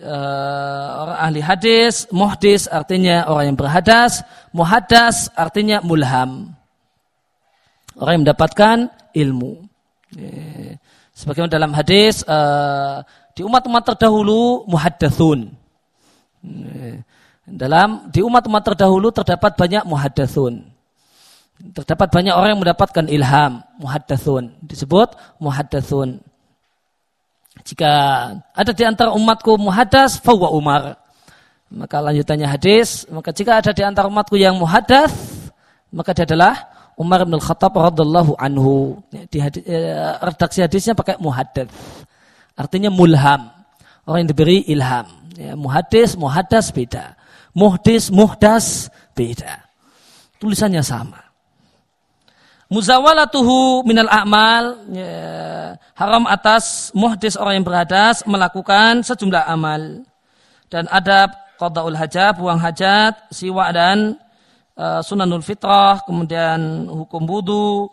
orang 0.03 1.19
ahli 1.23 1.39
hadis, 1.39 2.11
muhdis 2.11 2.67
artinya 2.67 3.31
orang 3.31 3.55
yang 3.55 3.59
berhadas, 3.59 4.27
muhaddas 4.51 5.31
artinya 5.39 5.79
mulham. 5.87 6.51
Orang 7.95 8.13
yang 8.19 8.23
mendapatkan 8.27 8.77
ilmu. 9.15 9.63
Sebagaimana 11.15 11.51
dalam 11.51 11.71
hadis 11.71 12.27
uh, 12.27 13.07
di 13.39 13.47
umat-umat 13.47 13.95
terdahulu 13.95 14.67
muhaddatsun. 14.67 15.55
Dalam 17.47 18.11
di 18.11 18.19
umat-umat 18.19 18.63
terdahulu 18.67 19.15
terdapat 19.15 19.55
banyak 19.55 19.87
muhaddatsun. 19.87 20.75
Terdapat 21.71 22.11
banyak 22.11 22.35
orang 22.35 22.59
yang 22.59 22.63
mendapatkan 22.67 23.07
ilham, 23.07 23.63
muhaddatsun. 23.79 24.59
Disebut 24.59 25.15
muhaddatsun. 25.39 26.19
Jika 27.65 27.91
ada 28.53 28.73
di 28.77 28.85
antara 28.85 29.17
umatku 29.17 29.57
muhaddas, 29.57 30.21
fawa 30.21 30.53
Umar. 30.53 31.01
Maka 31.73 31.99
lanjutannya 31.99 32.45
hadis, 32.45 33.09
maka 33.09 33.33
jika 33.33 33.59
ada 33.59 33.73
di 33.73 33.81
antara 33.81 34.07
umatku 34.07 34.37
yang 34.37 34.55
muhaddas, 34.61 35.11
maka 35.89 36.13
dia 36.13 36.29
adalah 36.29 36.55
Umar 36.95 37.25
bin 37.27 37.41
Khattab 37.41 37.75
radhiallahu 37.75 38.37
anhu. 38.39 39.01
Di 39.11 39.41
hadis, 39.41 39.65
eh, 39.65 40.13
redaksi 40.21 40.61
hadisnya 40.61 40.93
pakai 40.93 41.17
muhaddats. 41.19 41.73
Artinya 42.55 42.93
mulham. 42.93 43.51
Orang 44.05 44.29
yang 44.29 44.31
diberi 44.31 44.63
ilham. 44.69 45.09
Ya, 45.35 45.57
muhadis, 45.57 46.15
muhaddas 46.15 46.71
beda. 46.71 47.17
Muhdis, 47.57 48.13
muhdas 48.13 48.93
beda. 49.17 49.65
Tulisannya 50.39 50.85
sama. 50.85 51.24
Muzawalatuhu 52.73 53.85
minal 53.85 54.09
a'mal. 54.09 54.89
Ya, 54.93 55.77
haram 55.95 56.25
atas 56.25 56.91
muhdis 56.97 57.37
orang 57.37 57.61
yang 57.61 57.67
berhadas 57.67 58.25
melakukan 58.25 59.05
sejumlah 59.05 59.45
amal. 59.47 60.05
Dan 60.73 60.89
adab 60.91 61.45
qadaul 61.59 61.95
hajat 61.95 62.35
buang 62.37 62.59
hajat 62.59 63.31
siwa 63.31 63.71
dan 63.71 64.19
uh, 64.75 65.01
sunanul 65.01 65.43
fitrah 65.43 66.03
kemudian 66.03 66.91
hukum 66.91 67.23
wudu 67.25 67.87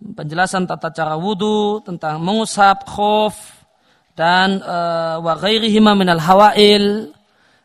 penjelasan 0.00 0.68
tata 0.68 0.92
cara 0.92 1.16
wudu 1.16 1.80
tentang 1.84 2.20
mengusap 2.20 2.84
khuf 2.88 3.36
dan 4.16 4.64
uh, 4.64 5.20
wa 5.20 5.36
minal 5.92 6.20
hawail 6.20 7.12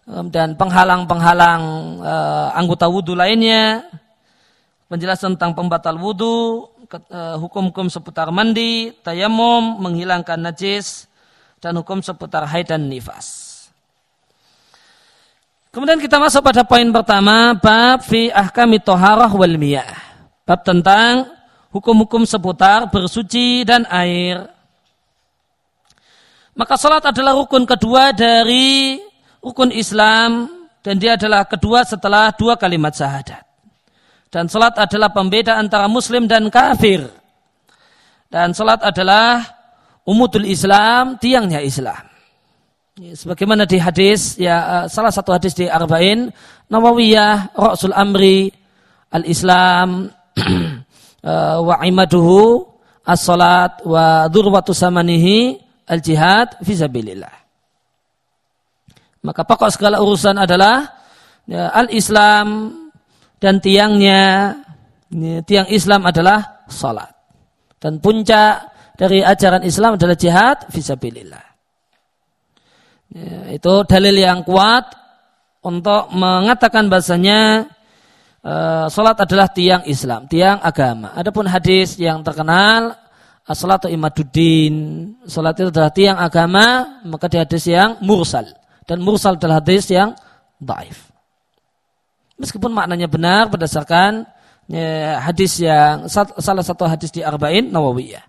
um, 0.07 0.27
dan 0.27 0.55
penghalang-penghalang 0.59 1.63
uh, 2.03 2.47
anggota 2.55 2.91
wudhu 2.91 3.15
lainnya 3.15 3.87
penjelasan 4.91 5.39
tentang 5.39 5.55
pembatal 5.55 5.95
wudhu 5.95 6.67
uh, 6.91 7.39
hukum-hukum 7.39 7.87
seputar 7.87 8.27
mandi 8.35 8.91
tayamum 8.99 9.79
menghilangkan 9.79 10.35
najis 10.35 11.07
dan 11.63 11.79
hukum 11.79 12.03
seputar 12.03 12.43
haid 12.43 12.67
dan 12.67 12.91
nifas 12.91 13.51
Kemudian 15.71 16.03
kita 16.03 16.19
masuk 16.19 16.43
pada 16.43 16.67
poin 16.67 16.83
pertama 16.91 17.55
bab 17.55 18.03
fi 18.03 18.27
ahkami 18.27 18.83
toharah 18.83 19.31
wal 19.31 19.55
miyah. 19.55 19.87
Bab 20.43 20.67
tentang 20.67 21.31
hukum-hukum 21.71 22.27
seputar 22.27 22.91
bersuci 22.91 23.63
dan 23.63 23.87
air. 23.87 24.51
Maka 26.59 26.75
salat 26.75 27.07
adalah 27.07 27.39
rukun 27.39 27.63
kedua 27.63 28.11
dari 28.11 28.99
rukun 29.39 29.71
Islam 29.71 30.51
dan 30.83 30.99
dia 30.99 31.15
adalah 31.15 31.47
kedua 31.47 31.87
setelah 31.87 32.35
dua 32.35 32.59
kalimat 32.59 32.91
syahadat. 32.91 33.50
Dan 34.31 34.47
salat 34.47 34.79
adalah 34.79 35.11
pembeda 35.11 35.59
antara 35.59 35.91
muslim 35.91 36.23
dan 36.23 36.47
kafir. 36.47 37.03
Dan 38.31 38.55
salat 38.55 38.79
adalah 38.79 39.43
umutul 40.07 40.47
Islam, 40.47 41.19
tiangnya 41.19 41.59
Islam. 41.59 42.07
Ya, 42.95 43.11
sebagaimana 43.11 43.67
di 43.67 43.75
hadis 43.75 44.39
ya 44.39 44.87
salah 44.87 45.11
satu 45.11 45.35
hadis 45.35 45.55
di 45.55 45.67
Arba'in 45.67 46.31
Nawawiyah 46.71 47.55
Rasul 47.55 47.95
Amri 47.95 48.51
Al-Islam 49.11 50.11
eh, 51.27 51.57
wa 51.59 51.75
imaduhu 51.83 52.63
as-salat 53.03 53.83
wa 53.83 54.31
durwatu 54.31 54.71
samanihi 54.71 55.59
al-jihad 55.91 56.55
fisabilillah. 56.63 57.35
Maka 59.27 59.43
pokok 59.43 59.75
segala 59.75 59.99
urusan 59.99 60.39
adalah 60.39 60.87
ya, 61.47 61.67
al-Islam 61.75 62.79
dan 63.41 63.57
tiangnya 63.57 64.53
ya, 65.09 65.41
tiang 65.41 65.67
Islam 65.73 66.05
adalah 66.05 66.63
salat. 66.69 67.09
Dan 67.81 67.97
puncak 67.97 68.69
dari 68.93 69.25
ajaran 69.25 69.65
Islam 69.65 69.97
adalah 69.97 70.13
jihad 70.13 70.69
fisabilillah. 70.69 71.45
Ya, 73.11 73.57
itu 73.57 73.73
dalil 73.89 74.15
yang 74.15 74.45
kuat 74.45 74.87
untuk 75.65 76.13
mengatakan 76.13 76.87
bahasanya 76.87 77.65
uh, 78.45 78.85
salat 78.87 79.17
adalah 79.19 79.49
tiang 79.49 79.83
Islam, 79.89 80.29
tiang 80.29 80.61
agama. 80.61 81.17
Adapun 81.17 81.49
hadis 81.49 81.97
yang 81.97 82.21
terkenal 82.21 83.01
As-salatu 83.51 83.91
imaduddin. 83.91 84.75
Salat 85.27 85.59
itu 85.59 85.67
adalah 85.67 85.91
tiang 85.91 86.15
agama, 86.15 87.01
maka 87.03 87.27
di 87.27 87.35
hadis 87.35 87.67
yang 87.67 87.99
mursal. 87.99 88.47
Dan 88.87 89.03
mursal 89.03 89.35
adalah 89.35 89.59
hadis 89.59 89.91
yang 89.91 90.15
daif. 90.55 91.10
Meskipun 92.41 92.73
maknanya 92.73 93.05
benar 93.05 93.53
berdasarkan 93.53 94.25
ya, 94.65 95.21
hadis 95.21 95.61
yang 95.61 96.09
salah 96.09 96.65
satu 96.65 96.89
hadis 96.89 97.13
di 97.13 97.21
Arba'in 97.21 97.69
Nawawiyah. 97.69 98.25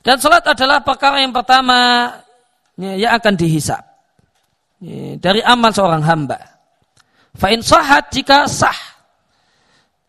Dan 0.00 0.16
salat 0.16 0.40
adalah 0.48 0.80
perkara 0.80 1.20
yang 1.20 1.36
pertama 1.36 2.08
ya, 2.80 2.96
yang 2.96 3.12
akan 3.20 3.36
dihisap. 3.36 3.84
Ya, 4.80 5.20
dari 5.20 5.44
amal 5.44 5.76
seorang 5.76 6.00
hamba. 6.00 6.40
Fa'in 7.36 7.60
sahat 7.60 8.08
jika 8.08 8.48
sah. 8.48 8.96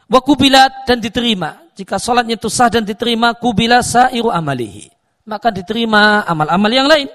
Wakubilat 0.07 0.87
dan 0.87 1.03
diterima 1.03 1.61
jika 1.75 1.95
sholatnya 1.95 2.35
itu 2.35 2.51
sah 2.51 2.67
dan 2.67 2.83
diterima 2.83 3.33
kubila 3.35 3.79
sa'iru 3.79 4.27
amalihi 4.27 4.91
maka 5.27 5.53
diterima 5.53 6.25
amal-amal 6.27 6.71
yang 6.71 6.87
lain 6.89 7.07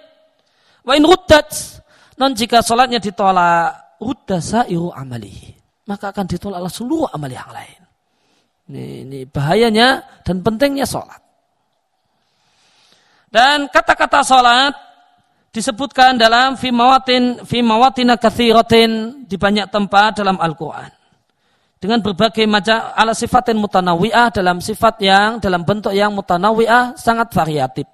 wa 0.87 0.93
in 0.95 1.05
ruddat 1.05 1.49
non 2.17 2.33
jika 2.33 2.63
sholatnya 2.65 3.03
ditolak 3.03 3.99
rudda 4.01 4.39
sa'iru 4.41 4.95
amalihi 4.95 5.56
maka 5.87 6.11
akan 6.11 6.27
ditolak 6.27 6.59
oleh 6.61 6.73
seluruh 6.73 7.09
amal 7.15 7.31
yang 7.31 7.49
lain 7.51 7.81
ini, 8.71 8.85
ini 9.07 9.19
bahayanya 9.27 10.03
dan 10.27 10.43
pentingnya 10.43 10.87
sholat 10.87 11.23
dan 13.31 13.71
kata-kata 13.71 14.23
sholat 14.27 14.75
disebutkan 15.55 16.21
dalam 16.21 16.59
fi 16.59 16.69
mawatin 16.69 17.47
fi 17.47 17.65
mawatina 17.65 18.21
kathiratin 18.21 19.25
di 19.25 19.41
banyak 19.41 19.73
tempat 19.73 20.21
dalam 20.21 20.37
Al-Quran 20.37 20.97
dengan 21.77 22.01
berbagai 22.01 22.45
macam 22.49 22.93
ala 22.97 23.13
sifatin 23.13 23.61
mutanawi'ah 23.61 24.33
dalam 24.33 24.65
sifat 24.65 24.95
yang 25.05 25.31
dalam 25.39 25.63
bentuk 25.63 25.93
yang 25.93 26.13
mutanawi'ah 26.17 26.97
sangat 26.97 27.31
variatif. 27.37 27.87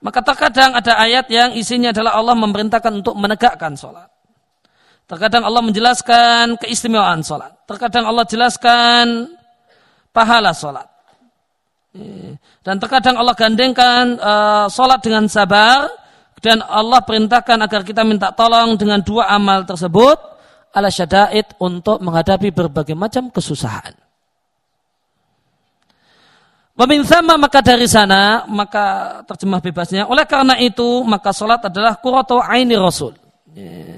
Maka 0.00 0.20
terkadang 0.24 0.76
ada 0.76 0.96
ayat 1.00 1.28
yang 1.28 1.52
isinya 1.56 1.92
adalah 1.92 2.16
Allah 2.16 2.36
memerintahkan 2.36 2.92
untuk 3.04 3.16
menegakkan 3.16 3.76
sholat. 3.76 4.08
Terkadang 5.06 5.46
Allah 5.46 5.62
menjelaskan 5.62 6.58
keistimewaan 6.58 7.22
sholat. 7.22 7.54
Terkadang 7.62 8.10
Allah 8.10 8.26
jelaskan 8.26 9.30
pahala 10.10 10.50
sholat. 10.50 10.86
Dan 12.66 12.82
terkadang 12.82 13.14
Allah 13.14 13.38
gandengkan 13.38 14.18
uh, 14.18 14.66
sholat 14.66 14.98
dengan 14.98 15.30
sabar. 15.30 15.86
Dan 16.42 16.60
Allah 16.60 17.00
perintahkan 17.06 17.58
agar 17.64 17.80
kita 17.86 18.02
minta 18.02 18.34
tolong 18.34 18.74
dengan 18.74 19.00
dua 19.00 19.30
amal 19.30 19.64
tersebut 19.64 20.18
ala 20.76 20.92
syada'id 20.92 21.56
untuk 21.56 22.02
menghadapi 22.04 22.52
berbagai 22.52 22.92
macam 22.92 23.32
kesusahan. 23.32 23.96
Wamin 26.76 27.08
sama 27.08 27.40
maka 27.40 27.64
dari 27.64 27.88
sana 27.88 28.44
maka 28.44 29.18
terjemah 29.24 29.64
bebasnya 29.64 30.04
oleh 30.12 30.28
karena 30.28 30.60
itu 30.60 31.00
maka 31.08 31.32
sholat 31.32 31.64
adalah 31.64 31.96
kuratu 31.96 32.36
aini 32.36 32.76
rasul 32.76 33.16
ya. 33.56 33.95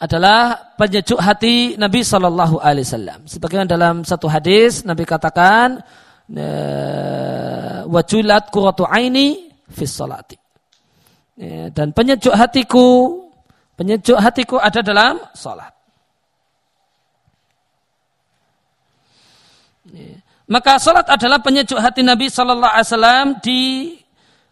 Adalah 0.00 0.72
penyejuk 0.80 1.20
hati 1.20 1.76
Nabi 1.76 2.00
Shallallahu 2.00 2.56
Alaihi 2.58 2.88
Wasallam. 2.88 3.20
Sebagaimana 3.28 3.68
dalam 3.68 3.96
satu 4.02 4.26
hadis 4.32 4.82
Nabi 4.88 5.04
katakan 5.04 5.84
wajulat 7.84 8.48
kuratu 8.48 8.88
aini 8.88 9.52
fis 9.68 9.92
salati. 9.92 10.40
Dan 11.72 11.92
penyejuk 11.92 12.32
hatiku 12.32 13.20
Penyejuk 13.80 14.20
hatiku 14.20 14.60
ada 14.60 14.84
dalam 14.84 15.16
sholat. 15.32 15.72
Maka 20.52 20.76
sholat 20.76 21.08
adalah 21.08 21.40
penyejuk 21.40 21.80
hati 21.80 22.04
Nabi 22.04 22.28
Shallallahu 22.28 22.68
Alaihi 22.76 22.88
Wasallam 22.92 23.26
di 23.40 23.60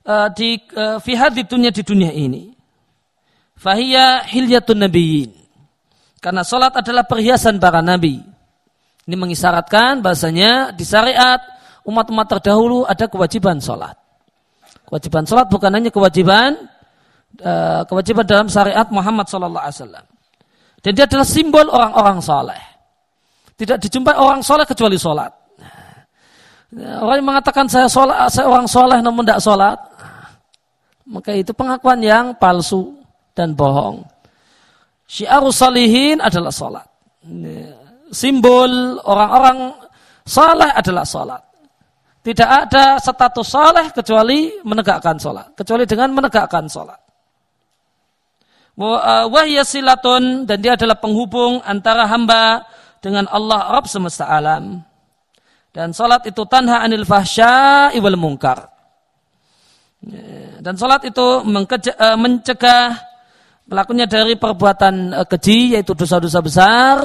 uh, 0.08 0.32
di 0.32 0.56
uh, 0.72 1.28
di 1.28 1.42
dunia 1.44 1.68
di 1.68 1.82
dunia 1.84 2.08
ini. 2.08 2.56
Fahiyya 3.60 4.24
hilyatun 4.32 4.88
nabiyyin. 4.88 5.36
Karena 6.18 6.42
sholat 6.42 6.74
adalah 6.74 7.06
perhiasan 7.06 7.62
para 7.62 7.78
nabi. 7.78 8.18
Ini 9.08 9.16
mengisyaratkan 9.16 10.02
bahasanya 10.04 10.74
di 10.74 10.84
syariat 10.84 11.40
umat-umat 11.86 12.26
terdahulu 12.26 12.84
ada 12.84 13.08
kewajiban 13.08 13.62
sholat. 13.62 13.96
Kewajiban 14.84 15.24
sholat 15.24 15.46
bukan 15.48 15.70
hanya 15.72 15.88
kewajiban 15.88 16.58
Eh, 17.38 17.80
kewajiban 17.86 18.26
dalam 18.26 18.48
syariat 18.50 18.88
Muhammad 18.90 19.30
Sallallahu 19.30 19.62
Alaihi 19.62 19.78
Wasallam. 19.78 20.06
Dan 20.82 20.90
dia 20.96 21.04
adalah 21.06 21.22
simbol 21.22 21.66
orang-orang 21.70 22.18
soleh. 22.18 22.62
Tidak 23.54 23.78
dijumpai 23.78 24.18
orang 24.18 24.42
soleh 24.42 24.66
kecuali 24.66 24.98
sholat. 24.98 25.30
Nah, 26.74 26.98
orang 26.98 27.16
yang 27.22 27.28
mengatakan 27.30 27.70
saya 27.70 27.86
sholat, 27.86 28.26
saya 28.34 28.46
orang 28.50 28.66
soleh 28.66 28.98
namun 28.98 29.22
tidak 29.22 29.42
sholat, 29.42 29.78
maka 31.06 31.30
itu 31.30 31.54
pengakuan 31.54 32.02
yang 32.02 32.34
palsu 32.34 32.96
dan 33.38 33.54
bohong. 33.54 34.02
Syiarus 35.08 35.56
salihin 35.56 36.20
adalah 36.20 36.52
sholat. 36.52 36.84
Simbol 38.12 39.00
orang-orang 39.08 39.72
soleh 40.28 40.68
adalah 40.68 41.08
sholat. 41.08 41.42
Tidak 42.20 42.44
ada 42.68 43.00
status 43.00 43.48
soleh 43.48 43.88
kecuali 43.88 44.52
menegakkan 44.60 45.16
sholat. 45.16 45.56
Kecuali 45.56 45.88
dengan 45.88 46.12
menegakkan 46.12 46.68
sholat. 46.68 47.00
Uh, 48.78 49.26
wahya 49.32 49.64
silatun 49.66 50.46
dan 50.46 50.62
dia 50.62 50.78
adalah 50.78 51.00
penghubung 51.00 51.58
antara 51.66 52.06
hamba 52.06 52.62
dengan 53.00 53.26
Allah 53.32 53.74
Rabb 53.74 53.88
semesta 53.88 54.28
alam. 54.28 54.84
Dan 55.72 55.96
salat 55.96 56.22
itu 56.28 56.44
tanha 56.46 56.84
anil 56.84 57.08
fahsya 57.08 57.90
iwal 57.96 58.14
mungkar. 58.14 58.70
Dan 60.62 60.78
salat 60.78 61.00
itu 61.10 61.42
uh, 61.42 62.16
mencegah 62.20 63.07
pelakunya 63.68 64.08
dari 64.08 64.34
perbuatan 64.34 65.12
uh, 65.12 65.26
keji 65.28 65.76
yaitu 65.76 65.92
dosa-dosa 65.92 66.40
besar 66.40 66.96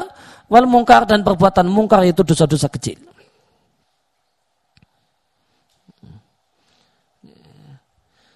wal 0.47 0.65
mungkar 0.65 1.03
dan 1.03 1.21
perbuatan 1.21 1.67
mungkar 1.67 2.07
yaitu 2.07 2.23
dosa-dosa 2.23 2.71
kecil. 2.71 2.99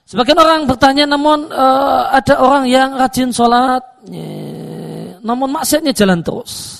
Sebagian 0.08 0.40
orang 0.40 0.64
bertanya, 0.64 1.04
namun 1.04 1.52
uh, 1.52 2.08
ada 2.16 2.40
orang 2.40 2.64
yang 2.64 2.96
rajin 2.96 3.28
sholat, 3.28 3.84
namun 5.20 5.52
maksiatnya 5.52 5.92
jalan 5.92 6.24
terus. 6.24 6.80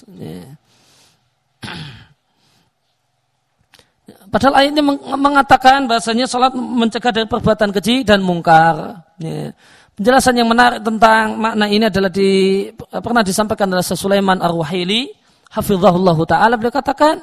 Padahal 4.32 4.64
ayat 4.64 4.72
ini 4.72 4.84
mengatakan 5.20 5.92
bahasanya 5.92 6.24
sholat 6.24 6.56
mencegah 6.56 7.12
dari 7.12 7.28
perbuatan 7.28 7.76
keji 7.76 8.08
dan 8.08 8.24
mungkar. 8.24 9.04
Penjelasan 9.98 10.38
yang 10.38 10.46
menarik 10.46 10.86
tentang 10.86 11.42
makna 11.42 11.66
ini 11.66 11.90
adalah 11.90 12.14
di, 12.14 12.70
pernah 13.02 13.26
disampaikan 13.26 13.66
oleh 13.74 13.82
Sulaiman 13.82 14.38
Ar-Wahili, 14.38 15.10
Hafizahullah 15.50 16.14
Ta'ala, 16.22 16.54
beliau 16.54 16.70
katakan, 16.70 17.18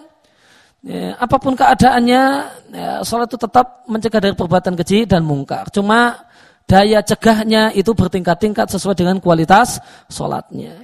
ya, 0.83 1.15
apa 1.15 1.39
pun 1.39 1.55
keadaannya, 1.55 2.23
ya, 2.75 2.91
sholat 3.07 3.31
itu 3.31 3.39
tetap 3.39 3.87
mencegah 3.87 4.19
dari 4.19 4.35
perbuatan 4.35 4.75
keji 4.75 5.07
dan 5.07 5.23
mungkar. 5.23 5.71
Cuma 5.71 6.19
daya 6.67 6.99
cegahnya 6.99 7.71
itu 7.79 7.95
bertingkat-tingkat 7.95 8.67
sesuai 8.67 8.99
dengan 8.99 9.23
kualitas 9.23 9.79
sholatnya. 10.11 10.75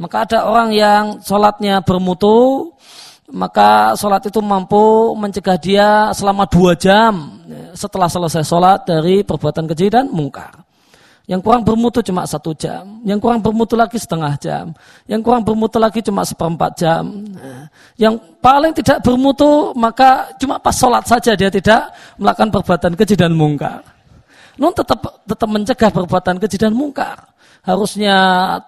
Maka 0.00 0.24
ada 0.24 0.48
orang 0.48 0.72
yang 0.72 1.20
sholatnya 1.20 1.84
bermutu, 1.84 2.72
maka 3.28 3.92
sholat 3.92 4.24
itu 4.24 4.40
mampu 4.40 5.12
mencegah 5.12 5.60
dia 5.60 5.88
selama 6.16 6.48
dua 6.48 6.72
jam 6.80 7.44
setelah 7.76 8.08
selesai 8.08 8.40
sholat 8.40 8.88
dari 8.88 9.20
perbuatan 9.20 9.68
keji 9.68 9.92
dan 9.92 10.08
mungkar. 10.08 10.65
Yang 11.26 11.42
kurang 11.42 11.66
bermutu 11.66 11.98
cuma 12.06 12.22
satu 12.22 12.54
jam, 12.54 13.02
yang 13.02 13.18
kurang 13.18 13.42
bermutu 13.42 13.74
lagi 13.74 13.98
setengah 13.98 14.38
jam, 14.38 14.70
yang 15.10 15.18
kurang 15.26 15.42
bermutu 15.42 15.74
lagi 15.82 15.98
cuma 15.98 16.22
seperempat 16.22 16.78
jam. 16.78 17.02
Yang 17.98 18.22
paling 18.38 18.70
tidak 18.70 19.02
bermutu 19.02 19.74
maka 19.74 20.30
cuma 20.38 20.62
pas 20.62 20.70
sholat 20.70 21.02
saja 21.02 21.34
dia 21.34 21.50
tidak 21.50 21.90
melakukan 22.14 22.54
perbuatan 22.54 22.94
keji 22.94 23.18
dan 23.18 23.34
mungkar. 23.34 23.82
Nun 24.54 24.70
tetap 24.70 25.02
tetap 25.26 25.48
mencegah 25.50 25.90
perbuatan 25.90 26.38
keji 26.38 26.56
dan 26.62 26.70
mungkar. 26.70 27.18
Harusnya 27.66 28.16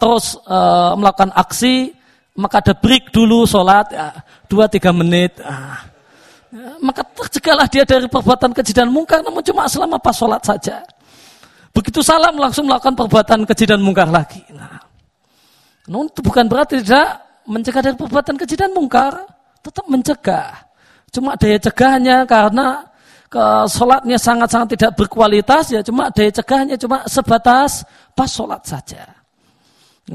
terus 0.02 0.34
uh, 0.50 0.98
melakukan 0.98 1.30
aksi 1.38 1.94
maka 2.34 2.58
ada 2.58 2.74
break 2.74 3.14
dulu 3.14 3.46
sholat 3.46 3.86
ya, 3.94 4.10
dua 4.50 4.66
tiga 4.66 4.90
menit. 4.90 5.38
Ya, 5.38 6.74
maka 6.82 7.06
tercegahlah 7.06 7.70
dia 7.70 7.86
dari 7.86 8.10
perbuatan 8.10 8.50
keji 8.50 8.74
dan 8.74 8.90
mungkar, 8.90 9.22
namun 9.22 9.46
cuma 9.46 9.70
selama 9.70 9.94
pas 10.02 10.18
sholat 10.18 10.42
saja. 10.42 10.82
Begitu 11.78 12.02
salam 12.02 12.34
langsung 12.34 12.66
melakukan 12.66 12.98
perbuatan 12.98 13.46
keji 13.46 13.70
dan 13.70 13.78
mungkar 13.78 14.10
lagi. 14.10 14.42
Nah, 14.50 14.82
namun 15.86 16.10
itu 16.10 16.18
bukan 16.26 16.50
berarti 16.50 16.82
tidak 16.82 17.22
mencegah 17.46 17.82
dari 17.86 17.94
perbuatan 17.94 18.34
keji 18.34 18.58
dan 18.58 18.74
mungkar, 18.74 19.14
tetap 19.62 19.86
mencegah. 19.86 20.58
Cuma 21.14 21.38
daya 21.38 21.54
cegahnya 21.62 22.26
karena 22.26 22.82
ke 23.30 23.44
sholatnya 23.70 24.18
sangat-sangat 24.18 24.74
tidak 24.74 24.92
berkualitas 24.98 25.70
ya 25.70 25.80
cuma 25.86 26.10
daya 26.10 26.34
cegahnya 26.34 26.74
cuma 26.74 27.06
sebatas 27.06 27.86
pas 28.10 28.26
sholat 28.26 28.58
saja. 28.66 29.06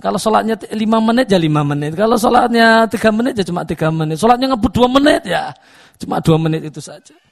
Kalau 0.03 0.19
sholatnya 0.19 0.59
lima 0.75 0.99
menit 0.99 1.31
ya 1.31 1.39
lima 1.39 1.63
menit. 1.63 1.95
Kalau 1.95 2.19
sholatnya 2.19 2.91
tiga 2.91 3.07
menit 3.15 3.39
ya 3.39 3.45
cuma 3.47 3.63
tiga 3.63 3.87
menit. 3.87 4.19
Sholatnya 4.19 4.51
ngebut 4.51 4.71
dua 4.75 4.91
menit 4.91 5.23
ya 5.31 5.55
cuma 5.95 6.19
dua 6.19 6.35
menit 6.35 6.67
itu 6.67 6.83
saja. 6.83 7.22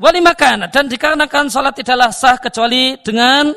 Wali 0.00 0.20
makan 0.24 0.72
dan 0.72 0.88
dikarenakan 0.88 1.52
sholat 1.52 1.76
tidaklah 1.76 2.08
sah 2.12 2.40
kecuali 2.40 2.96
dengan 3.00 3.52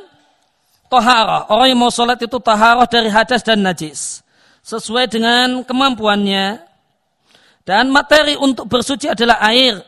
tohara. 0.91 1.47
Orang 1.47 1.67
yang 1.71 1.79
mau 1.79 1.91
sholat 1.91 2.19
itu 2.19 2.35
tohara 2.39 2.83
dari 2.87 3.07
hadas 3.07 3.43
dan 3.43 3.63
najis. 3.63 4.23
Sesuai 4.65 5.07
dengan 5.07 5.63
kemampuannya. 5.63 6.59
Dan 7.65 7.89
materi 7.89 8.37
untuk 8.37 8.69
bersuci 8.69 9.09
adalah 9.09 9.41
air. 9.47 9.81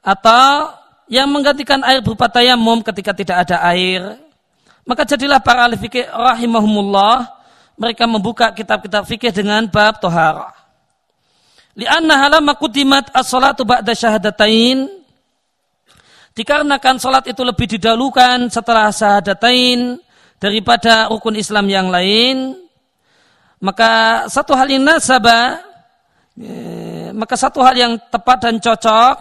Atau 0.00 0.72
yang 1.10 1.28
menggantikan 1.28 1.82
air 1.82 2.00
berupa 2.00 2.30
tayamum 2.30 2.80
ketika 2.80 3.12
tidak 3.12 3.46
ada 3.46 3.62
air 3.68 4.26
maka 4.86 5.02
jadilah 5.02 5.42
para 5.42 5.66
ahli 5.66 5.74
fikih 5.74 6.06
rahimahumullah 6.06 7.26
mereka 7.74 8.06
membuka 8.06 8.54
kitab-kitab 8.54 9.02
fikih 9.02 9.34
dengan 9.34 9.66
bab 9.66 9.98
tohara. 9.98 10.54
Lianna 11.76 12.16
halama 12.16 12.54
kudimat 12.56 13.10
as-salatu 13.12 13.66
ba'da 13.66 13.92
syahadatain. 13.92 14.88
Dikarenakan 16.36 17.00
salat 17.00 17.24
itu 17.32 17.40
lebih 17.40 17.64
didahulukan 17.64 18.52
setelah 18.52 18.92
syahadatain 18.92 19.96
daripada 20.36 21.08
rukun 21.08 21.32
Islam 21.40 21.64
yang 21.64 21.88
lain, 21.88 22.60
maka 23.56 24.24
satu 24.28 24.52
hal 24.52 24.68
yang 24.68 24.84
nasabah, 24.84 25.64
eh, 26.36 27.08
maka 27.16 27.40
satu 27.40 27.64
hal 27.64 27.72
yang 27.72 27.92
tepat 28.12 28.44
dan 28.44 28.60
cocok 28.60 29.16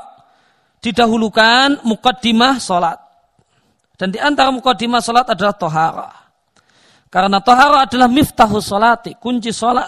didahulukan 0.84 1.88
mukaddimah 1.88 2.60
salat. 2.60 3.00
Dan 3.96 4.12
di 4.12 4.20
antara 4.20 4.52
mukadimah 4.52 5.00
salat 5.00 5.24
adalah 5.32 5.56
tohara. 5.56 6.12
Karena 7.08 7.40
tohara 7.40 7.88
adalah 7.88 8.12
miftahu 8.12 8.60
salati, 8.60 9.16
kunci 9.16 9.56
salat. 9.56 9.88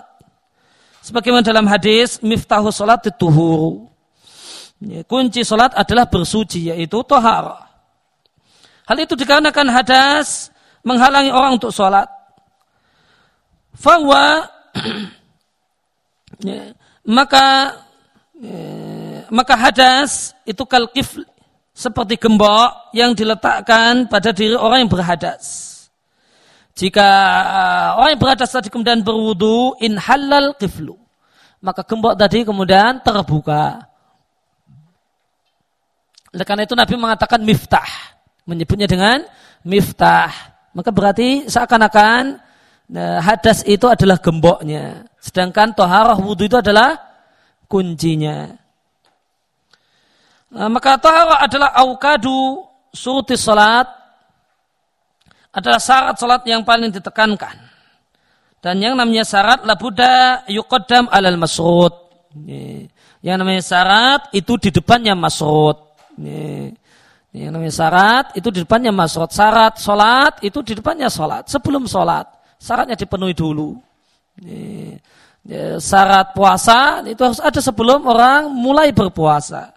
Sebagaimana 1.03 1.43
dalam 1.43 1.67
hadis, 1.67 2.23
miftahu 2.23 2.71
salat 2.71 3.03
tuhuru. 3.19 3.91
Ya, 4.77 5.01
kunci 5.01 5.41
salat 5.41 5.73
adalah 5.73 6.05
bersuci, 6.05 6.69
yaitu 6.69 7.01
tohara. 7.01 7.65
Hal 8.85 8.97
itu 9.01 9.17
dikarenakan 9.17 9.73
hadas 9.73 10.53
menghalangi 10.85 11.33
orang 11.33 11.57
untuk 11.57 11.73
salat. 11.73 12.05
Fawa 13.73 14.45
ya, 16.47 16.77
maka 17.05 17.73
ya, 18.37 18.61
maka 19.33 19.53
hadas 19.57 20.37
itu 20.45 20.61
kalkif 20.69 21.17
seperti 21.73 22.17
gembok 22.21 22.93
yang 22.93 23.17
diletakkan 23.17 24.05
pada 24.05 24.29
diri 24.29 24.53
orang 24.53 24.85
yang 24.85 24.91
berhadas. 24.93 25.73
Jika 26.77 27.09
uh, 27.41 27.89
orang 27.97 28.13
yang 28.13 28.21
berhadas 28.21 28.53
tadi 28.53 28.69
kemudian 28.69 29.01
berwudu, 29.01 29.73
in 29.81 29.97
halal 29.97 30.53
kiflu. 30.53 30.93
Maka 31.57 31.81
gembok 31.81 32.13
tadi 32.13 32.45
kemudian 32.45 33.01
terbuka. 33.01 33.86
Oleh 36.35 36.45
karena 36.47 36.63
itu 36.67 36.75
Nabi 36.75 36.95
mengatakan 36.99 37.39
miftah. 37.43 37.87
Menyebutnya 38.47 38.87
dengan 38.87 39.23
miftah. 39.63 40.31
Maka 40.75 40.89
berarti 40.91 41.47
seakan-akan 41.47 42.39
nah, 42.91 43.19
hadas 43.23 43.63
itu 43.67 43.87
adalah 43.87 44.19
gemboknya. 44.19 45.07
Sedangkan 45.17 45.75
toharah 45.75 46.15
wudu 46.19 46.47
itu 46.47 46.57
adalah 46.59 46.95
kuncinya. 47.67 48.47
Nah, 50.47 50.71
maka 50.71 50.95
tahara 50.95 51.43
adalah 51.43 51.75
aukadu 51.75 52.63
suruti 52.95 53.35
salat 53.35 53.83
adalah 55.51 55.81
syarat 55.81 56.15
salat 56.15 56.41
yang 56.47 56.63
paling 56.63 56.93
ditekankan. 56.93 57.57
Dan 58.61 58.83
yang 58.83 58.93
namanya 58.93 59.23
syarat 59.27 59.63
labuda 59.65 60.45
yuqaddam 60.47 61.09
alal 61.09 61.39
masrud. 61.39 61.93
Yang 63.19 63.37
namanya 63.41 63.63
syarat 63.63 64.21
itu 64.31 64.55
di 64.61 64.69
depannya 64.69 65.17
masrud. 65.17 65.86
Yang 66.17 67.49
namanya 67.53 67.73
syarat 67.73 68.25
itu 68.33 68.49
di 68.49 68.59
depannya 68.65 68.89
masrud. 68.89 69.29
Syarat 69.29 69.77
salat 69.77 70.41
itu 70.41 70.59
di 70.65 70.73
depannya 70.73 71.07
salat. 71.07 71.45
Sebelum 71.45 71.85
salat 71.85 72.25
syaratnya 72.57 72.97
dipenuhi 72.97 73.37
dulu. 73.37 73.77
Syarat 75.77 76.33
puasa 76.33 77.05
itu 77.05 77.21
harus 77.23 77.39
ada 77.39 77.61
sebelum 77.61 78.03
orang 78.09 78.49
mulai 78.51 78.91
berpuasa. 78.91 79.71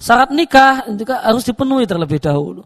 Syarat 0.00 0.32
nikah 0.32 0.88
juga 0.94 1.20
harus 1.20 1.44
dipenuhi 1.44 1.84
terlebih 1.84 2.22
dahulu. 2.22 2.64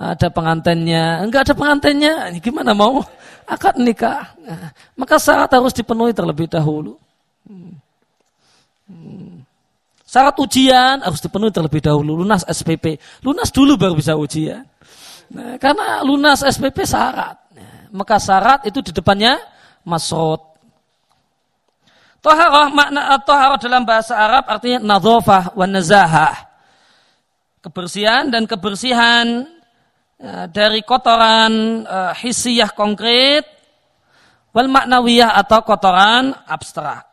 Ada 0.00 0.32
pengantennya, 0.32 1.20
enggak 1.20 1.44
ada 1.44 1.52
pengantennya, 1.52 2.32
gimana 2.40 2.72
mau 2.72 3.04
akad 3.44 3.76
nikah? 3.76 4.32
Nah, 4.40 4.72
maka 4.96 5.20
syarat 5.20 5.52
harus 5.52 5.76
dipenuhi 5.76 6.16
terlebih 6.16 6.48
dahulu. 6.48 6.96
Hmm. 7.44 7.76
Hmm. 8.88 9.39
Syarat 10.10 10.34
ujian 10.42 11.06
harus 11.06 11.22
dipenuhi 11.22 11.54
terlebih 11.54 11.78
dahulu, 11.78 12.26
lunas 12.26 12.42
SPP. 12.42 12.98
Lunas 13.22 13.54
dulu 13.54 13.78
baru 13.78 13.94
bisa 13.94 14.18
ujian. 14.18 14.66
Nah, 15.30 15.54
karena 15.62 16.02
lunas 16.02 16.42
SPP 16.42 16.82
syarat. 16.82 17.38
Maka 17.94 18.18
syarat 18.18 18.66
itu 18.66 18.82
di 18.82 18.90
depannya 18.90 19.38
masrot. 19.86 20.50
Toharoh 22.18 22.74
makna 22.74 23.22
toharoh 23.22 23.56
dalam 23.62 23.86
bahasa 23.86 24.18
Arab 24.18 24.50
artinya 24.50 24.98
nadhofah 24.98 25.54
wa 25.54 25.66
nazahah. 25.70 26.34
Kebersihan 27.62 28.34
dan 28.34 28.50
kebersihan 28.50 29.46
ya, 30.18 30.50
dari 30.50 30.82
kotoran 30.82 31.86
uh, 31.86 32.12
hisiyah 32.18 32.74
konkret 32.74 33.46
wal 34.50 34.66
maknawiyah 34.66 35.38
atau 35.38 35.62
kotoran 35.62 36.34
abstrak. 36.50 37.09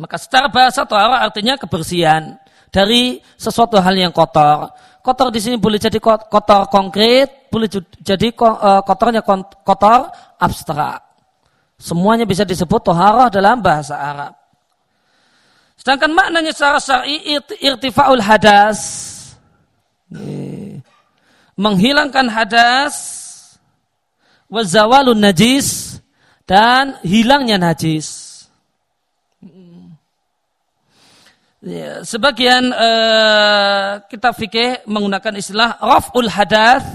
Maka 0.00 0.16
secara 0.16 0.48
bahasa 0.48 0.88
toharoh 0.88 1.20
artinya 1.20 1.60
kebersihan 1.60 2.40
dari 2.72 3.20
sesuatu 3.36 3.76
hal 3.76 3.92
yang 3.92 4.08
kotor. 4.16 4.72
Kotor 5.04 5.28
di 5.28 5.44
sini 5.44 5.60
boleh 5.60 5.76
jadi 5.76 6.00
kotor 6.00 6.72
konkret, 6.72 7.52
boleh 7.52 7.68
jadi 8.00 8.28
eh, 8.32 8.80
kotornya 8.88 9.20
kotor 9.60 10.08
abstrak. 10.40 11.04
Semuanya 11.76 12.24
bisa 12.24 12.48
disebut 12.48 12.80
toharah 12.80 13.28
dalam 13.28 13.60
bahasa 13.60 13.96
Arab. 13.96 14.32
Sedangkan 15.76 16.12
maknanya 16.12 16.52
secara 16.52 16.76
syar'i 16.76 17.40
irtifa'ul 17.60 18.20
hadas. 18.20 18.80
Menghilangkan 21.56 22.28
hadas. 22.28 22.96
Wazawalun 24.52 25.20
najis. 25.24 26.00
dan 26.50 26.98
hilangnya 27.06 27.62
najis. 27.62 28.19
Ya, 31.60 32.00
sebagian 32.00 32.72
uh, 32.72 34.00
kitab 34.08 34.32
fikih 34.32 34.80
menggunakan 34.88 35.36
istilah 35.36 35.76
raf'ul 35.76 36.32
hadath 36.32 36.88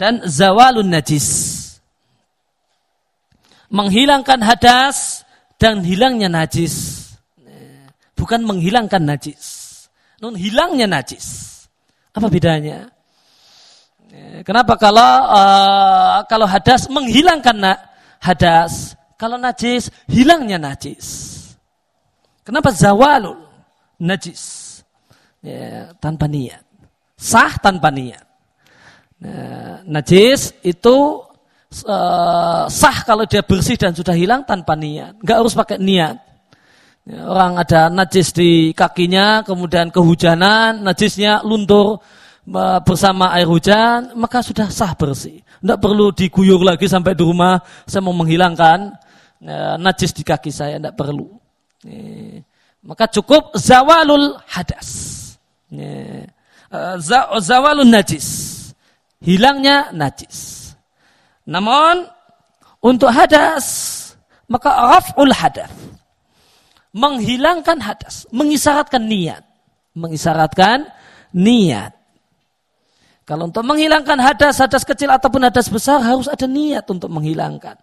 dan 0.00 0.24
zawalun 0.24 0.88
najis. 0.88 1.28
Menghilangkan 3.68 4.40
hadas 4.40 5.28
dan 5.60 5.84
hilangnya 5.84 6.32
najis. 6.32 7.04
Bukan 8.16 8.48
menghilangkan 8.48 9.04
najis. 9.04 9.44
Non 10.24 10.32
hilangnya 10.32 10.88
najis. 10.88 11.68
Apa 12.16 12.32
bedanya? 12.32 12.88
Kenapa 14.40 14.80
kalau 14.80 15.12
uh, 15.36 16.24
kalau 16.32 16.48
hadas 16.48 16.88
menghilangkan 16.88 17.56
na 17.60 17.72
hadas, 18.24 18.96
kalau 19.20 19.36
najis 19.36 19.92
hilangnya 20.08 20.56
najis. 20.56 21.36
Kenapa 22.40 22.72
zawalul 22.72 23.45
najis? 24.00 24.42
Ya, 25.44 25.92
tanpa 26.02 26.26
niat. 26.26 26.64
Sah 27.16 27.56
tanpa 27.60 27.88
niat. 27.88 28.24
Nah, 29.16 29.80
najis 29.88 30.52
itu 30.60 31.24
uh, 31.88 32.64
sah 32.68 32.98
kalau 33.08 33.24
dia 33.24 33.40
bersih 33.40 33.80
dan 33.80 33.96
sudah 33.96 34.12
hilang 34.12 34.44
tanpa 34.44 34.76
niat. 34.76 35.16
Enggak 35.22 35.36
harus 35.40 35.54
pakai 35.56 35.78
niat. 35.80 36.16
Ya, 37.06 37.22
orang 37.30 37.62
ada 37.62 37.86
najis 37.86 38.34
di 38.34 38.74
kakinya, 38.74 39.46
kemudian 39.46 39.94
kehujanan, 39.94 40.82
najisnya 40.82 41.46
luntur 41.46 42.02
bersama 42.82 43.34
air 43.34 43.46
hujan, 43.46 44.14
maka 44.18 44.42
sudah 44.42 44.70
sah 44.70 44.94
bersih. 44.98 45.42
Tidak 45.42 45.78
perlu 45.78 46.10
diguyur 46.10 46.62
lagi 46.62 46.90
sampai 46.90 47.14
di 47.14 47.22
rumah, 47.22 47.58
saya 47.86 48.02
mau 48.02 48.14
menghilangkan 48.14 48.90
ya, 49.38 49.78
najis 49.78 50.14
di 50.14 50.22
kaki 50.26 50.50
saya, 50.50 50.82
tidak 50.82 50.98
perlu. 50.98 51.30
Ya, 51.86 52.42
maka 52.86 53.10
cukup 53.10 53.52
zawalul 53.58 54.38
hadas. 54.46 54.88
Ya, 55.68 56.30
zawalul 57.42 57.90
najis. 57.90 58.54
Hilangnya 59.18 59.90
najis. 59.90 60.70
Namun, 61.42 62.06
untuk 62.78 63.10
hadas, 63.10 63.66
maka 64.46 64.70
raf'ul 64.70 65.34
hadas 65.34 65.70
menghilangkan 66.96 67.76
hadas, 67.84 68.24
mengisyaratkan 68.32 69.04
niat. 69.04 69.44
Mengisyaratkan 69.92 70.88
niat. 71.36 71.92
Kalau 73.28 73.52
untuk 73.52 73.68
menghilangkan 73.68 74.16
hadas, 74.16 74.64
hadas 74.64 74.88
kecil 74.88 75.12
ataupun 75.12 75.44
hadas 75.44 75.68
besar 75.68 76.00
harus 76.00 76.24
ada 76.24 76.48
niat 76.48 76.88
untuk 76.88 77.12
menghilangkan. 77.12 77.76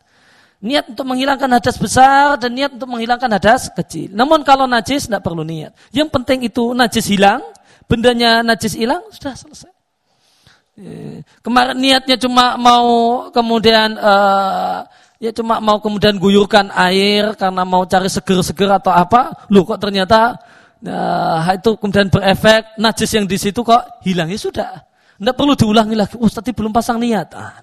Niat 0.64 0.96
untuk 0.96 1.04
menghilangkan 1.04 1.60
hadas 1.60 1.76
besar 1.76 2.40
dan 2.40 2.56
niat 2.56 2.72
untuk 2.72 2.88
menghilangkan 2.88 3.28
hadas 3.36 3.68
kecil. 3.76 4.16
Namun 4.16 4.48
kalau 4.48 4.64
najis 4.64 5.12
tidak 5.12 5.28
perlu 5.28 5.44
niat. 5.44 5.76
Yang 5.92 6.10
penting 6.16 6.48
itu 6.48 6.72
najis 6.72 7.04
hilang, 7.12 7.44
bendanya 7.92 8.40
najis 8.40 8.80
hilang, 8.80 9.04
sudah 9.12 9.36
selesai. 9.36 9.74
Eh, 10.74 11.22
kemarin 11.44 11.78
niatnya 11.78 12.18
cuma 12.18 12.58
mau 12.58 13.28
kemudian 13.30 13.94
uh, 13.94 14.82
ya 15.22 15.30
cuma 15.30 15.62
mau 15.62 15.78
kemudian 15.78 16.18
guyurkan 16.18 16.74
air 16.74 17.38
karena 17.38 17.62
mau 17.62 17.86
cari 17.86 18.10
seger-seger 18.10 18.82
atau 18.82 18.90
apa, 18.90 19.46
lu 19.54 19.62
kok 19.68 19.78
ternyata 19.78 20.34
nah, 20.82 21.46
itu 21.54 21.78
kemudian 21.78 22.10
berefek 22.10 22.80
najis 22.82 23.12
yang 23.14 23.30
di 23.30 23.38
situ 23.38 23.62
kok 23.62 24.02
hilang 24.02 24.34
ya 24.34 24.40
sudah, 24.40 24.82
tidak 25.20 25.36
perlu 25.38 25.54
diulangi 25.54 25.94
lagi. 25.94 26.18
Oh, 26.18 26.26
tadi 26.26 26.56
belum 26.58 26.74
pasang 26.74 26.98
niat. 26.98 27.30
Ah, 27.38 27.54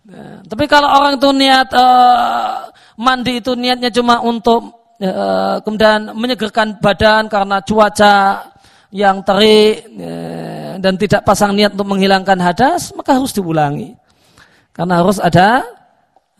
Nah, 0.00 0.40
tapi 0.48 0.64
kalau 0.64 0.88
orang 0.88 1.20
itu 1.20 1.28
niat 1.28 1.68
uh, 1.76 2.72
mandi 2.96 3.36
itu 3.36 3.52
niatnya 3.52 3.92
cuma 3.92 4.24
untuk 4.24 4.94
uh, 4.96 5.60
kemudian 5.60 6.16
menyegerkan 6.16 6.80
badan 6.80 7.28
karena 7.28 7.60
cuaca 7.60 8.48
yang 8.88 9.20
terik 9.20 9.84
uh, 10.00 10.80
dan 10.80 10.96
tidak 10.96 11.20
pasang 11.22 11.52
niat 11.52 11.76
untuk 11.76 11.92
menghilangkan 11.92 12.40
hadas, 12.40 12.96
maka 12.96 13.20
harus 13.20 13.36
diulangi. 13.36 13.92
Karena 14.72 15.04
harus 15.04 15.20
ada 15.20 15.68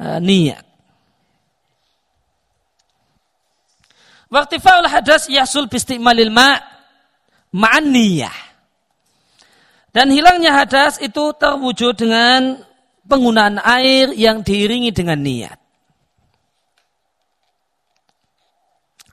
uh, 0.00 0.18
niat. 0.18 0.64
Waktifaul 4.30 4.86
hadas 4.86 5.26
yasul 5.26 5.66
bistimalil 5.66 6.30
ma' 6.30 6.56
ma'an 7.50 7.90
niyah. 7.90 8.34
Dan 9.90 10.14
hilangnya 10.14 10.54
hadas 10.54 11.02
itu 11.02 11.34
terwujud 11.34 11.98
dengan 11.98 12.62
penggunaan 13.10 13.58
air 13.58 14.14
yang 14.14 14.46
diiringi 14.46 14.94
dengan 14.94 15.18
niat. 15.18 15.58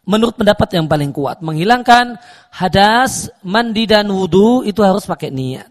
Menurut 0.08 0.40
pendapat 0.40 0.72
yang 0.72 0.88
paling 0.88 1.12
kuat, 1.12 1.44
menghilangkan 1.44 2.16
hadas, 2.54 3.28
mandi 3.44 3.84
dan 3.84 4.08
wudhu 4.08 4.64
itu 4.64 4.80
harus 4.80 5.04
pakai 5.04 5.34
niat. 5.34 5.68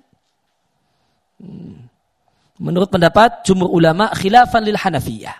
Hmm. 1.41 1.89
Menurut 2.61 2.93
pendapat 2.93 3.47
jumhur 3.49 3.73
ulama 3.73 4.13
khilafan 4.13 4.65
lil 4.65 4.77
Hanafiyah. 4.77 5.39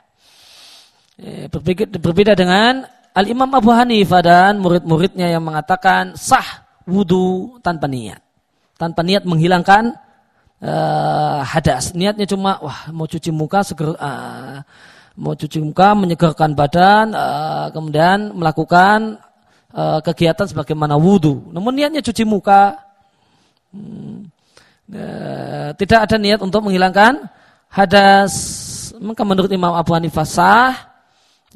Eh, 1.17 1.49
berbeda 1.97 2.33
dengan 2.37 2.85
Al-Imam 3.17 3.49
Abu 3.57 3.73
Hanifah 3.73 4.21
dan 4.21 4.61
murid-muridnya 4.61 5.33
yang 5.33 5.45
mengatakan 5.45 6.13
sah 6.17 6.65
wudhu 6.85 7.57
tanpa 7.65 7.89
niat. 7.89 8.21
Tanpa 8.77 9.01
niat 9.01 9.25
menghilangkan 9.25 9.97
uh, 10.63 11.41
hadas. 11.45 11.93
Niatnya 11.93 12.25
cuma 12.29 12.61
wah 12.63 12.89
mau 12.93 13.09
cuci 13.09 13.31
muka 13.33 13.65
seger 13.67 13.97
uh, 13.97 14.61
mau 15.17 15.33
cuci 15.33 15.59
muka 15.65 15.97
menyegarkan 15.97 16.53
badan 16.53 17.17
uh, 17.17 17.73
kemudian 17.73 18.37
melakukan 18.37 19.21
uh, 19.73 20.01
kegiatan 20.05 20.49
sebagaimana 20.49 20.97
wudhu. 20.97 21.53
Namun 21.53 21.73
niatnya 21.77 22.05
cuci 22.05 22.25
muka. 22.25 22.77
Eh, 24.87 25.69
tidak 25.83 26.07
ada 26.07 26.17
niat 26.17 26.39
untuk 26.39 26.63
menghilangkan 26.63 27.27
hadas. 27.67 28.35
Maka 29.03 29.27
menurut 29.27 29.51
Imam 29.51 29.75
Abu 29.75 29.93
Hanifah 29.93 30.25
sah, 30.25 30.73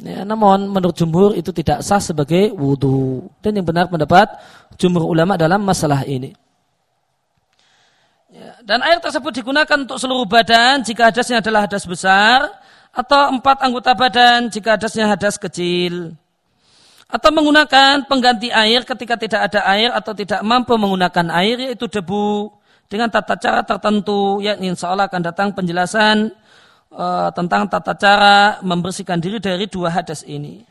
ya, 0.02 0.26
namun 0.26 0.66
menurut 0.68 0.98
jumhur 0.98 1.32
itu 1.38 1.54
tidak 1.54 1.86
sah 1.86 2.02
sebagai 2.02 2.50
wudhu. 2.52 3.30
Dan 3.38 3.62
yang 3.62 3.66
benar 3.66 3.86
pendapat 3.86 4.34
jumhur 4.76 5.06
ulama 5.06 5.38
dalam 5.38 5.62
masalah 5.62 6.02
ini. 6.04 6.34
Dan 8.64 8.80
air 8.80 9.00
tersebut 9.00 9.32
digunakan 9.32 9.76
untuk 9.76 10.00
seluruh 10.00 10.24
badan 10.24 10.80
jika 10.80 11.12
hadasnya 11.12 11.44
adalah 11.44 11.68
hadas 11.68 11.84
besar 11.84 12.48
atau 12.90 13.30
empat 13.36 13.62
anggota 13.62 13.92
badan 13.94 14.50
jika 14.50 14.74
hadasnya 14.74 15.06
hadas 15.06 15.38
kecil 15.38 16.16
atau 17.10 17.30
menggunakan 17.34 18.06
pengganti 18.06 18.54
air 18.54 18.86
ketika 18.86 19.18
tidak 19.18 19.50
ada 19.50 19.66
air 19.66 19.90
atau 19.90 20.14
tidak 20.14 20.40
mampu 20.46 20.78
menggunakan 20.78 21.26
air 21.34 21.58
yaitu 21.58 21.90
debu 21.90 22.54
dengan 22.86 23.10
tata 23.10 23.34
cara 23.34 23.66
tertentu 23.66 24.38
yakni 24.42 24.70
insya 24.70 24.94
Allah 24.94 25.10
akan 25.10 25.22
datang 25.22 25.48
penjelasan 25.54 26.30
uh, 26.94 27.28
tentang 27.34 27.66
tata 27.66 27.94
cara 27.98 28.62
membersihkan 28.62 29.18
diri 29.18 29.42
dari 29.42 29.66
dua 29.66 29.90
hadas 29.90 30.22
ini. 30.26 30.62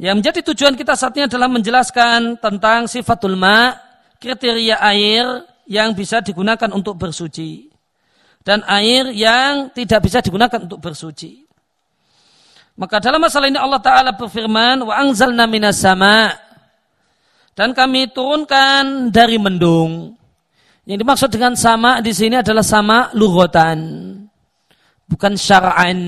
Yang 0.00 0.14
menjadi 0.24 0.40
tujuan 0.52 0.74
kita 0.76 0.96
saat 0.96 1.12
ini 1.16 1.28
adalah 1.28 1.48
menjelaskan 1.52 2.40
tentang 2.40 2.88
sifatul 2.88 3.36
ma, 3.36 3.76
kriteria 4.16 4.80
air 4.80 5.44
yang 5.68 5.92
bisa 5.92 6.22
digunakan 6.24 6.70
untuk 6.72 6.96
bersuci 6.96 7.68
dan 8.40 8.64
air 8.64 9.12
yang 9.12 9.68
tidak 9.72 10.08
bisa 10.08 10.24
digunakan 10.24 10.64
untuk 10.64 10.80
bersuci. 10.80 11.44
Maka 12.80 12.96
dalam 12.96 13.20
masalah 13.20 13.52
ini 13.52 13.60
Allah 13.60 13.82
Ta'ala 13.82 14.16
berfirman, 14.16 14.88
wa 14.88 14.94
anzalna 14.96 15.44
minas 15.44 15.84
sama 15.84 16.32
dan 17.52 17.76
kami 17.76 18.08
turunkan 18.08 19.12
dari 19.12 19.36
mendung. 19.36 20.16
Yang 20.88 20.98
dimaksud 21.04 21.28
dengan 21.28 21.52
sama 21.54 22.00
di 22.00 22.10
sini 22.10 22.40
adalah 22.40 22.64
sama 22.64 23.12
lugotan, 23.12 23.78
bukan 25.04 25.36
syara'an. 25.36 26.00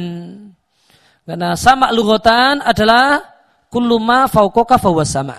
Karena 1.22 1.54
sama 1.54 1.92
lugotan 1.92 2.64
adalah 2.64 3.20
kuluma 3.68 4.26
faukoka 4.26 4.80
fawas 4.80 5.12
sama. 5.12 5.38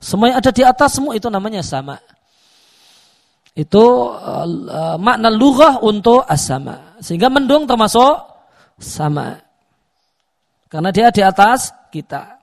Semua 0.00 0.32
yang 0.32 0.38
ada 0.40 0.50
di 0.50 0.64
atas 0.64 0.96
semua 0.96 1.12
itu 1.14 1.28
namanya 1.28 1.60
sama. 1.60 2.00
Itu 3.60 4.16
uh, 4.16 4.96
makna 4.96 5.28
lughah 5.28 5.84
untuk 5.84 6.24
asama. 6.24 6.96
Sehingga 7.04 7.28
mendung 7.28 7.68
termasuk 7.68 8.24
sama. 8.80 9.36
Karena 10.72 10.88
dia 10.88 11.12
di 11.12 11.20
atas 11.20 11.68
kita. 11.92 12.40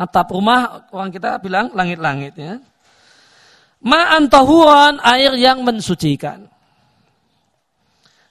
Atap 0.00 0.32
rumah 0.32 0.88
orang 0.88 1.12
kita 1.12 1.36
bilang 1.36 1.68
langit-langit 1.76 2.32
ya. 2.40 2.56
Tahuran, 4.32 5.04
air 5.04 5.36
yang 5.36 5.60
mensucikan. 5.60 6.48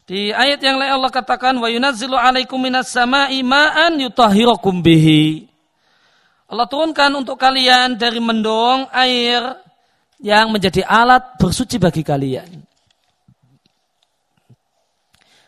Di 0.09 0.33
ayat 0.33 0.57
yang 0.59 0.81
lain 0.81 0.97
Allah 0.97 1.13
katakan 1.13 1.53
wa 1.61 1.69
yunazzilu 1.69 2.17
alaikum 2.17 2.57
minas 2.57 2.89
sama'i 2.89 3.45
ma'an 3.45 3.95
yutahhirakum 4.01 4.81
bihi. 4.81 5.47
Allah 6.51 6.67
turunkan 6.67 7.13
untuk 7.15 7.37
kalian 7.39 7.95
dari 7.95 8.19
mendung 8.19 8.89
air 8.91 9.55
yang 10.21 10.53
menjadi 10.53 10.85
alat 10.85 11.35
bersuci 11.41 11.81
bagi 11.81 12.05
kalian. 12.05 12.47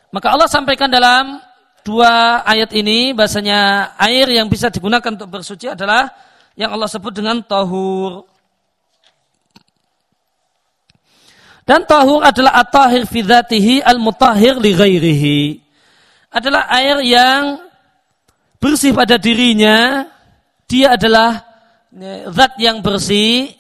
Maka 0.10 0.28
Allah 0.34 0.50
sampaikan 0.50 0.90
dalam 0.90 1.42
dua 1.86 2.42
ayat 2.46 2.74
ini 2.74 3.14
bahasanya 3.14 3.94
air 4.02 4.30
yang 4.34 4.50
bisa 4.50 4.74
digunakan 4.74 5.14
untuk 5.14 5.30
bersuci 5.30 5.70
adalah 5.70 6.10
yang 6.58 6.74
Allah 6.74 6.90
sebut 6.90 7.14
dengan 7.14 7.42
tahur. 7.42 8.26
Dan 11.64 11.88
tahur 11.88 12.22
adalah 12.22 12.60
at-tahir 12.60 13.08
fi 13.08 13.24
dzatihi 13.24 13.86
al-mutahhir 13.88 14.60
li 14.60 14.72
ghairihi. 14.76 15.42
Adalah 16.34 16.68
air 16.76 16.98
yang 17.06 17.62
bersih 18.60 18.92
pada 18.92 19.16
dirinya, 19.16 20.04
dia 20.68 20.98
adalah 20.98 21.40
zat 22.34 22.58
yang 22.60 22.84
bersih, 22.84 23.54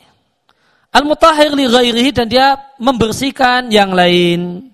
al-mutahhir 0.93 1.51
li 1.57 1.65
ghairihi 1.65 2.09
dan 2.13 2.29
dia 2.29 2.53
membersihkan 2.77 3.73
yang 3.73 3.91
lain. 3.91 4.69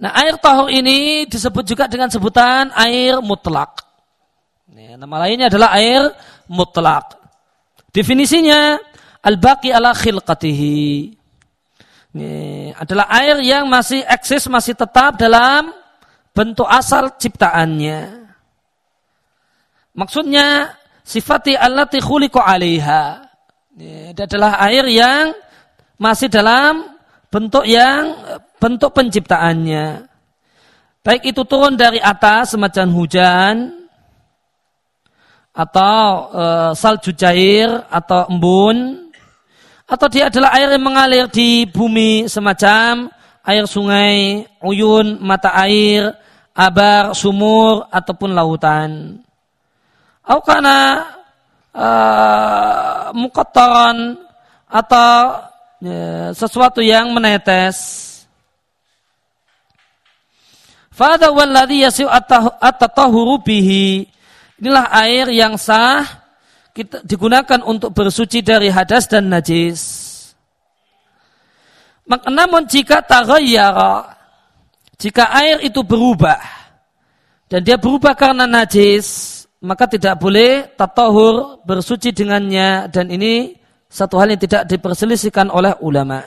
Nah 0.00 0.10
air 0.16 0.34
tahur 0.40 0.72
ini 0.72 1.28
disebut 1.28 1.62
juga 1.62 1.84
dengan 1.84 2.08
sebutan 2.08 2.72
air 2.74 3.20
mutlak. 3.20 3.86
nama 5.00 5.16
lainnya 5.24 5.48
adalah 5.48 5.76
air 5.76 6.08
mutlak. 6.48 7.16
Definisinya 7.92 8.80
al-baqi 9.20 9.70
ala 9.70 9.92
khilqatihi. 9.92 11.16
Ini 12.10 12.32
adalah 12.74 13.06
air 13.12 13.38
yang 13.44 13.70
masih 13.70 14.02
eksis, 14.02 14.50
masih 14.50 14.74
tetap 14.74 15.14
dalam 15.20 15.70
bentuk 16.34 16.66
asal 16.66 17.12
ciptaannya. 17.14 18.26
Maksudnya 19.94 20.79
sifati 21.04 21.56
allati 21.56 21.98
khuliqa 21.98 22.40
'alaiha. 22.44 23.04
Ini 23.80 24.12
adalah 24.12 24.60
air 24.68 24.84
yang 24.90 25.32
masih 25.96 26.28
dalam 26.28 26.84
bentuk 27.32 27.64
yang 27.64 28.16
bentuk 28.60 28.92
penciptaannya. 28.92 30.04
Baik 31.00 31.32
itu 31.32 31.42
turun 31.48 31.80
dari 31.80 31.96
atas 31.96 32.52
semacam 32.52 32.86
hujan 32.92 33.72
atau 35.56 36.28
e, 36.28 36.44
salju 36.76 37.16
cair 37.16 37.72
atau 37.88 38.28
embun 38.28 39.08
atau 39.88 40.06
dia 40.12 40.28
adalah 40.28 40.52
air 40.60 40.68
yang 40.76 40.84
mengalir 40.84 41.26
di 41.32 41.64
bumi 41.64 42.28
semacam 42.28 43.08
air 43.44 43.64
sungai, 43.64 44.44
uyun, 44.60 45.18
mata 45.20 45.56
air, 45.56 46.14
abar, 46.52 47.16
sumur 47.16 47.88
ataupun 47.88 48.30
lautan. 48.36 49.20
Karena 50.38 50.78
e, 51.74 51.88
mukotoran 53.18 54.14
atau 54.70 55.42
e, 55.82 55.94
sesuatu 56.38 56.78
yang 56.78 57.10
menetes 57.10 58.10
Fada 61.00 61.32
walladhi 61.32 61.80
yasiu 61.80 62.12
at-tatahuru 62.12 63.40
bihi. 63.40 64.04
Inilah 64.60 64.92
air 65.00 65.32
yang 65.32 65.56
sah 65.56 66.04
kita 66.76 67.00
digunakan 67.08 67.64
untuk 67.64 67.96
bersuci 67.96 68.44
dari 68.44 68.68
hadas 68.68 69.08
dan 69.08 69.32
najis. 69.32 69.80
Namun 72.04 72.68
jika 72.68 73.00
taghayyara, 73.00 74.12
jika 75.00 75.32
air 75.40 75.64
itu 75.64 75.80
berubah 75.80 76.36
dan 77.48 77.64
dia 77.64 77.80
berubah 77.80 78.12
karena 78.12 78.44
najis, 78.44 79.39
maka 79.60 79.84
tidak 79.84 80.16
boleh 80.16 80.72
tatahur 80.72 81.60
bersuci 81.68 82.16
dengannya 82.16 82.88
dan 82.88 83.12
ini 83.12 83.60
satu 83.92 84.16
hal 84.16 84.32
yang 84.32 84.40
tidak 84.40 84.64
diperselisihkan 84.64 85.52
oleh 85.52 85.76
ulama. 85.84 86.24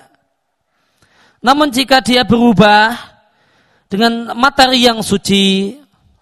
Namun 1.41 1.73
jika 1.73 1.99
dia 1.99 2.23
berubah 2.23 2.93
dengan 3.89 4.37
materi 4.37 4.85
yang 4.85 5.01
suci, 5.01 5.75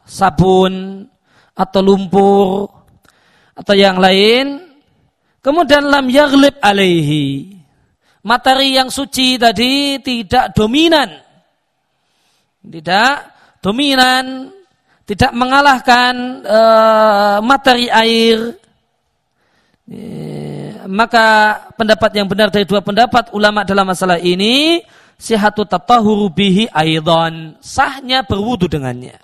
sabun 0.07 1.05
atau 1.51 1.82
lumpur 1.84 2.72
atau 3.53 3.76
yang 3.76 3.99
lain, 3.99 4.72
kemudian 5.43 5.84
lam 5.84 6.07
yaglib 6.07 6.55
alaihi. 6.64 7.59
Materi 8.22 8.78
yang 8.78 8.93
suci 8.93 9.36
tadi 9.41 9.97
tidak 9.99 10.53
dominan. 10.53 11.09
Tidak 12.62 13.14
dominan, 13.66 14.53
tidak 15.06 15.32
mengalahkan 15.34 16.43
uh, 16.45 17.38
materi 17.43 17.88
air. 17.91 18.56
E, 19.91 19.99
maka 20.88 21.58
pendapat 21.76 22.12
yang 22.16 22.28
benar 22.32 22.47
dari 22.47 22.64
dua 22.64 22.80
pendapat 22.80 23.36
ulama 23.36 23.68
dalam 23.68 23.84
masalah 23.84 24.22
ini 24.22 24.80
sihatu 25.20 25.68
tatahuru 25.68 26.32
bihi 26.32 26.72
aidan. 26.72 27.60
Sahnya 27.60 28.24
berwudu 28.24 28.72
dengannya. 28.72 29.20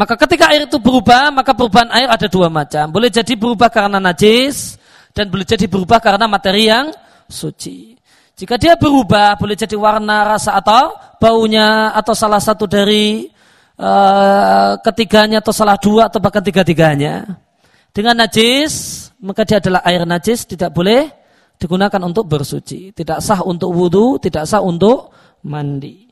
Maka 0.00 0.16
ketika 0.16 0.48
air 0.56 0.64
itu 0.64 0.80
berubah, 0.80 1.28
maka 1.28 1.52
perubahan 1.52 1.92
air 1.92 2.08
ada 2.08 2.24
dua 2.24 2.48
macam. 2.48 2.88
Boleh 2.88 3.12
jadi 3.12 3.36
berubah 3.36 3.68
karena 3.68 4.00
najis, 4.00 4.80
dan 5.12 5.28
boleh 5.28 5.44
jadi 5.44 5.68
berubah 5.68 6.00
karena 6.00 6.24
materi 6.24 6.72
yang 6.72 6.88
suci. 7.28 7.99
Jika 8.40 8.56
dia 8.56 8.72
berubah, 8.72 9.36
boleh 9.36 9.52
jadi 9.52 9.76
warna, 9.76 10.24
rasa 10.24 10.56
atau 10.56 10.96
baunya, 11.20 11.92
atau 11.92 12.16
salah 12.16 12.40
satu 12.40 12.64
dari 12.64 13.28
uh, 13.76 14.80
ketiganya, 14.80 15.44
atau 15.44 15.52
salah 15.52 15.76
dua, 15.76 16.08
atau 16.08 16.24
bahkan 16.24 16.40
tiga-tiganya. 16.40 17.36
Dengan 17.92 18.24
najis, 18.24 19.12
maka 19.20 19.44
dia 19.44 19.60
adalah 19.60 19.84
air 19.84 20.08
najis, 20.08 20.48
tidak 20.48 20.72
boleh 20.72 21.12
digunakan 21.60 22.00
untuk 22.00 22.24
bersuci. 22.24 22.96
Tidak 22.96 23.20
sah 23.20 23.44
untuk 23.44 23.76
wudhu, 23.76 24.16
tidak 24.16 24.48
sah 24.48 24.64
untuk 24.64 25.12
mandi. 25.44 26.08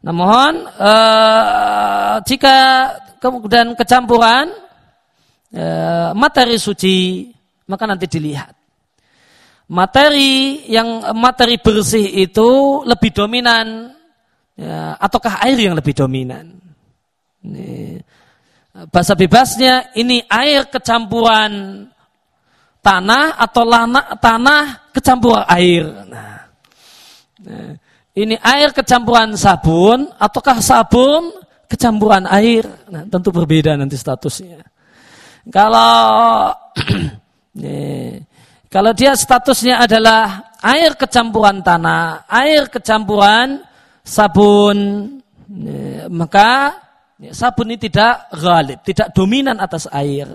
Namun 0.00 0.64
uh, 0.64 2.24
jika 2.24 2.56
kemudian 3.20 3.76
kecampuran 3.76 4.48
uh, 5.52 6.16
materi 6.16 6.56
suci, 6.56 7.28
maka 7.68 7.84
nanti 7.84 8.08
dilihat. 8.08 8.57
Materi 9.68 10.64
yang 10.64 11.12
materi 11.12 11.60
bersih 11.60 12.24
itu 12.24 12.80
lebih 12.88 13.12
dominan 13.12 13.92
ya, 14.56 14.96
ataukah 14.96 15.44
air 15.44 15.60
yang 15.60 15.76
lebih 15.76 15.92
dominan? 15.92 16.56
Ini, 17.44 18.00
bahasa 18.88 19.12
bebasnya 19.12 19.92
ini 19.92 20.24
air 20.24 20.72
kecampuran 20.72 21.84
tanah 22.80 23.36
atau 23.36 23.62
lana, 23.68 24.16
tanah 24.16 24.88
kecampur 24.94 25.44
air. 25.44 25.84
Nah, 26.08 26.48
nah, 27.44 27.70
ini 28.16 28.40
air 28.40 28.72
kecampuran 28.72 29.36
sabun 29.36 30.08
ataukah 30.16 30.64
sabun 30.64 31.28
kecampuran 31.68 32.24
air? 32.30 32.64
Nah, 32.88 33.04
tentu 33.04 33.28
berbeda 33.28 33.76
nanti 33.76 34.00
statusnya. 34.00 34.64
Kalau 35.52 36.52
nih, 37.56 38.24
kalau 38.68 38.92
dia 38.92 39.16
statusnya 39.16 39.80
adalah 39.80 40.52
air 40.60 40.92
kecampuran 40.92 41.64
tanah, 41.64 42.28
air 42.28 42.68
kecampuran 42.68 43.64
sabun, 44.04 44.76
nih, 45.48 46.04
maka 46.12 46.76
sabun 47.32 47.72
ini 47.72 47.80
tidak 47.80 48.28
galib, 48.36 48.78
tidak 48.84 49.08
dominan 49.16 49.56
atas 49.56 49.88
air. 49.88 50.28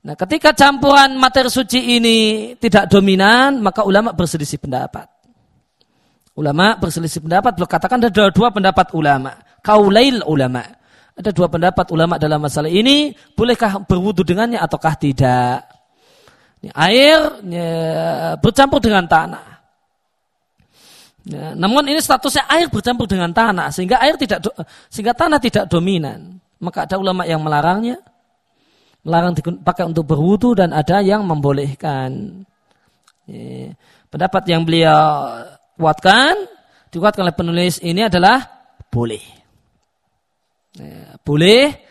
Nah, 0.00 0.16
ketika 0.18 0.50
campuran 0.50 1.14
materi 1.14 1.46
suci 1.46 2.00
ini 2.00 2.18
tidak 2.58 2.90
dominan, 2.90 3.62
maka 3.62 3.86
ulama 3.86 4.10
berselisih 4.10 4.58
pendapat. 4.58 5.06
Ulama 6.34 6.74
berselisih 6.74 7.22
pendapat, 7.22 7.54
belum 7.54 7.68
katakan 7.68 8.02
ada 8.02 8.32
dua 8.34 8.50
pendapat 8.50 8.96
ulama. 8.98 9.38
Kaulail 9.62 10.24
ulama. 10.26 10.64
Ada 11.14 11.30
dua 11.36 11.52
pendapat 11.52 11.86
ulama 11.92 12.16
dalam 12.16 12.40
masalah 12.40 12.72
ini, 12.72 13.12
bolehkah 13.36 13.84
berwudu 13.84 14.24
dengannya 14.24 14.56
ataukah 14.58 14.96
tidak. 14.96 15.69
Ini 16.60 16.70
air 16.76 17.18
ya, 17.48 17.70
bercampur 18.36 18.84
dengan 18.84 19.08
tanah. 19.08 19.46
Ya, 21.20 21.52
namun 21.52 21.84
ini 21.88 22.00
statusnya 22.00 22.48
air 22.48 22.68
bercampur 22.72 23.04
dengan 23.04 23.28
tanah 23.32 23.68
sehingga 23.68 24.00
air 24.00 24.16
tidak 24.16 24.40
sehingga 24.88 25.12
tanah 25.12 25.40
tidak 25.40 25.68
dominan. 25.68 26.40
Maka 26.60 26.84
ada 26.84 27.00
ulama 27.00 27.24
yang 27.24 27.40
melarangnya, 27.40 28.00
melarang 29.04 29.32
dipakai 29.32 29.88
untuk 29.88 30.04
berwudu 30.04 30.52
dan 30.56 30.72
ada 30.76 31.00
yang 31.00 31.24
membolehkan. 31.24 32.44
Pendapat 34.10 34.42
yang 34.48 34.64
beliau 34.64 35.32
kuatkan, 35.80 36.36
dikuatkan 36.92 37.24
oleh 37.24 37.36
penulis 37.36 37.80
ini 37.80 38.04
adalah 38.04 38.40
boleh. 38.88 39.24
Boleh 41.20 41.84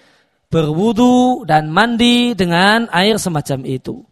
berwudu 0.49 1.45
dan 1.45 1.69
mandi 1.69 2.33
dengan 2.33 2.89
air 2.89 3.21
semacam 3.21 3.61
itu. 3.65 4.08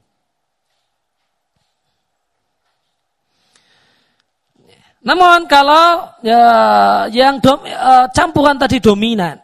Namun 5.07 5.47
kalau 5.47 6.11
ya, 6.19 6.43
yang 7.07 7.39
dom, 7.39 7.63
uh, 7.63 8.11
campuran 8.11 8.59
tadi 8.59 8.83
dominan, 8.83 9.39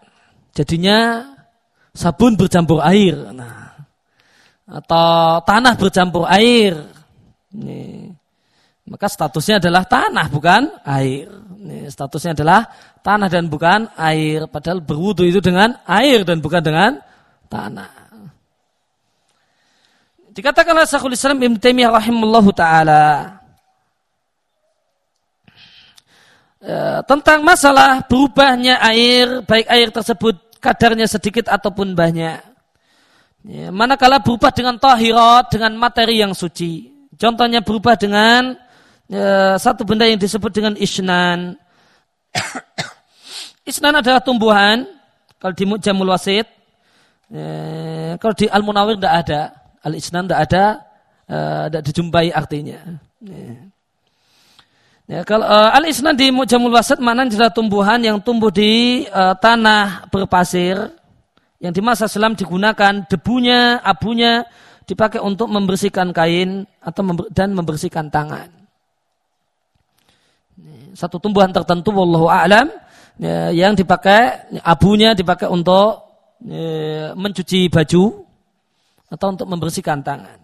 jadinya 0.52 1.24
sabun 1.96 2.36
bercampur 2.36 2.84
air. 2.84 3.16
Nah, 3.32 3.72
atau 4.68 5.40
tanah 5.48 5.80
bercampur 5.80 6.28
air. 6.28 6.76
Ini. 7.56 8.12
Maka 8.92 9.08
statusnya 9.08 9.64
adalah 9.64 9.88
tanah 9.88 10.28
bukan 10.28 10.68
air. 10.84 11.32
Ini 11.32 11.88
statusnya 11.88 12.36
adalah 12.36 12.68
tanah 13.00 13.32
dan 13.32 13.48
bukan 13.48 13.88
air. 13.96 14.52
Padahal 14.52 14.84
berwudu 14.84 15.24
itu 15.24 15.40
dengan 15.40 15.80
air 15.88 16.28
dan 16.28 16.44
bukan 16.44 16.60
dengan 16.60 17.00
tanah. 17.48 18.04
Dikatakan 20.34 20.76
oleh 20.76 20.90
Syekhul 20.90 21.16
Islam 21.16 21.40
Ibn 21.40 21.56
Taimiyah 21.62 21.94
rahimallahu 21.94 22.52
taala 22.52 23.43
e, 26.64 26.76
tentang 27.04 27.44
masalah 27.44 28.00
berubahnya 28.08 28.80
air, 28.80 29.44
baik 29.44 29.68
air 29.68 29.92
tersebut 29.92 30.40
kadarnya 30.64 31.06
sedikit 31.12 31.52
ataupun 31.52 31.92
banyak. 31.92 32.40
Ya, 33.44 33.68
manakala 33.76 34.24
berubah 34.24 34.56
dengan 34.56 34.80
tahirat, 34.80 35.52
dengan 35.52 35.76
materi 35.76 36.24
yang 36.24 36.32
suci. 36.32 36.88
Contohnya 37.20 37.60
berubah 37.60 38.00
dengan 38.00 38.56
ya, 39.12 39.60
satu 39.60 39.84
benda 39.84 40.08
yang 40.08 40.16
disebut 40.16 40.52
dengan 40.56 40.74
isnan. 40.80 41.60
isnan 43.70 44.00
adalah 44.00 44.24
tumbuhan. 44.24 44.88
Kalau 45.44 45.52
di 45.52 45.68
Jamul 45.84 46.08
Wasit, 46.08 46.48
ya, 47.28 48.16
kalau 48.16 48.32
di 48.32 48.48
Al 48.48 48.64
Munawir 48.64 48.96
tidak 48.96 49.28
ada. 49.28 49.42
Al 49.84 50.00
Isnan 50.00 50.24
tidak 50.24 50.42
ada, 50.48 50.66
tidak 51.68 51.84
dijumpai 51.92 52.32
artinya. 52.32 52.80
Ya. 53.20 53.73
Ya, 55.04 55.20
kalau 55.28 55.44
uh, 55.44 55.76
al 55.76 55.84
isnan 55.84 56.16
di 56.16 56.32
Mujamul 56.32 56.72
Wasat 56.72 56.96
mana 57.04 57.28
adalah 57.28 57.52
tumbuhan 57.52 58.00
yang 58.00 58.24
tumbuh 58.24 58.48
di 58.48 59.04
uh, 59.12 59.36
tanah 59.36 60.08
berpasir 60.08 60.80
yang 61.60 61.76
di 61.76 61.84
masa 61.84 62.08
selam 62.08 62.40
digunakan 62.40 63.04
debunya, 63.12 63.84
abunya 63.84 64.48
dipakai 64.88 65.20
untuk 65.20 65.52
membersihkan 65.52 66.16
kain 66.16 66.64
atau 66.80 67.02
member, 67.04 67.28
dan 67.32 67.56
membersihkan 67.56 68.08
tangan. 68.08 68.48
Satu 70.96 71.20
tumbuhan 71.20 71.52
tertentu 71.56 71.92
wallahu 71.96 72.28
a'lam 72.28 72.68
ya, 73.16 73.52
yang 73.52 73.76
dipakai 73.76 74.52
abunya 74.64 75.16
dipakai 75.16 75.48
untuk 75.48 76.04
ya, 76.44 77.12
mencuci 77.16 77.72
baju 77.72 78.24
atau 79.08 79.28
untuk 79.32 79.48
membersihkan 79.52 80.00
tangan. 80.00 80.40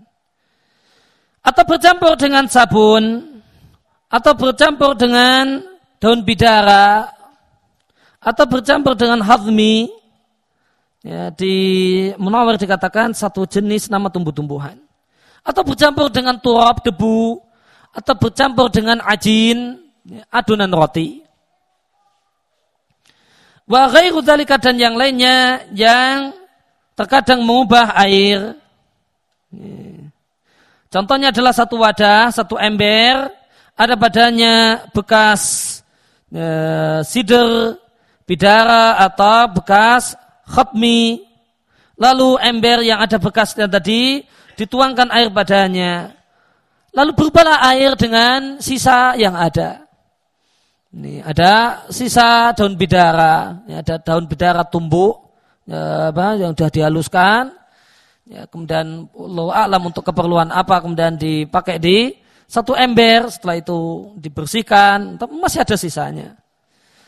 Atau 1.43 1.63
bercampur 1.63 2.15
dengan 2.19 2.47
sabun 2.47 3.28
atau 4.09 4.33
bercampur 4.33 4.97
dengan 4.97 5.61
daun 6.01 6.25
bidara 6.25 7.13
atau 8.19 8.45
bercampur 8.49 8.97
dengan 8.97 9.21
hadmi. 9.23 9.87
Ya, 10.99 11.31
di 11.31 11.55
Munawar 12.19 12.59
dikatakan 12.59 13.15
satu 13.15 13.47
jenis 13.47 13.87
nama 13.87 14.11
tumbuh-tumbuhan. 14.11 14.75
Atau 15.47 15.63
bercampur 15.63 16.11
dengan 16.11 16.35
turab 16.35 16.83
debu 16.83 17.39
atau 17.95 18.13
bercampur 18.19 18.67
dengan 18.67 18.99
ajin 19.07 19.79
ya, 20.03 20.27
adonan 20.27 20.67
roti. 20.75 21.23
Wa 23.63 23.87
ghairu 23.87 24.19
dan 24.25 24.75
yang 24.75 24.99
lainnya 24.99 25.63
yang 25.71 26.35
terkadang 26.99 27.47
mengubah 27.47 27.95
air. 27.95 28.59
Contohnya 30.91 31.31
adalah 31.31 31.53
satu 31.55 31.79
wadah, 31.79 32.33
satu 32.33 32.59
ember, 32.59 33.31
ada 33.79 33.95
padanya 33.95 34.83
bekas 34.91 35.41
e, 36.27 36.43
sider, 37.07 37.79
bidara 38.27 38.99
atau 38.99 39.55
bekas 39.55 40.19
khatmi. 40.43 41.23
Lalu 41.95 42.35
ember 42.43 42.83
yang 42.83 42.99
ada 42.99 43.15
bekasnya 43.15 43.71
tadi 43.71 44.23
dituangkan 44.59 45.07
air 45.15 45.31
padanya. 45.31 46.11
Lalu 46.91 47.11
berubahlah 47.15 47.63
air 47.71 47.95
dengan 47.95 48.59
sisa 48.59 49.15
yang 49.15 49.35
ada. 49.39 49.87
Ini 50.89 51.21
ada 51.23 51.85
sisa 51.93 52.51
daun 52.57 52.73
bidara, 52.73 53.61
ya, 53.69 53.79
ada 53.85 53.95
daun 54.01 54.25
bidara 54.25 54.65
tumbuh 54.65 55.13
ya, 55.69 56.09
apa, 56.09 56.33
yang 56.33 56.57
sudah 56.57 56.71
dihaluskan, 56.73 57.53
ya, 58.25 58.49
kemudian 58.49 59.05
Allah 59.13 59.69
alam 59.69 59.81
untuk 59.85 60.01
keperluan 60.01 60.49
apa 60.49 60.81
kemudian 60.81 61.13
dipakai 61.13 61.77
di 61.77 62.17
satu 62.49 62.73
ember, 62.73 63.29
setelah 63.29 63.61
itu 63.61 64.09
dibersihkan, 64.17 65.21
masih 65.37 65.61
ada 65.61 65.77
sisanya. 65.77 66.33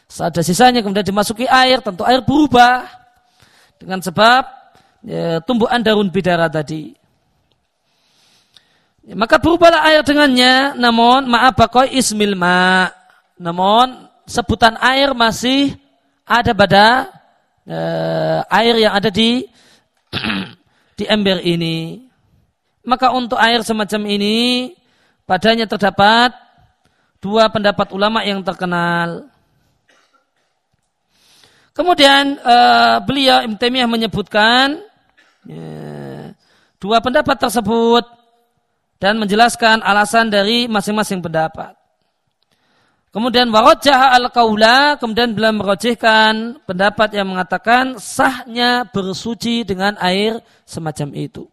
Ada 0.05 0.45
sisanya 0.45 0.85
kemudian 0.85 1.01
dimasuki 1.01 1.49
air, 1.49 1.81
tentu 1.81 2.05
air 2.05 2.22
berubah 2.22 2.85
dengan 3.81 4.05
sebab 4.05 4.45
ya, 5.01 5.41
tumbuhan 5.41 5.81
daun 5.81 6.13
bidara 6.13 6.45
tadi. 6.45 6.93
Ya, 9.01 9.18
maka 9.18 9.41
berubahlah 9.41 9.81
air 9.89 10.05
dengannya, 10.05 10.77
namun 10.77 11.26
maaf 11.26 11.57
bakoi 11.57 11.89
ismil 11.97 12.38
ma. 12.38 12.93
Namun 13.41 13.97
sebutan 14.30 14.77
air 14.77 15.18
masih 15.18 15.73
ada 16.22 16.53
pada 16.53 16.85
uh, 17.65 18.45
air 18.61 18.77
yang 18.77 18.93
ada 18.93 19.09
di 19.09 19.49
di 21.01 21.03
ember 21.09 21.41
ini. 21.41 22.05
Maka 22.85 23.09
untuk 23.09 23.41
air 23.41 23.65
semacam 23.65 24.05
ini 24.05 24.38
padanya 25.26 25.65
terdapat 25.69 26.34
dua 27.22 27.48
pendapat 27.48 27.93
ulama 27.93 28.26
yang 28.26 28.41
terkenal. 28.41 29.30
Kemudian 31.72 32.35
uh, 32.43 32.99
beliau 33.06 33.48
Ibn 33.48 33.56
menyebutkan 33.88 34.81
ya, 35.48 36.35
dua 36.81 36.99
pendapat 36.99 37.38
tersebut 37.39 38.03
dan 38.99 39.18
menjelaskan 39.18 39.80
alasan 39.81 40.27
dari 40.27 40.68
masing-masing 40.68 41.23
pendapat. 41.23 41.73
Kemudian 43.11 43.52
warajah 43.52 44.15
al-kaula, 44.15 44.95
kemudian 44.95 45.35
beliau 45.35 45.52
merojihkan 45.52 46.64
pendapat 46.64 47.11
yang 47.11 47.27
mengatakan 47.27 47.99
sahnya 47.99 48.88
bersuci 48.88 49.68
dengan 49.68 49.99
air 49.99 50.39
semacam 50.64 51.11
itu. 51.19 51.43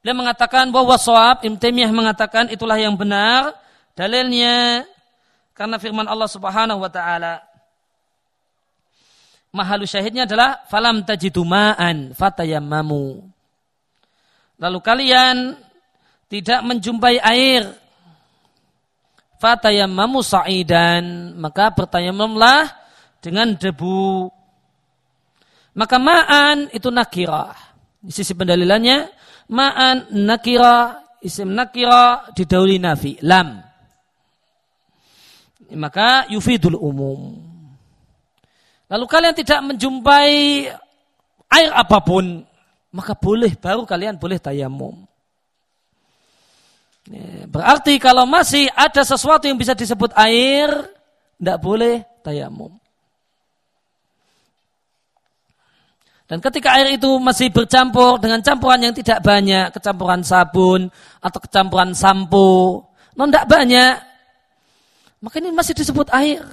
Beliau 0.00 0.16
mengatakan 0.16 0.72
bahwa 0.72 0.96
soab, 0.96 1.44
Imtemiyah 1.44 1.92
mengatakan 1.92 2.48
itulah 2.48 2.80
yang 2.80 2.96
benar. 2.96 3.52
Dalilnya 3.92 4.88
karena 5.52 5.76
firman 5.76 6.08
Allah 6.08 6.24
subhanahu 6.24 6.80
wa 6.80 6.88
ta'ala. 6.88 7.44
Mahalu 9.52 9.84
syahidnya 9.84 10.24
adalah 10.24 10.64
falam 10.72 11.04
tajidu 11.04 11.44
ma'an 11.44 12.16
fatayammamu. 12.16 13.28
Lalu 14.56 14.78
kalian 14.80 15.36
tidak 16.30 16.60
menjumpai 16.64 17.18
air 17.20 17.68
fatayammamu 19.42 20.22
sa'idan 20.22 21.34
maka 21.40 21.72
bertayamumlah 21.74 22.70
dengan 23.18 23.56
debu 23.56 24.28
maka 25.74 25.96
ma'an 25.96 26.68
itu 26.70 26.92
nakirah 26.92 27.56
di 27.98 28.12
sisi 28.12 28.36
pendalilannya 28.36 29.10
ma'an 29.50 30.08
nakira 30.14 31.02
isim 31.20 31.50
nakira 31.52 32.30
didauli 32.32 32.78
nafi. 32.78 33.18
Lam. 33.26 33.60
Maka 35.74 36.26
yufidul 36.30 36.78
umum. 36.78 37.38
Lalu 38.90 39.04
kalian 39.06 39.34
tidak 39.38 39.60
menjumpai 39.62 40.66
air 41.50 41.70
apa 41.74 41.98
pun 42.02 42.42
maka 42.90 43.14
boleh 43.14 43.54
baru 43.54 43.86
kalian 43.86 44.18
boleh 44.18 44.42
tayamum 44.42 45.06
Ya, 47.10 47.48
berarti 47.50 47.98
kalau 47.98 48.22
masih 48.22 48.70
ada 48.70 49.02
sesuatu 49.02 49.48
yang 49.50 49.58
bisa 49.58 49.74
disebut 49.74 50.14
air, 50.14 50.70
tidak 51.40 51.58
boleh 51.58 52.06
tayamum. 52.22 52.76
Dan 56.30 56.38
ketika 56.38 56.78
air 56.78 56.94
itu 56.94 57.10
masih 57.18 57.50
bercampur 57.50 58.22
dengan 58.22 58.38
campuran 58.38 58.78
yang 58.78 58.94
tidak 58.94 59.18
banyak, 59.18 59.74
kecampuran 59.74 60.22
sabun 60.22 60.86
atau 61.18 61.38
kecampuran 61.42 61.90
sampo, 61.90 62.86
non 63.18 63.34
tidak 63.34 63.50
banyak, 63.50 63.98
maka 65.18 65.34
ini 65.42 65.50
masih 65.50 65.74
disebut 65.74 66.06
air. 66.14 66.46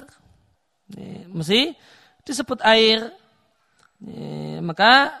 Masih 1.30 1.78
disebut 2.26 2.58
air. 2.66 3.14
Maka 4.58 5.14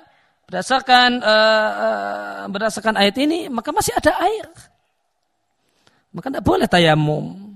berdasarkan 0.50 1.22
uh, 1.22 1.70
uh, 1.78 2.42
berdasarkan 2.50 2.98
ayat 2.98 3.14
ini, 3.22 3.46
maka 3.46 3.70
masih 3.70 3.94
ada 3.94 4.10
air 4.26 4.50
maka 6.12 6.32
tidak 6.32 6.46
boleh 6.46 6.66
tayamum. 6.66 7.54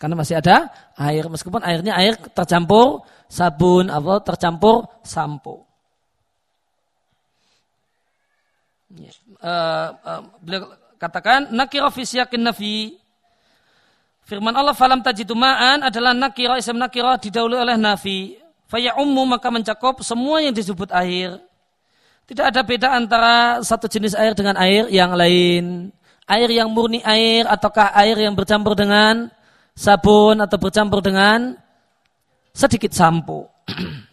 Karena 0.00 0.18
masih 0.18 0.40
ada 0.42 0.66
air, 0.98 1.30
meskipun 1.30 1.62
airnya 1.62 1.94
air 1.94 2.18
tercampur 2.18 3.06
sabun 3.30 3.86
atau 3.86 4.18
tercampur 4.18 4.88
sampo. 5.06 5.62
Ya. 8.98 9.12
Uh, 9.42 10.22
beliau 10.38 10.70
katakan 11.02 11.50
nakira 11.50 11.90
fi 11.90 12.06
siyakin 12.06 12.46
nafi 12.46 12.94
Firman 14.22 14.54
Allah 14.54 14.70
falam 14.70 15.02
tajidu 15.02 15.34
ma'an 15.34 15.82
adalah 15.82 16.14
nakira 16.14 16.54
ism 16.54 16.78
nakira 16.78 17.18
didahului 17.18 17.58
oleh 17.58 17.74
nafi. 17.74 18.38
Faya 18.70 18.94
umum 19.02 19.26
maka 19.26 19.50
mencakup 19.50 19.98
semua 20.06 20.38
yang 20.40 20.54
disebut 20.54 20.94
air. 20.94 21.42
Tidak 22.30 22.54
ada 22.54 22.62
beda 22.62 22.94
antara 22.94 23.58
satu 23.66 23.90
jenis 23.90 24.14
air 24.14 24.32
dengan 24.32 24.54
air 24.56 24.86
yang 24.94 25.10
lain 25.12 25.90
air 26.30 26.48
yang 26.48 26.70
murni 26.70 27.02
air 27.02 27.44
ataukah 27.50 27.92
air 27.98 28.16
yang 28.16 28.32
bercampur 28.32 28.78
dengan 28.78 29.28
sabun 29.74 30.38
atau 30.38 30.56
bercampur 30.56 31.02
dengan 31.02 31.58
sedikit 32.54 32.94
sampo. 32.94 33.50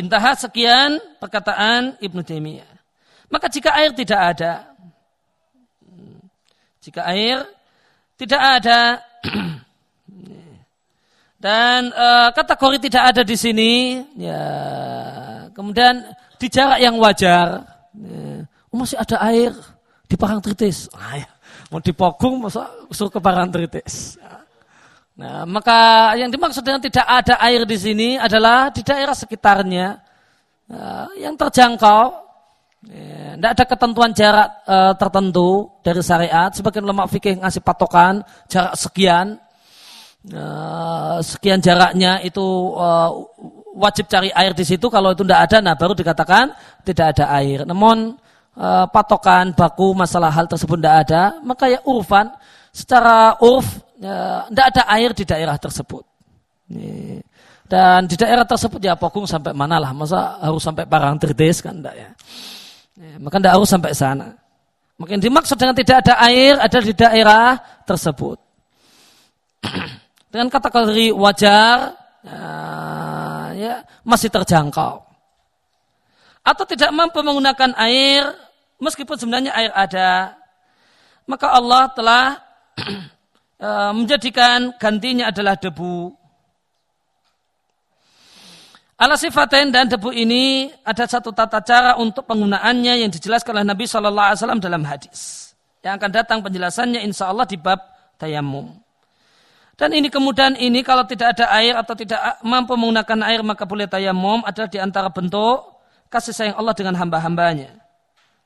Intahat 0.00 0.40
sekian 0.40 0.96
perkataan 1.20 2.00
Ibnu 2.00 2.24
Taimiyah. 2.24 2.72
Maka 3.28 3.52
jika 3.52 3.76
air 3.76 3.92
tidak 3.92 4.20
ada, 4.32 4.72
jika 6.80 7.04
air 7.04 7.44
tidak 8.16 8.40
ada 8.40 9.04
dan 11.44 11.92
e, 11.92 12.06
kategori 12.32 12.88
tidak 12.88 13.02
ada 13.12 13.22
di 13.22 13.36
sini, 13.36 13.72
ya 14.16 14.44
kemudian 15.52 16.00
di 16.40 16.48
jarak 16.48 16.80
yang 16.80 16.96
wajar, 16.96 17.60
ya, 17.92 18.48
oh, 18.72 18.76
masih 18.80 18.96
ada 18.96 19.20
air 19.28 19.52
di 20.08 20.16
Parangtritis. 20.16 20.88
Ah, 20.96 21.20
ya. 21.20 21.28
Mau 21.70 21.78
dipogung, 21.78 22.42
masa 22.42 22.66
suruh 22.90 23.12
ke 23.12 23.20
Parangtritis. 23.22 24.18
Nah, 25.20 25.44
maka 25.44 26.12
yang 26.16 26.32
dimaksud 26.32 26.64
dengan 26.64 26.80
tidak 26.80 27.04
ada 27.04 27.36
air 27.44 27.68
di 27.68 27.76
sini 27.76 28.08
adalah 28.16 28.72
di 28.72 28.80
daerah 28.80 29.12
sekitarnya 29.12 30.00
uh, 30.72 31.12
yang 31.20 31.36
terjangkau. 31.36 32.32
Ya, 32.88 33.36
tidak 33.36 33.50
ada 33.52 33.64
ketentuan 33.68 34.10
jarak 34.16 34.48
uh, 34.64 34.96
tertentu 34.96 35.68
dari 35.84 36.00
syariat. 36.00 36.48
Sebagian 36.56 36.88
ulama 36.88 37.04
fikih 37.04 37.36
ngasih 37.36 37.60
patokan 37.60 38.24
jarak 38.48 38.72
sekian. 38.80 39.36
Uh, 40.24 41.20
sekian 41.20 41.60
jaraknya 41.60 42.24
itu 42.24 42.40
uh, 42.80 43.12
wajib 43.76 44.08
cari 44.08 44.32
air 44.32 44.56
di 44.56 44.64
situ. 44.64 44.88
Kalau 44.88 45.12
itu 45.12 45.20
tidak 45.20 45.52
ada, 45.52 45.60
nah 45.60 45.76
baru 45.76 45.92
dikatakan 45.92 46.56
tidak 46.80 47.12
ada 47.12 47.28
air. 47.36 47.68
Namun 47.68 48.16
uh, 48.56 48.88
patokan 48.88 49.52
baku 49.52 49.92
masalah 49.92 50.32
hal 50.32 50.48
tersebut 50.48 50.80
tidak 50.80 50.96
ada, 51.04 51.22
maka 51.44 51.68
ya 51.68 51.84
urfan 51.84 52.32
secara 52.72 53.36
urf 53.44 53.89
tidak 54.00 54.66
ya, 54.66 54.70
ada 54.72 54.82
air 54.96 55.10
di 55.12 55.24
daerah 55.28 55.56
tersebut. 55.60 56.04
Dan 57.70 58.08
di 58.08 58.16
daerah 58.16 58.48
tersebut 58.48 58.80
ya 58.80 58.96
pokung 58.96 59.28
sampai 59.28 59.52
mana 59.52 59.76
lah, 59.76 59.92
masa 59.92 60.40
harus 60.40 60.64
sampai 60.64 60.88
Parangtritis 60.88 61.60
kan 61.60 61.76
enggak 61.78 61.94
ya. 61.94 62.10
maka 63.20 63.36
tidak 63.40 63.54
harus 63.60 63.68
sampai 63.68 63.92
sana. 63.92 64.28
Mungkin 64.96 65.20
dimaksud 65.20 65.56
dengan 65.56 65.76
tidak 65.76 66.04
ada 66.04 66.14
air 66.28 66.56
ada 66.60 66.78
di 66.80 66.92
daerah 66.92 67.60
tersebut. 67.84 68.40
dengan 70.32 70.48
kategori 70.48 71.12
wajar, 71.12 71.96
ya, 72.24 72.44
ya 73.56 73.74
masih 74.04 74.28
terjangkau. 74.32 75.04
Atau 76.40 76.64
tidak 76.64 76.92
mampu 76.96 77.20
menggunakan 77.20 77.76
air, 77.76 78.32
meskipun 78.80 79.16
sebenarnya 79.20 79.52
air 79.52 79.72
ada, 79.76 80.36
maka 81.28 81.52
Allah 81.52 81.84
telah 81.92 82.24
Eh, 82.80 83.04
menjadikan 83.92 84.72
gantinya 84.80 85.28
adalah 85.28 85.54
debu. 85.56 86.16
Ala 89.00 89.16
sifaten 89.16 89.72
dan 89.72 89.88
debu 89.88 90.12
ini 90.12 90.68
ada 90.84 91.08
satu 91.08 91.32
tata 91.32 91.64
cara 91.64 91.96
untuk 91.96 92.28
penggunaannya 92.28 93.00
yang 93.00 93.08
dijelaskan 93.08 93.56
oleh 93.56 93.66
Nabi 93.72 93.88
Shallallahu 93.88 94.26
Alaihi 94.28 94.38
Wasallam 94.44 94.60
dalam 94.60 94.84
hadis. 94.84 95.52
Yang 95.80 95.92
akan 95.96 96.10
datang 96.12 96.38
penjelasannya 96.44 97.00
insya 97.08 97.32
Allah 97.32 97.48
di 97.48 97.56
bab 97.56 97.80
tayamum. 98.20 98.76
Dan 99.80 99.96
ini 99.96 100.12
kemudian 100.12 100.52
ini 100.60 100.84
kalau 100.84 101.08
tidak 101.08 101.32
ada 101.40 101.48
air 101.56 101.72
atau 101.72 101.96
tidak 101.96 102.20
mampu 102.44 102.76
menggunakan 102.76 103.24
air 103.32 103.40
maka 103.40 103.64
boleh 103.64 103.88
tayamum 103.88 104.44
adalah 104.44 104.68
di 104.68 104.76
antara 104.76 105.08
bentuk 105.08 105.80
kasih 106.12 106.36
sayang 106.36 106.56
Allah 106.60 106.76
dengan 106.76 107.00
hamba-hambanya. 107.00 107.80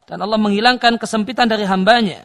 Dan 0.06 0.22
Allah 0.22 0.38
menghilangkan 0.38 0.94
kesempitan 0.94 1.50
dari 1.50 1.66
hambanya. 1.66 2.22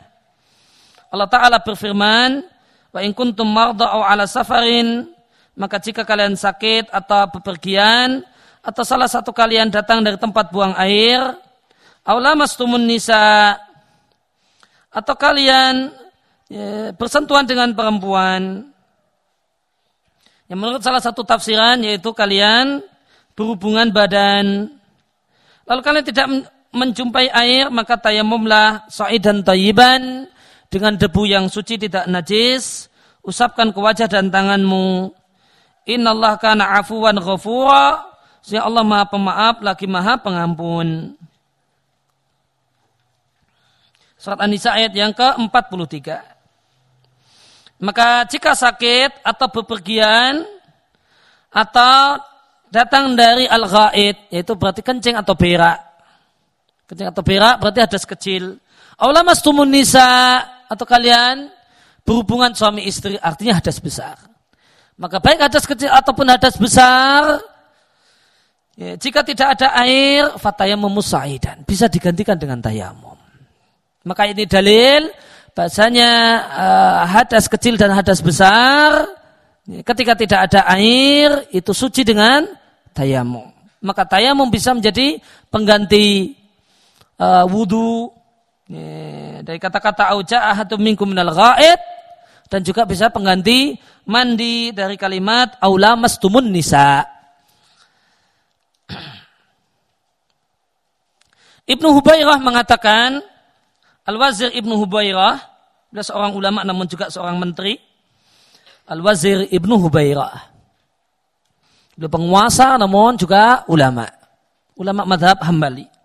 Allah 1.09 1.25
Ta'ala 1.25 1.57
berfirman, 1.65 2.45
Wa 2.89 3.05
in 3.05 3.13
kuntum 3.13 3.45
marda 3.45 3.85
aw 3.85 4.01
ala 4.01 4.25
safarin 4.25 5.05
maka 5.53 5.77
jika 5.77 6.01
kalian 6.07 6.33
sakit 6.33 6.89
atau 6.89 7.29
bepergian 7.35 8.25
atau 8.65 8.83
salah 8.87 9.05
satu 9.05 9.29
kalian 9.29 9.69
datang 9.69 10.01
dari 10.01 10.17
tempat 10.17 10.49
buang 10.49 10.73
air 10.79 11.37
aula 12.07 12.33
mastumun 12.33 12.81
nisa 12.81 13.59
atau 14.89 15.13
kalian 15.13 15.93
ya, 16.49 16.89
bersentuhan 16.97 17.45
dengan 17.45 17.69
perempuan. 17.77 18.73
Yang 20.49 20.57
menurut 20.57 20.81
salah 20.81 20.97
satu 20.97 21.21
tafsiran 21.21 21.77
yaitu 21.85 22.09
kalian 22.09 22.81
berhubungan 23.37 23.93
badan. 23.93 24.73
Lalu 25.69 25.81
kalian 25.85 26.05
tidak 26.09 26.25
menjumpai 26.73 27.29
air 27.29 27.69
maka 27.69 28.01
tayamumlah 28.01 28.89
sa'idan 28.89 29.45
tayyiban 29.45 30.25
dengan 30.69 30.93
debu 30.95 31.25
yang 31.25 31.49
suci 31.49 31.81
tidak 31.81 32.05
najis, 32.05 32.87
usapkan 33.25 33.73
ke 33.73 33.79
wajah 33.81 34.05
dan 34.05 34.29
tanganmu. 34.29 35.09
Innallah 35.89 36.37
kana 36.37 36.77
afuwan 36.77 37.17
ghafura, 37.17 38.05
sehingga 38.45 38.69
Allah 38.69 38.85
maha 38.85 39.05
pemaaf 39.09 39.55
lagi 39.65 39.89
maha 39.89 40.21
pengampun. 40.21 41.17
Surat 44.19 44.37
An-Nisa 44.45 44.77
ayat 44.77 44.93
yang 44.93 45.09
ke-43. 45.15 45.97
Maka 47.79 48.27
jika 48.27 48.51
sakit 48.51 49.23
atau 49.23 49.47
bepergian 49.47 50.43
atau 51.49 52.19
datang 52.67 53.15
dari 53.15 53.47
al-ghaid, 53.47 54.29
yaitu 54.29 54.53
berarti 54.59 54.83
kencing 54.83 55.15
atau 55.15 55.33
berak. 55.33 55.79
Kencing 56.85 57.09
atau 57.09 57.23
berak 57.23 57.63
berarti 57.63 57.79
hadas 57.79 58.03
kecil. 58.03 58.59
Allah 58.99 59.23
mastumun 59.23 59.71
nisa 59.71 60.43
atau 60.69 60.85
kalian 60.85 61.49
berhubungan 62.05 62.53
suami 62.53 62.85
istri 62.85 63.17
artinya 63.17 63.57
hadas 63.57 63.81
besar. 63.81 64.15
Maka 64.99 65.17
baik 65.17 65.41
hadas 65.41 65.65
kecil 65.65 65.89
ataupun 65.89 66.27
hadas 66.29 66.59
besar, 66.59 67.41
ya, 68.77 68.99
jika 68.99 69.25
tidak 69.25 69.57
ada 69.57 69.73
air, 69.81 70.29
fatayamum 70.37 70.91
musaidan 70.91 71.65
bisa 71.65 71.89
digantikan 71.89 72.37
dengan 72.37 72.61
tayamum. 72.61 73.17
Maka 74.03 74.29
ini 74.29 74.43
dalil 74.45 75.09
bahasanya 75.55 76.11
uh, 76.51 77.01
hadas 77.09 77.49
kecil 77.49 77.75
dan 77.75 77.91
hadas 77.91 78.23
besar 78.23 79.07
ya, 79.67 79.81
ketika 79.83 80.13
tidak 80.15 80.39
ada 80.51 80.67
air 80.75 81.47
itu 81.51 81.71
suci 81.73 82.03
dengan 82.05 82.47
tayamum. 82.91 83.49
Maka 83.79 84.03
tayamum 84.03 84.51
bisa 84.51 84.75
menjadi 84.75 85.23
pengganti 85.47 86.35
uh, 87.15 87.47
wudhu 87.47 88.18
dari 88.69 89.57
kata-kata 89.57 90.13
auja'ahatu 90.13 90.77
minkum 90.77 91.09
minal 91.09 91.33
ghaid 91.33 91.81
dan 92.53 92.61
juga 92.61 92.85
bisa 92.85 93.09
pengganti 93.09 93.73
mandi 94.05 94.69
dari 94.69 94.93
kalimat 94.93 95.57
aula 95.57 95.97
mastumun 95.97 96.53
nisa. 96.53 97.01
Ibnu 101.73 101.87
Hubairah 101.97 102.37
mengatakan 102.41 103.21
Al-Wazir 104.05 104.53
Ibnu 104.53 104.77
Hubairah 104.85 105.37
dia 105.89 106.05
seorang 106.05 106.37
ulama 106.37 106.61
namun 106.61 106.85
juga 106.85 107.09
seorang 107.09 107.41
menteri. 107.41 107.77
Al-Wazir 108.89 109.49
Ibnu 109.49 109.81
Hubairah. 109.85 110.33
Dia 111.97 112.09
penguasa 112.09 112.77
namun 112.77 113.17
juga 113.17 113.65
ulama. 113.69 114.05
Ulama 114.77 115.05
madhab 115.05 115.37
Hambali. 115.41 115.98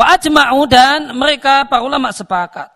Wa 0.00 0.16
ajma'u 0.16 0.64
dan 0.64 1.12
mereka 1.12 1.68
para 1.68 1.84
ulama 1.84 2.08
sepakat. 2.08 2.72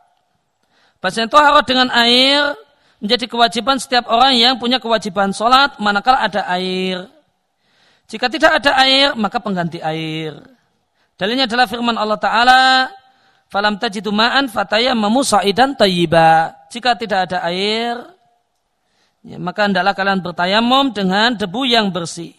Bahasanya 1.00 1.32
tohara 1.32 1.64
dengan 1.64 1.88
air 1.88 2.52
menjadi 3.00 3.24
kewajiban 3.24 3.80
setiap 3.80 4.12
orang 4.12 4.36
yang 4.36 4.60
punya 4.60 4.76
kewajiban 4.76 5.32
sholat 5.32 5.80
manakala 5.80 6.20
ada 6.20 6.44
air. 6.52 7.08
Jika 8.12 8.28
tidak 8.28 8.60
ada 8.60 8.76
air, 8.84 9.16
maka 9.16 9.40
pengganti 9.40 9.80
air. 9.80 10.36
Dalilnya 11.16 11.48
adalah 11.48 11.64
firman 11.64 11.96
Allah 11.96 12.20
Ta'ala, 12.20 12.92
Falam 13.48 13.80
tajidu 13.80 14.12
ma'an 14.12 14.50
fatayammamu 14.50 15.24
sa'idan 15.24 15.78
tayyiba. 15.78 16.52
Jika 16.68 16.92
tidak 16.98 17.30
ada 17.30 17.40
air, 17.48 18.02
ya, 19.24 19.40
maka 19.40 19.64
hendaklah 19.64 19.96
kalian 19.96 20.20
bertayamum 20.20 20.92
dengan 20.92 21.32
debu 21.32 21.64
yang 21.64 21.88
bersih. 21.88 22.34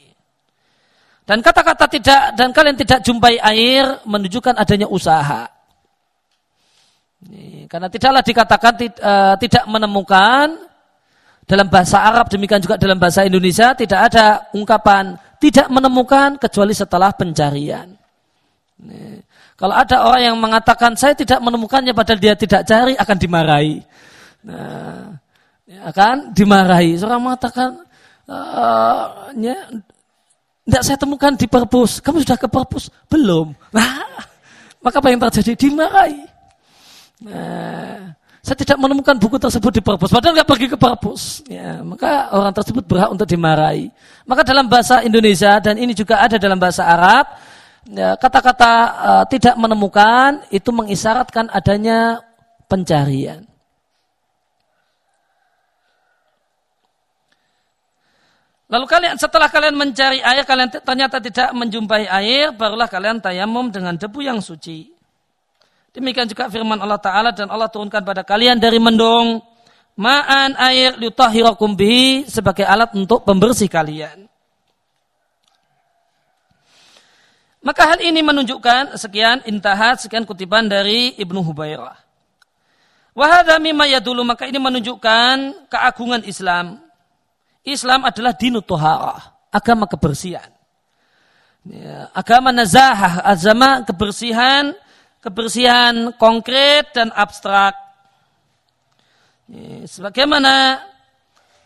Dan 1.25 1.41
kata-kata 1.41 1.89
tidak 1.89 2.37
dan 2.37 2.53
kalian 2.53 2.77
tidak 2.77 3.01
jumpai 3.01 3.41
air 3.41 3.97
menunjukkan 4.05 4.61
adanya 4.61 4.85
usaha. 4.85 5.49
Karena 7.65 7.89
tidaklah 7.89 8.21
dikatakan 8.21 8.73
uh, 9.01 9.33
tidak 9.41 9.65
menemukan 9.65 10.53
dalam 11.49 11.67
bahasa 11.69 12.05
Arab 12.05 12.29
demikian 12.29 12.61
juga 12.61 12.77
dalam 12.77 13.01
bahasa 13.01 13.25
Indonesia 13.25 13.73
tidak 13.73 14.13
ada 14.13 14.49
ungkapan 14.53 15.17
tidak 15.41 15.65
menemukan 15.73 16.37
kecuali 16.37 16.77
setelah 16.77 17.09
pencarian. 17.17 17.89
Kalau 19.55 19.71
ada 19.71 20.05
orang 20.05 20.21
yang 20.21 20.37
mengatakan 20.37 20.93
saya 20.93 21.17
tidak 21.17 21.41
menemukannya 21.41 21.95
padahal 21.95 22.19
dia 22.21 22.35
tidak 22.37 22.67
cari 22.67 22.93
akan 22.93 23.17
dimarahi. 23.17 23.75
Nah, 24.45 25.15
akan 25.89 26.35
dimarahi. 26.35 26.99
Seorang 26.99 27.21
mengatakan 27.23 27.81
uh, 28.29 29.31
tidak 30.65 30.81
saya 30.81 30.97
temukan 30.97 31.31
di 31.37 31.45
perpus. 31.45 32.01
Kamu 32.01 32.25
sudah 32.25 32.41
ke 32.41 32.49
perpus? 32.49 32.89
Belum. 33.05 33.53
Nah, 33.69 34.01
maka 34.81 34.97
apa 34.97 35.13
yang 35.13 35.21
terjadi? 35.21 35.53
Dimarahi. 35.53 36.25
Nah, 37.21 38.17
saya 38.41 38.57
tidak 38.57 38.77
menemukan 38.81 39.17
buku 39.17 39.37
tersebut 39.37 39.71
di 39.77 39.81
perpus. 39.85 40.09
Padahal 40.09 40.37
nggak 40.41 40.49
pergi 40.49 40.67
ke 40.69 40.77
perpus. 40.77 41.45
Ya, 41.45 41.85
maka 41.85 42.33
orang 42.33 42.53
tersebut 42.53 42.81
berhak 42.85 43.13
untuk 43.13 43.29
dimarahi. 43.29 43.93
Maka 44.25 44.41
dalam 44.41 44.65
bahasa 44.65 45.05
Indonesia 45.05 45.61
dan 45.61 45.77
ini 45.77 45.93
juga 45.93 46.21
ada 46.21 46.41
dalam 46.41 46.57
bahasa 46.57 46.81
Arab, 46.85 47.25
ya, 47.89 48.17
kata-kata 48.17 48.73
ya, 48.73 49.05
uh, 49.05 49.23
tidak 49.29 49.55
menemukan 49.61 50.45
itu 50.49 50.69
mengisyaratkan 50.73 51.49
adanya 51.53 52.25
pencarian. 52.65 53.45
Lalu 58.75 58.91
kalian 58.91 59.15
setelah 59.15 59.47
kalian 59.47 59.71
mencari 59.79 60.19
air, 60.19 60.43
kalian 60.43 60.67
ternyata 60.67 61.23
tidak 61.23 61.55
menjumpai 61.55 62.11
air, 62.11 62.51
barulah 62.51 62.91
kalian 62.91 63.23
tayamum 63.23 63.71
dengan 63.71 63.95
debu 63.95 64.19
yang 64.19 64.43
suci. 64.43 64.91
Demikian 65.95 66.27
juga 66.27 66.51
firman 66.51 66.75
Allah 66.83 66.99
Ta'ala 66.99 67.31
dan 67.31 67.47
Allah 67.47 67.71
turunkan 67.71 68.03
pada 68.03 68.27
kalian 68.27 68.59
dari 68.59 68.75
mendung 68.83 69.39
ma'an 69.95 70.59
air 70.59 70.99
liutahhirakum 70.99 71.71
bihi 71.71 72.27
sebagai 72.27 72.67
alat 72.67 72.91
untuk 72.99 73.23
pembersih 73.23 73.71
kalian. 73.71 74.27
Maka 77.63 77.95
hal 77.95 78.03
ini 78.03 78.19
menunjukkan 78.19 78.99
sekian 78.99 79.39
intahat 79.47 80.03
sekian 80.03 80.27
kutipan 80.27 80.67
dari 80.67 81.15
Ibnu 81.15 81.39
Hubairah. 81.47 81.95
Wahada 83.15 83.55
mimma 83.55 83.87
dulu 84.03 84.27
maka 84.27 84.51
ini 84.51 84.59
menunjukkan 84.59 85.65
keagungan 85.71 86.27
Islam. 86.27 86.84
Islam 87.65 88.05
adalah 88.05 88.37
dinu 88.37 88.61
toharah, 88.61 89.49
agama 89.49 89.89
kebersihan. 89.89 90.53
Ya, 91.65 92.13
agama 92.13 92.53
nazahah, 92.53 93.25
agama 93.25 93.81
kebersihan 93.81 94.77
kebersihan 95.25 96.13
konkret 96.21 96.93
dan 96.93 97.09
abstrak. 97.09 97.73
Sebagaimana 99.89 100.85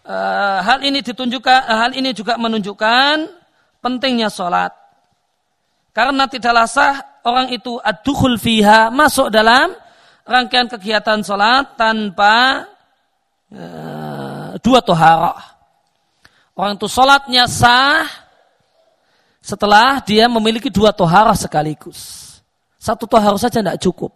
uh, 0.07 0.59
hal 0.63 0.80
ini 0.88 1.03
ditunjukkan, 1.03 1.59
uh, 1.67 1.77
hal 1.84 1.91
ini 1.91 2.15
juga 2.15 2.39
menunjukkan 2.39 3.27
pentingnya 3.84 4.31
sholat. 4.31 4.71
Karena 5.91 6.23
tidaklah 6.31 6.71
sah 6.71 7.19
orang 7.27 7.51
itu 7.51 7.76
adukhul 7.84 8.39
fiha 8.39 8.88
masuk 8.88 9.27
dalam 9.27 9.76
rangkaian 10.23 10.71
kegiatan 10.71 11.19
sholat 11.19 11.76
tanpa 11.76 12.63
uh, 13.51 14.55
dua 14.63 14.80
toharah. 14.80 15.59
Orang 16.60 16.76
itu 16.76 16.91
sholatnya 16.91 17.48
sah 17.48 18.03
setelah 19.40 20.03
dia 20.03 20.27
memiliki 20.27 20.68
dua 20.68 20.91
toharah 20.91 21.31
sekaligus. 21.31 22.27
Satu 22.76 23.07
toharoh 23.07 23.40
saja 23.40 23.64
tidak 23.64 23.80
cukup. 23.80 24.11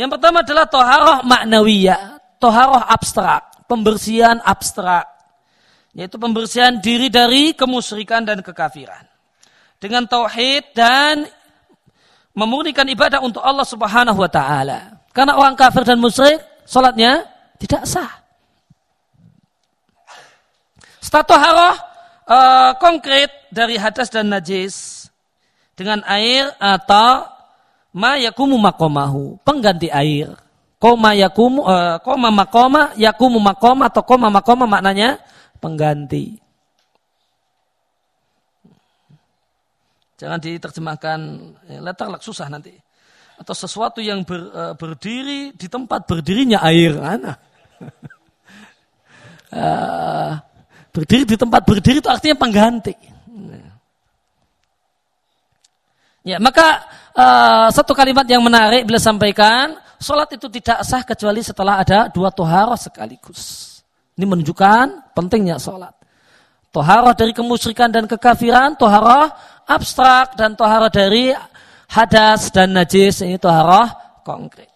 Yang 0.00 0.16
pertama 0.16 0.40
adalah 0.40 0.64
toharoh 0.64 1.20
maknawiyah, 1.28 2.16
toharoh 2.40 2.80
abstrak, 2.88 3.68
pembersihan 3.68 4.40
abstrak. 4.40 5.04
Yaitu 5.92 6.16
pembersihan 6.16 6.80
diri 6.80 7.12
dari 7.12 7.52
kemusyrikan 7.52 8.24
dan 8.24 8.40
kekafiran. 8.40 9.04
Dengan 9.76 10.08
tauhid 10.08 10.72
dan 10.72 11.28
memurnikan 12.32 12.88
ibadah 12.88 13.20
untuk 13.20 13.44
Allah 13.44 13.68
subhanahu 13.68 14.24
wa 14.24 14.30
ta'ala. 14.32 15.04
Karena 15.12 15.36
orang 15.36 15.52
kafir 15.52 15.84
dan 15.84 16.00
musyrik, 16.00 16.40
sholatnya 16.64 17.28
tidak 17.60 17.84
sah. 17.84 18.25
Status 21.06 21.38
haroh 21.38 21.74
uh, 22.26 22.74
konkret 22.82 23.30
dari 23.54 23.78
hadas 23.78 24.10
dan 24.10 24.26
najis 24.26 25.06
dengan 25.78 26.02
air 26.10 26.50
atau 26.58 27.30
ma 27.94 28.18
yakumu 28.18 28.58
makomahu, 28.58 29.38
pengganti 29.46 29.86
air. 29.86 30.34
Koma 30.82 31.14
yakumu, 31.14 31.62
uh, 31.64 32.02
koma 32.02 32.28
makoma, 32.34 32.92
yakumu 32.98 33.38
makoma 33.38 33.86
atau 33.88 34.02
koma 34.02 34.28
makoma 34.28 34.66
maknanya 34.66 35.22
pengganti. 35.62 36.42
Jangan 40.18 40.42
diterjemahkan 40.42 41.18
ya, 41.70 41.80
letak 41.80 42.18
susah 42.18 42.50
nanti. 42.50 42.74
Atau 43.36 43.54
sesuatu 43.54 44.02
yang 44.02 44.26
ber, 44.26 44.40
uh, 44.52 44.74
berdiri 44.74 45.54
di 45.54 45.66
tempat 45.70 46.04
berdirinya 46.08 46.60
air. 46.66 46.98
Mana? 46.98 47.32
uh, 49.54 50.32
berdiri 50.96 51.28
di 51.28 51.36
tempat 51.36 51.60
berdiri 51.60 52.00
itu 52.00 52.08
artinya 52.08 52.40
pengganti. 52.40 52.96
Ya, 56.26 56.42
maka 56.42 56.82
uh, 57.14 57.68
satu 57.70 57.94
kalimat 57.94 58.26
yang 58.26 58.42
menarik 58.42 58.82
bila 58.82 58.98
sampaikan, 58.98 59.78
sholat 60.00 60.26
itu 60.34 60.50
tidak 60.50 60.82
sah 60.82 61.04
kecuali 61.06 61.38
setelah 61.44 61.84
ada 61.84 62.10
dua 62.10 62.34
toharoh 62.34 62.74
sekaligus. 62.74 63.78
Ini 64.16 64.24
menunjukkan 64.26 65.14
pentingnya 65.14 65.60
sholat. 65.60 65.92
Toharoh 66.74 67.14
dari 67.14 67.30
kemusyrikan 67.30 67.92
dan 67.92 68.10
kekafiran, 68.10 68.74
toharoh 68.74 69.30
abstrak 69.70 70.34
dan 70.34 70.58
toharoh 70.58 70.90
dari 70.90 71.30
hadas 71.92 72.50
dan 72.50 72.74
najis, 72.74 73.22
ini 73.22 73.38
toharoh 73.38 73.86
konkret. 74.26 74.75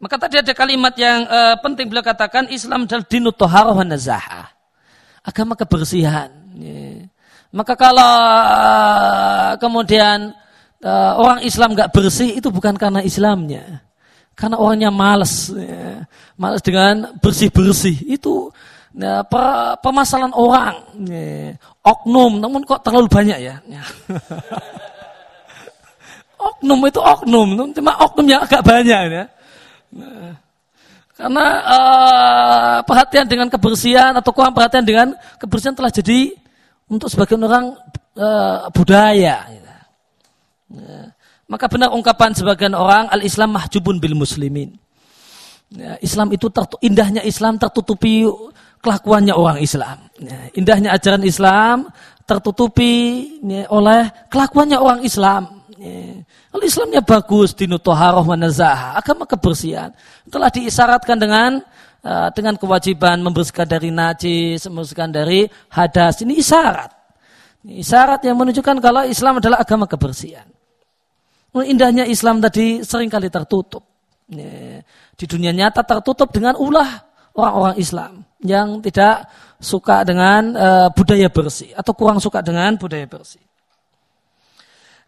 Maka 0.00 0.16
tadi 0.16 0.40
ada 0.40 0.56
kalimat 0.56 0.96
yang 0.96 1.28
uh, 1.28 1.60
penting 1.60 1.92
beliau 1.92 2.00
katakan 2.00 2.48
Islam 2.48 2.88
adalah 2.88 3.04
dinu 3.04 3.28
toharoh 3.36 3.76
wa 3.76 3.84
nazahah 3.84 4.48
agama 5.20 5.52
kebersihan. 5.52 6.32
Ya. 6.56 7.04
Maka 7.50 7.74
kalau 7.74 8.12
uh, 8.40 9.52
kemudian 9.60 10.32
uh, 10.80 11.12
orang 11.20 11.44
Islam 11.44 11.76
nggak 11.76 11.92
bersih 11.92 12.38
itu 12.38 12.48
bukan 12.48 12.78
karena 12.78 13.02
Islamnya, 13.02 13.82
karena 14.38 14.56
orangnya 14.56 14.90
malas, 14.94 15.50
ya. 15.52 16.06
malas 16.38 16.62
dengan 16.62 17.10
bersih 17.18 17.50
bersih 17.50 17.98
itu 18.06 18.54
ya, 18.94 19.26
per, 19.26 19.76
permasalahan 19.82 20.32
orang, 20.32 20.76
ya. 21.10 21.58
oknum, 21.82 22.38
namun 22.38 22.62
kok 22.62 22.86
terlalu 22.86 23.10
banyak 23.10 23.38
ya. 23.42 23.58
ya. 23.66 23.82
oknum 26.54 26.86
itu 26.86 27.02
oknum, 27.02 27.48
cuma 27.74 27.98
oknum 28.00 28.26
yang 28.30 28.40
agak 28.46 28.62
banyak 28.62 29.00
ya. 29.10 29.24
Karena 31.20 31.46
uh, 31.68 32.76
perhatian 32.86 33.28
dengan 33.28 33.52
kebersihan 33.52 34.16
atau 34.16 34.32
kurang 34.32 34.56
perhatian 34.56 34.86
dengan 34.86 35.12
kebersihan 35.36 35.76
telah 35.76 35.92
jadi 35.92 36.32
untuk 36.88 37.12
sebagian 37.12 37.44
orang 37.44 37.76
uh, 38.16 38.72
budaya. 38.72 39.44
Ya. 39.52 39.78
Maka 41.50 41.66
benar 41.66 41.90
ungkapan 41.92 42.30
sebagian 42.32 42.72
orang 42.72 43.10
al-Islam 43.10 43.52
mahjubun 43.52 43.98
bil 43.98 44.14
muslimin. 44.14 44.78
Ya, 45.70 45.98
Islam 46.02 46.34
itu 46.34 46.50
indahnya 46.82 47.22
Islam 47.22 47.58
tertutupi 47.58 48.26
kelakuannya 48.80 49.34
orang 49.36 49.58
Islam. 49.60 50.08
Ya, 50.18 50.50
indahnya 50.56 50.94
ajaran 50.96 51.22
Islam 51.26 51.90
tertutupi 52.24 53.26
ya, 53.42 53.66
oleh 53.68 54.08
kelakuannya 54.30 54.78
orang 54.78 55.04
Islam. 55.04 55.59
Kalau 56.52 56.64
Islamnya 56.64 57.00
bagus, 57.00 57.56
dinu 57.56 57.80
toharoh 57.80 58.20
manazah, 58.20 59.00
agama 59.00 59.24
kebersihan. 59.24 59.88
Telah 60.28 60.52
diisyaratkan 60.52 61.16
dengan 61.16 61.64
uh, 62.04 62.28
dengan 62.36 62.60
kewajiban 62.60 63.16
membersihkan 63.24 63.64
dari 63.64 63.88
najis, 63.88 64.68
membersihkan 64.68 65.08
dari 65.08 65.48
hadas. 65.72 66.20
Ini 66.20 66.36
isyarat. 66.36 66.90
Ini 67.64 67.80
isyarat 67.80 68.20
yang 68.28 68.36
menunjukkan 68.36 68.76
kalau 68.76 69.08
Islam 69.08 69.40
adalah 69.40 69.64
agama 69.64 69.88
kebersihan. 69.88 70.44
Indahnya 71.50 72.06
Islam 72.06 72.38
tadi 72.38 72.84
sering 72.84 73.08
kali 73.08 73.32
tertutup. 73.32 73.82
Di 75.16 75.24
dunia 75.26 75.50
nyata 75.50 75.82
tertutup 75.82 76.30
dengan 76.30 76.54
ulah 76.60 77.02
orang-orang 77.34 77.76
Islam 77.80 78.12
yang 78.44 78.78
tidak 78.84 79.26
suka 79.58 80.06
dengan 80.06 80.54
uh, 80.54 80.88
budaya 80.94 81.28
bersih 81.28 81.74
atau 81.74 81.92
kurang 81.92 82.22
suka 82.22 82.40
dengan 82.44 82.78
budaya 82.78 83.04
bersih. 83.04 83.49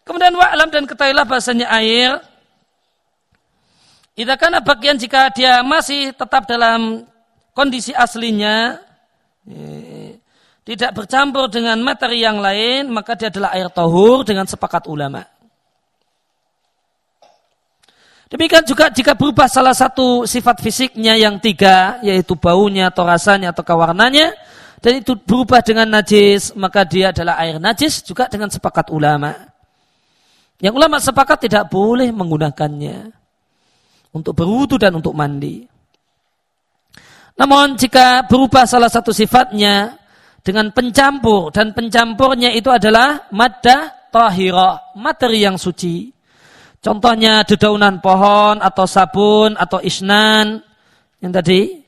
Kemudian 0.03 0.35
wa'lam 0.35 0.67
dan 0.67 0.83
ketahuilah 0.83 1.23
bahasanya 1.23 1.67
air. 1.71 2.19
Itu 4.13 4.29
karena 4.37 4.59
bagian 4.61 4.99
jika 4.99 5.31
dia 5.33 5.63
masih 5.65 6.13
tetap 6.13 6.45
dalam 6.45 7.07
kondisi 7.55 7.95
aslinya, 7.95 8.77
eh, 9.47 10.21
tidak 10.63 10.91
bercampur 10.93 11.49
dengan 11.49 11.79
materi 11.81 12.21
yang 12.21 12.37
lain, 12.37 12.91
maka 12.93 13.17
dia 13.17 13.31
adalah 13.33 13.55
air 13.55 13.71
tohur 13.73 14.21
dengan 14.21 14.45
sepakat 14.45 14.85
ulama. 14.85 15.23
Demikian 18.33 18.65
juga 18.65 18.89
jika 18.89 19.13
berubah 19.13 19.45
salah 19.45 19.77
satu 19.77 20.25
sifat 20.25 20.57
fisiknya 20.57 21.13
yang 21.13 21.37
tiga, 21.37 22.01
yaitu 22.01 22.33
baunya 22.33 22.89
atau 22.89 23.05
rasanya 23.05 23.53
atau 23.53 23.61
kewarnanya, 23.61 24.33
dan 24.81 24.99
itu 24.99 25.13
berubah 25.13 25.61
dengan 25.61 25.85
najis, 25.85 26.57
maka 26.57 26.81
dia 26.81 27.13
adalah 27.13 27.37
air 27.45 27.61
najis 27.61 28.01
juga 28.01 28.25
dengan 28.25 28.49
sepakat 28.49 28.89
ulama. 28.89 29.52
Yang 30.63 30.73
ulama 30.79 30.95
sepakat 31.03 31.43
tidak 31.51 31.67
boleh 31.67 32.07
menggunakannya 32.15 33.11
untuk 34.15 34.31
berwudu 34.31 34.79
dan 34.79 34.95
untuk 34.95 35.11
mandi. 35.11 35.67
Namun 37.35 37.75
jika 37.75 38.23
berubah 38.23 38.63
salah 38.63 38.87
satu 38.87 39.11
sifatnya 39.11 39.99
dengan 40.39 40.71
pencampur 40.71 41.51
dan 41.51 41.75
pencampurnya 41.75 42.55
itu 42.55 42.71
adalah 42.71 43.27
maddah 43.35 44.07
tahira, 44.07 44.95
materi 44.95 45.43
yang 45.43 45.59
suci. 45.59 46.07
Contohnya 46.79 47.43
dedaunan 47.43 47.99
pohon 47.99 48.63
atau 48.63 48.87
sabun 48.87 49.59
atau 49.59 49.83
isnan 49.83 50.63
yang 51.19 51.31
tadi 51.31 51.79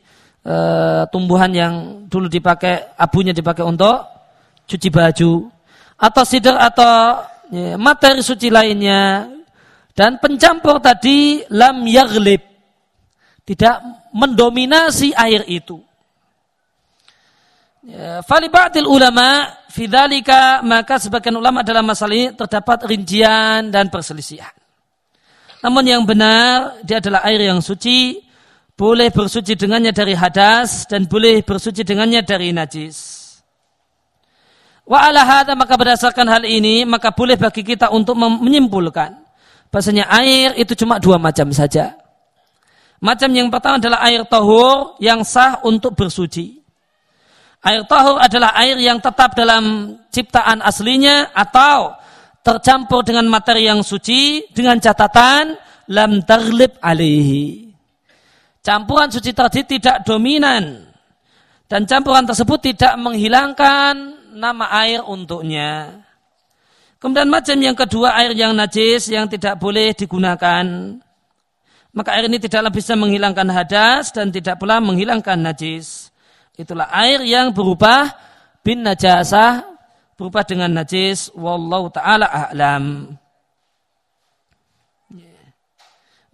e, 0.44 0.56
tumbuhan 1.12 1.52
yang 1.52 1.74
dulu 2.12 2.28
dipakai 2.28 2.96
abunya 2.96 3.36
dipakai 3.36 3.64
untuk 3.64 4.04
cuci 4.68 4.88
baju 4.92 5.52
atau 6.00 6.24
sider 6.24 6.56
atau 6.56 7.24
ya, 7.52 7.76
materi 7.76 8.22
suci 8.22 8.48
lainnya 8.50 9.30
dan 9.96 10.20
pencampur 10.20 10.80
tadi 10.84 11.44
lam 11.52 11.86
yaglib 11.88 12.44
tidak 13.46 13.82
mendominasi 14.12 15.14
air 15.14 15.46
itu. 15.46 15.80
Ya, 17.86 18.26
Falibatil 18.26 18.90
ulama 18.90 19.46
fidalika 19.70 20.66
maka 20.66 20.98
sebagian 20.98 21.38
ulama 21.38 21.62
dalam 21.62 21.86
masalah 21.86 22.18
ini 22.18 22.34
terdapat 22.34 22.90
rincian 22.90 23.70
dan 23.70 23.94
perselisihan. 23.94 24.52
Namun 25.62 25.86
yang 25.86 26.02
benar 26.06 26.82
dia 26.82 26.98
adalah 26.98 27.22
air 27.26 27.46
yang 27.46 27.62
suci, 27.62 28.22
boleh 28.74 29.10
bersuci 29.10 29.56
dengannya 29.56 29.94
dari 29.94 30.14
hadas 30.14 30.86
dan 30.86 31.06
boleh 31.06 31.42
bersuci 31.42 31.82
dengannya 31.82 32.22
dari 32.22 32.52
najis. 32.52 33.25
Wa 34.86 35.10
ala 35.10 35.26
hadha, 35.26 35.58
maka 35.58 35.74
berdasarkan 35.74 36.30
hal 36.30 36.44
ini 36.46 36.86
maka 36.86 37.10
boleh 37.10 37.36
bagi 37.36 37.66
kita 37.66 37.90
untuk 37.90 38.14
menyimpulkan 38.18 39.26
bahasanya 39.76 40.08
air 40.08 40.56
itu 40.56 40.72
cuma 40.72 41.04
dua 41.04 41.20
macam 41.20 41.52
saja. 41.52 42.00
Macam 43.04 43.28
yang 43.36 43.52
pertama 43.52 43.76
adalah 43.76 44.00
air 44.08 44.24
tahur 44.24 44.96
yang 45.04 45.20
sah 45.28 45.60
untuk 45.68 46.00
bersuci. 46.00 46.64
Air 47.60 47.84
tahur 47.84 48.16
adalah 48.24 48.56
air 48.56 48.80
yang 48.80 49.04
tetap 49.04 49.36
dalam 49.36 49.94
ciptaan 50.08 50.64
aslinya 50.64 51.36
atau 51.36 51.92
tercampur 52.40 53.04
dengan 53.04 53.28
materi 53.28 53.68
yang 53.68 53.84
suci 53.84 54.48
dengan 54.56 54.80
catatan 54.80 55.60
lam 55.92 56.24
taglib 56.24 56.80
alaihi. 56.80 57.68
Campuran 58.64 59.12
suci 59.12 59.36
tadi 59.36 59.62
tidak 59.68 60.08
dominan 60.08 60.88
dan 61.68 61.84
campuran 61.84 62.24
tersebut 62.24 62.74
tidak 62.74 62.96
menghilangkan 62.96 64.24
nama 64.36 64.68
air 64.84 65.00
untuknya. 65.08 66.04
Kemudian 67.00 67.32
macam 67.32 67.58
yang 67.58 67.78
kedua 67.78 68.20
air 68.20 68.36
yang 68.36 68.52
najis 68.52 69.08
yang 69.08 69.32
tidak 69.32 69.56
boleh 69.56 69.96
digunakan. 69.96 70.66
Maka 71.96 72.10
air 72.20 72.28
ini 72.28 72.44
tidaklah 72.44 72.70
bisa 72.76 73.00
menghilangkan 73.00 73.48
hadas 73.48 74.12
dan 74.12 74.28
tidak 74.28 74.60
pula 74.60 74.84
menghilangkan 74.84 75.40
najis. 75.40 76.12
Itulah 76.60 76.92
air 76.92 77.24
yang 77.24 77.56
berubah 77.56 78.12
bin 78.60 78.84
najasah 78.84 79.64
berubah 80.16 80.44
dengan 80.48 80.72
najis 80.72 81.32
wallahu 81.36 81.92
taala 81.92 82.28
a'lam. 82.28 83.16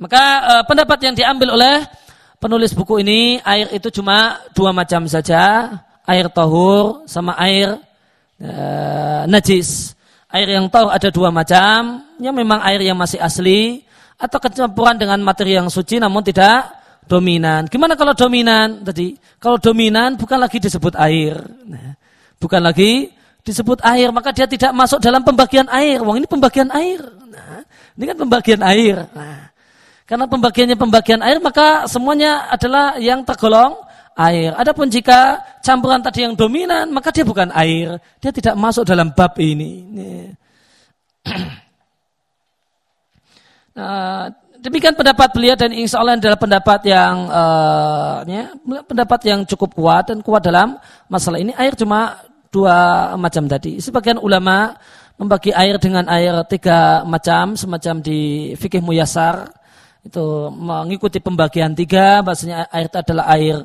Maka 0.02 0.24
uh, 0.42 0.64
pendapat 0.66 0.98
yang 1.06 1.14
diambil 1.14 1.54
oleh 1.54 1.86
penulis 2.42 2.74
buku 2.74 3.06
ini 3.06 3.38
air 3.46 3.70
itu 3.70 3.94
cuma 3.94 4.42
dua 4.58 4.74
macam 4.74 5.06
saja, 5.06 5.78
air 6.10 6.26
tahur 6.34 7.06
sama 7.06 7.38
air 7.38 7.78
uh, 8.42 9.24
najis. 9.30 9.94
Air 10.32 10.48
yang 10.56 10.72
tahur 10.72 10.96
ada 10.96 11.12
dua 11.12 11.28
macam, 11.28 12.08
yang 12.16 12.32
memang 12.32 12.64
air 12.64 12.80
yang 12.88 12.96
masih 12.96 13.20
asli 13.20 13.84
atau 14.16 14.40
kecampuran 14.40 14.96
dengan 14.96 15.20
materi 15.20 15.60
yang 15.60 15.68
suci 15.68 16.00
namun 16.00 16.24
tidak 16.24 16.72
dominan. 17.04 17.68
Gimana 17.68 18.00
kalau 18.00 18.16
dominan 18.16 18.80
tadi? 18.88 19.18
Kalau 19.42 19.60
dominan 19.60 20.16
bukan 20.16 20.40
lagi 20.40 20.64
disebut 20.64 20.96
air. 20.96 21.36
Nah, 21.68 22.00
bukan 22.40 22.64
lagi 22.64 23.12
disebut 23.44 23.84
air, 23.84 24.08
maka 24.16 24.32
dia 24.32 24.48
tidak 24.48 24.72
masuk 24.72 25.04
dalam 25.04 25.20
pembagian 25.26 25.68
air. 25.68 26.00
Wong 26.00 26.24
ini 26.24 26.28
pembagian 26.30 26.72
air. 26.72 27.02
Nah, 27.28 27.68
ini 28.00 28.04
kan 28.08 28.18
pembagian 28.22 28.62
air. 28.64 28.98
Nah, 29.12 29.52
karena 30.08 30.26
pembagiannya 30.32 30.78
pembagian 30.80 31.22
air, 31.26 31.44
maka 31.44 31.88
semuanya 31.92 32.48
adalah 32.48 32.96
yang 33.02 33.26
tergolong 33.28 33.76
air. 34.30 34.52
Adapun 34.54 34.92
jika 34.92 35.42
campuran 35.66 36.04
tadi 36.04 36.26
yang 36.28 36.38
dominan, 36.38 36.90
maka 36.94 37.10
dia 37.10 37.26
bukan 37.26 37.50
air. 37.56 37.98
Dia 38.22 38.30
tidak 38.30 38.54
masuk 38.60 38.86
dalam 38.86 39.14
bab 39.16 39.34
ini. 39.40 39.72
Nah, 43.72 44.28
demikian 44.60 45.00
pendapat 45.00 45.32
beliau 45.32 45.56
dan 45.56 45.72
insya 45.72 46.04
Allah 46.04 46.20
adalah 46.20 46.36
pendapat 46.36 46.92
yang 46.92 47.16
uh, 47.32 48.20
ya, 48.28 48.52
pendapat 48.84 49.20
yang 49.32 49.40
cukup 49.48 49.72
kuat 49.72 50.12
dan 50.12 50.20
kuat 50.20 50.44
dalam 50.44 50.76
masalah 51.08 51.40
ini. 51.40 51.56
Air 51.56 51.80
cuma 51.80 52.20
dua 52.52 53.16
macam 53.16 53.48
tadi. 53.48 53.80
Sebagian 53.80 54.20
ulama 54.20 54.76
membagi 55.16 55.56
air 55.56 55.80
dengan 55.80 56.06
air 56.12 56.36
tiga 56.52 57.08
macam, 57.08 57.56
semacam 57.56 58.04
di 58.04 58.52
fikih 58.60 58.84
muyasar 58.84 59.50
itu 60.04 60.52
mengikuti 60.52 61.24
pembagian 61.24 61.72
tiga. 61.72 62.20
Bahasanya 62.22 62.68
air 62.76 62.92
itu 62.92 62.98
adalah 63.00 63.26
air 63.34 63.58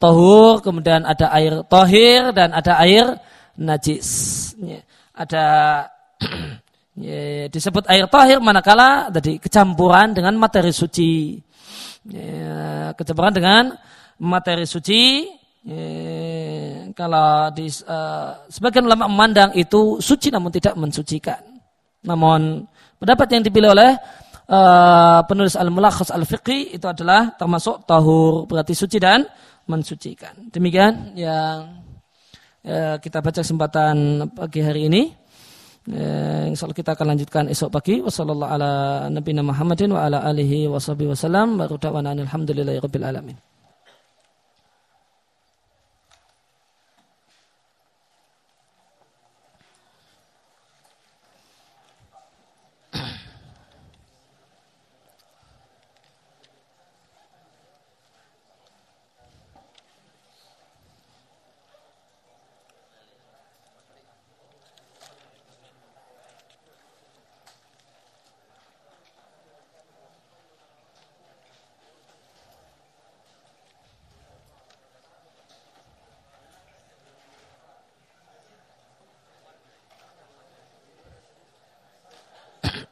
tohur, 0.00 0.64
kemudian 0.64 1.04
ada 1.04 1.28
air 1.36 1.60
tohir 1.68 2.32
dan 2.32 2.56
ada 2.56 2.80
air 2.80 3.20
najis. 3.60 4.08
Ada 5.12 5.44
disebut 7.52 7.84
air 7.86 8.08
tohir 8.08 8.40
manakala 8.40 9.12
tadi 9.12 9.36
kecampuran 9.36 10.16
dengan 10.16 10.34
materi 10.40 10.72
suci. 10.72 11.36
Ya, 12.08 12.96
kecampuran 12.96 13.36
dengan 13.36 13.76
materi 14.16 14.64
suci 14.64 15.28
kalau 16.96 17.52
di 17.52 17.68
uh, 17.68 18.48
sebagian 18.48 18.88
ulama 18.88 19.08
memandang 19.08 19.52
itu 19.56 20.00
suci 20.00 20.32
namun 20.32 20.48
tidak 20.48 20.74
mensucikan. 20.76 21.40
Namun 22.04 22.64
pendapat 22.96 23.26
yang 23.36 23.42
dipilih 23.44 23.76
oleh 23.76 23.92
uh, 24.48 25.20
penulis 25.28 25.54
Al-Mulakhas 25.56 26.10
Al-Fiqhi 26.12 26.76
itu 26.76 26.86
adalah 26.88 27.36
termasuk 27.36 27.84
tahur 27.84 28.48
berarti 28.48 28.72
suci 28.72 28.96
dan 28.96 29.24
mensucikan. 29.70 30.34
Demikian 30.50 31.14
yang 31.14 31.86
uh, 32.66 32.98
kita 32.98 33.22
baca 33.22 33.40
kesempatan 33.40 34.26
pagi 34.34 34.60
hari 34.66 34.90
ini. 34.90 35.02
Uh, 35.88 36.52
insya 36.52 36.68
Allah 36.68 36.76
kita 36.76 36.92
akan 36.98 37.06
lanjutkan 37.16 37.44
esok 37.48 37.70
pagi. 37.70 38.02
Wassalamualaikum 38.02 38.50
ala 38.50 38.72
nabiyina 39.08 39.46
Muhammadin 39.46 39.94
wa 39.94 40.04
ala 40.10 40.26
alihi 40.26 40.66
wa 40.66 40.82
sahbihi 40.82 41.14
rabbil 42.82 43.06
alamin. 43.06 43.38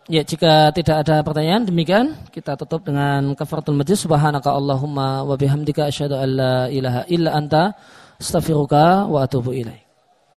Ya, 0.08 0.24
jika 0.24 0.72
tidak 0.72 1.04
ada 1.04 1.20
pertanyaan 1.20 1.68
demikian 1.68 2.16
kita 2.32 2.56
tutup 2.56 2.80
dengan 2.80 3.36
kafaratul 3.36 3.76
majlis 3.76 4.08
subhanaka 4.08 4.48
Allahumma 4.48 5.20
wa 5.20 5.36
bihamdika 5.36 5.84
asyhadu 5.84 6.16
an 6.16 6.28
la 6.32 6.54
ilaha 6.72 7.04
illa 7.12 7.36
anta 7.36 7.76
astaghfiruka 8.16 9.04
wa 9.04 9.28
atubu 9.28 9.52
ilaik. 9.52 9.87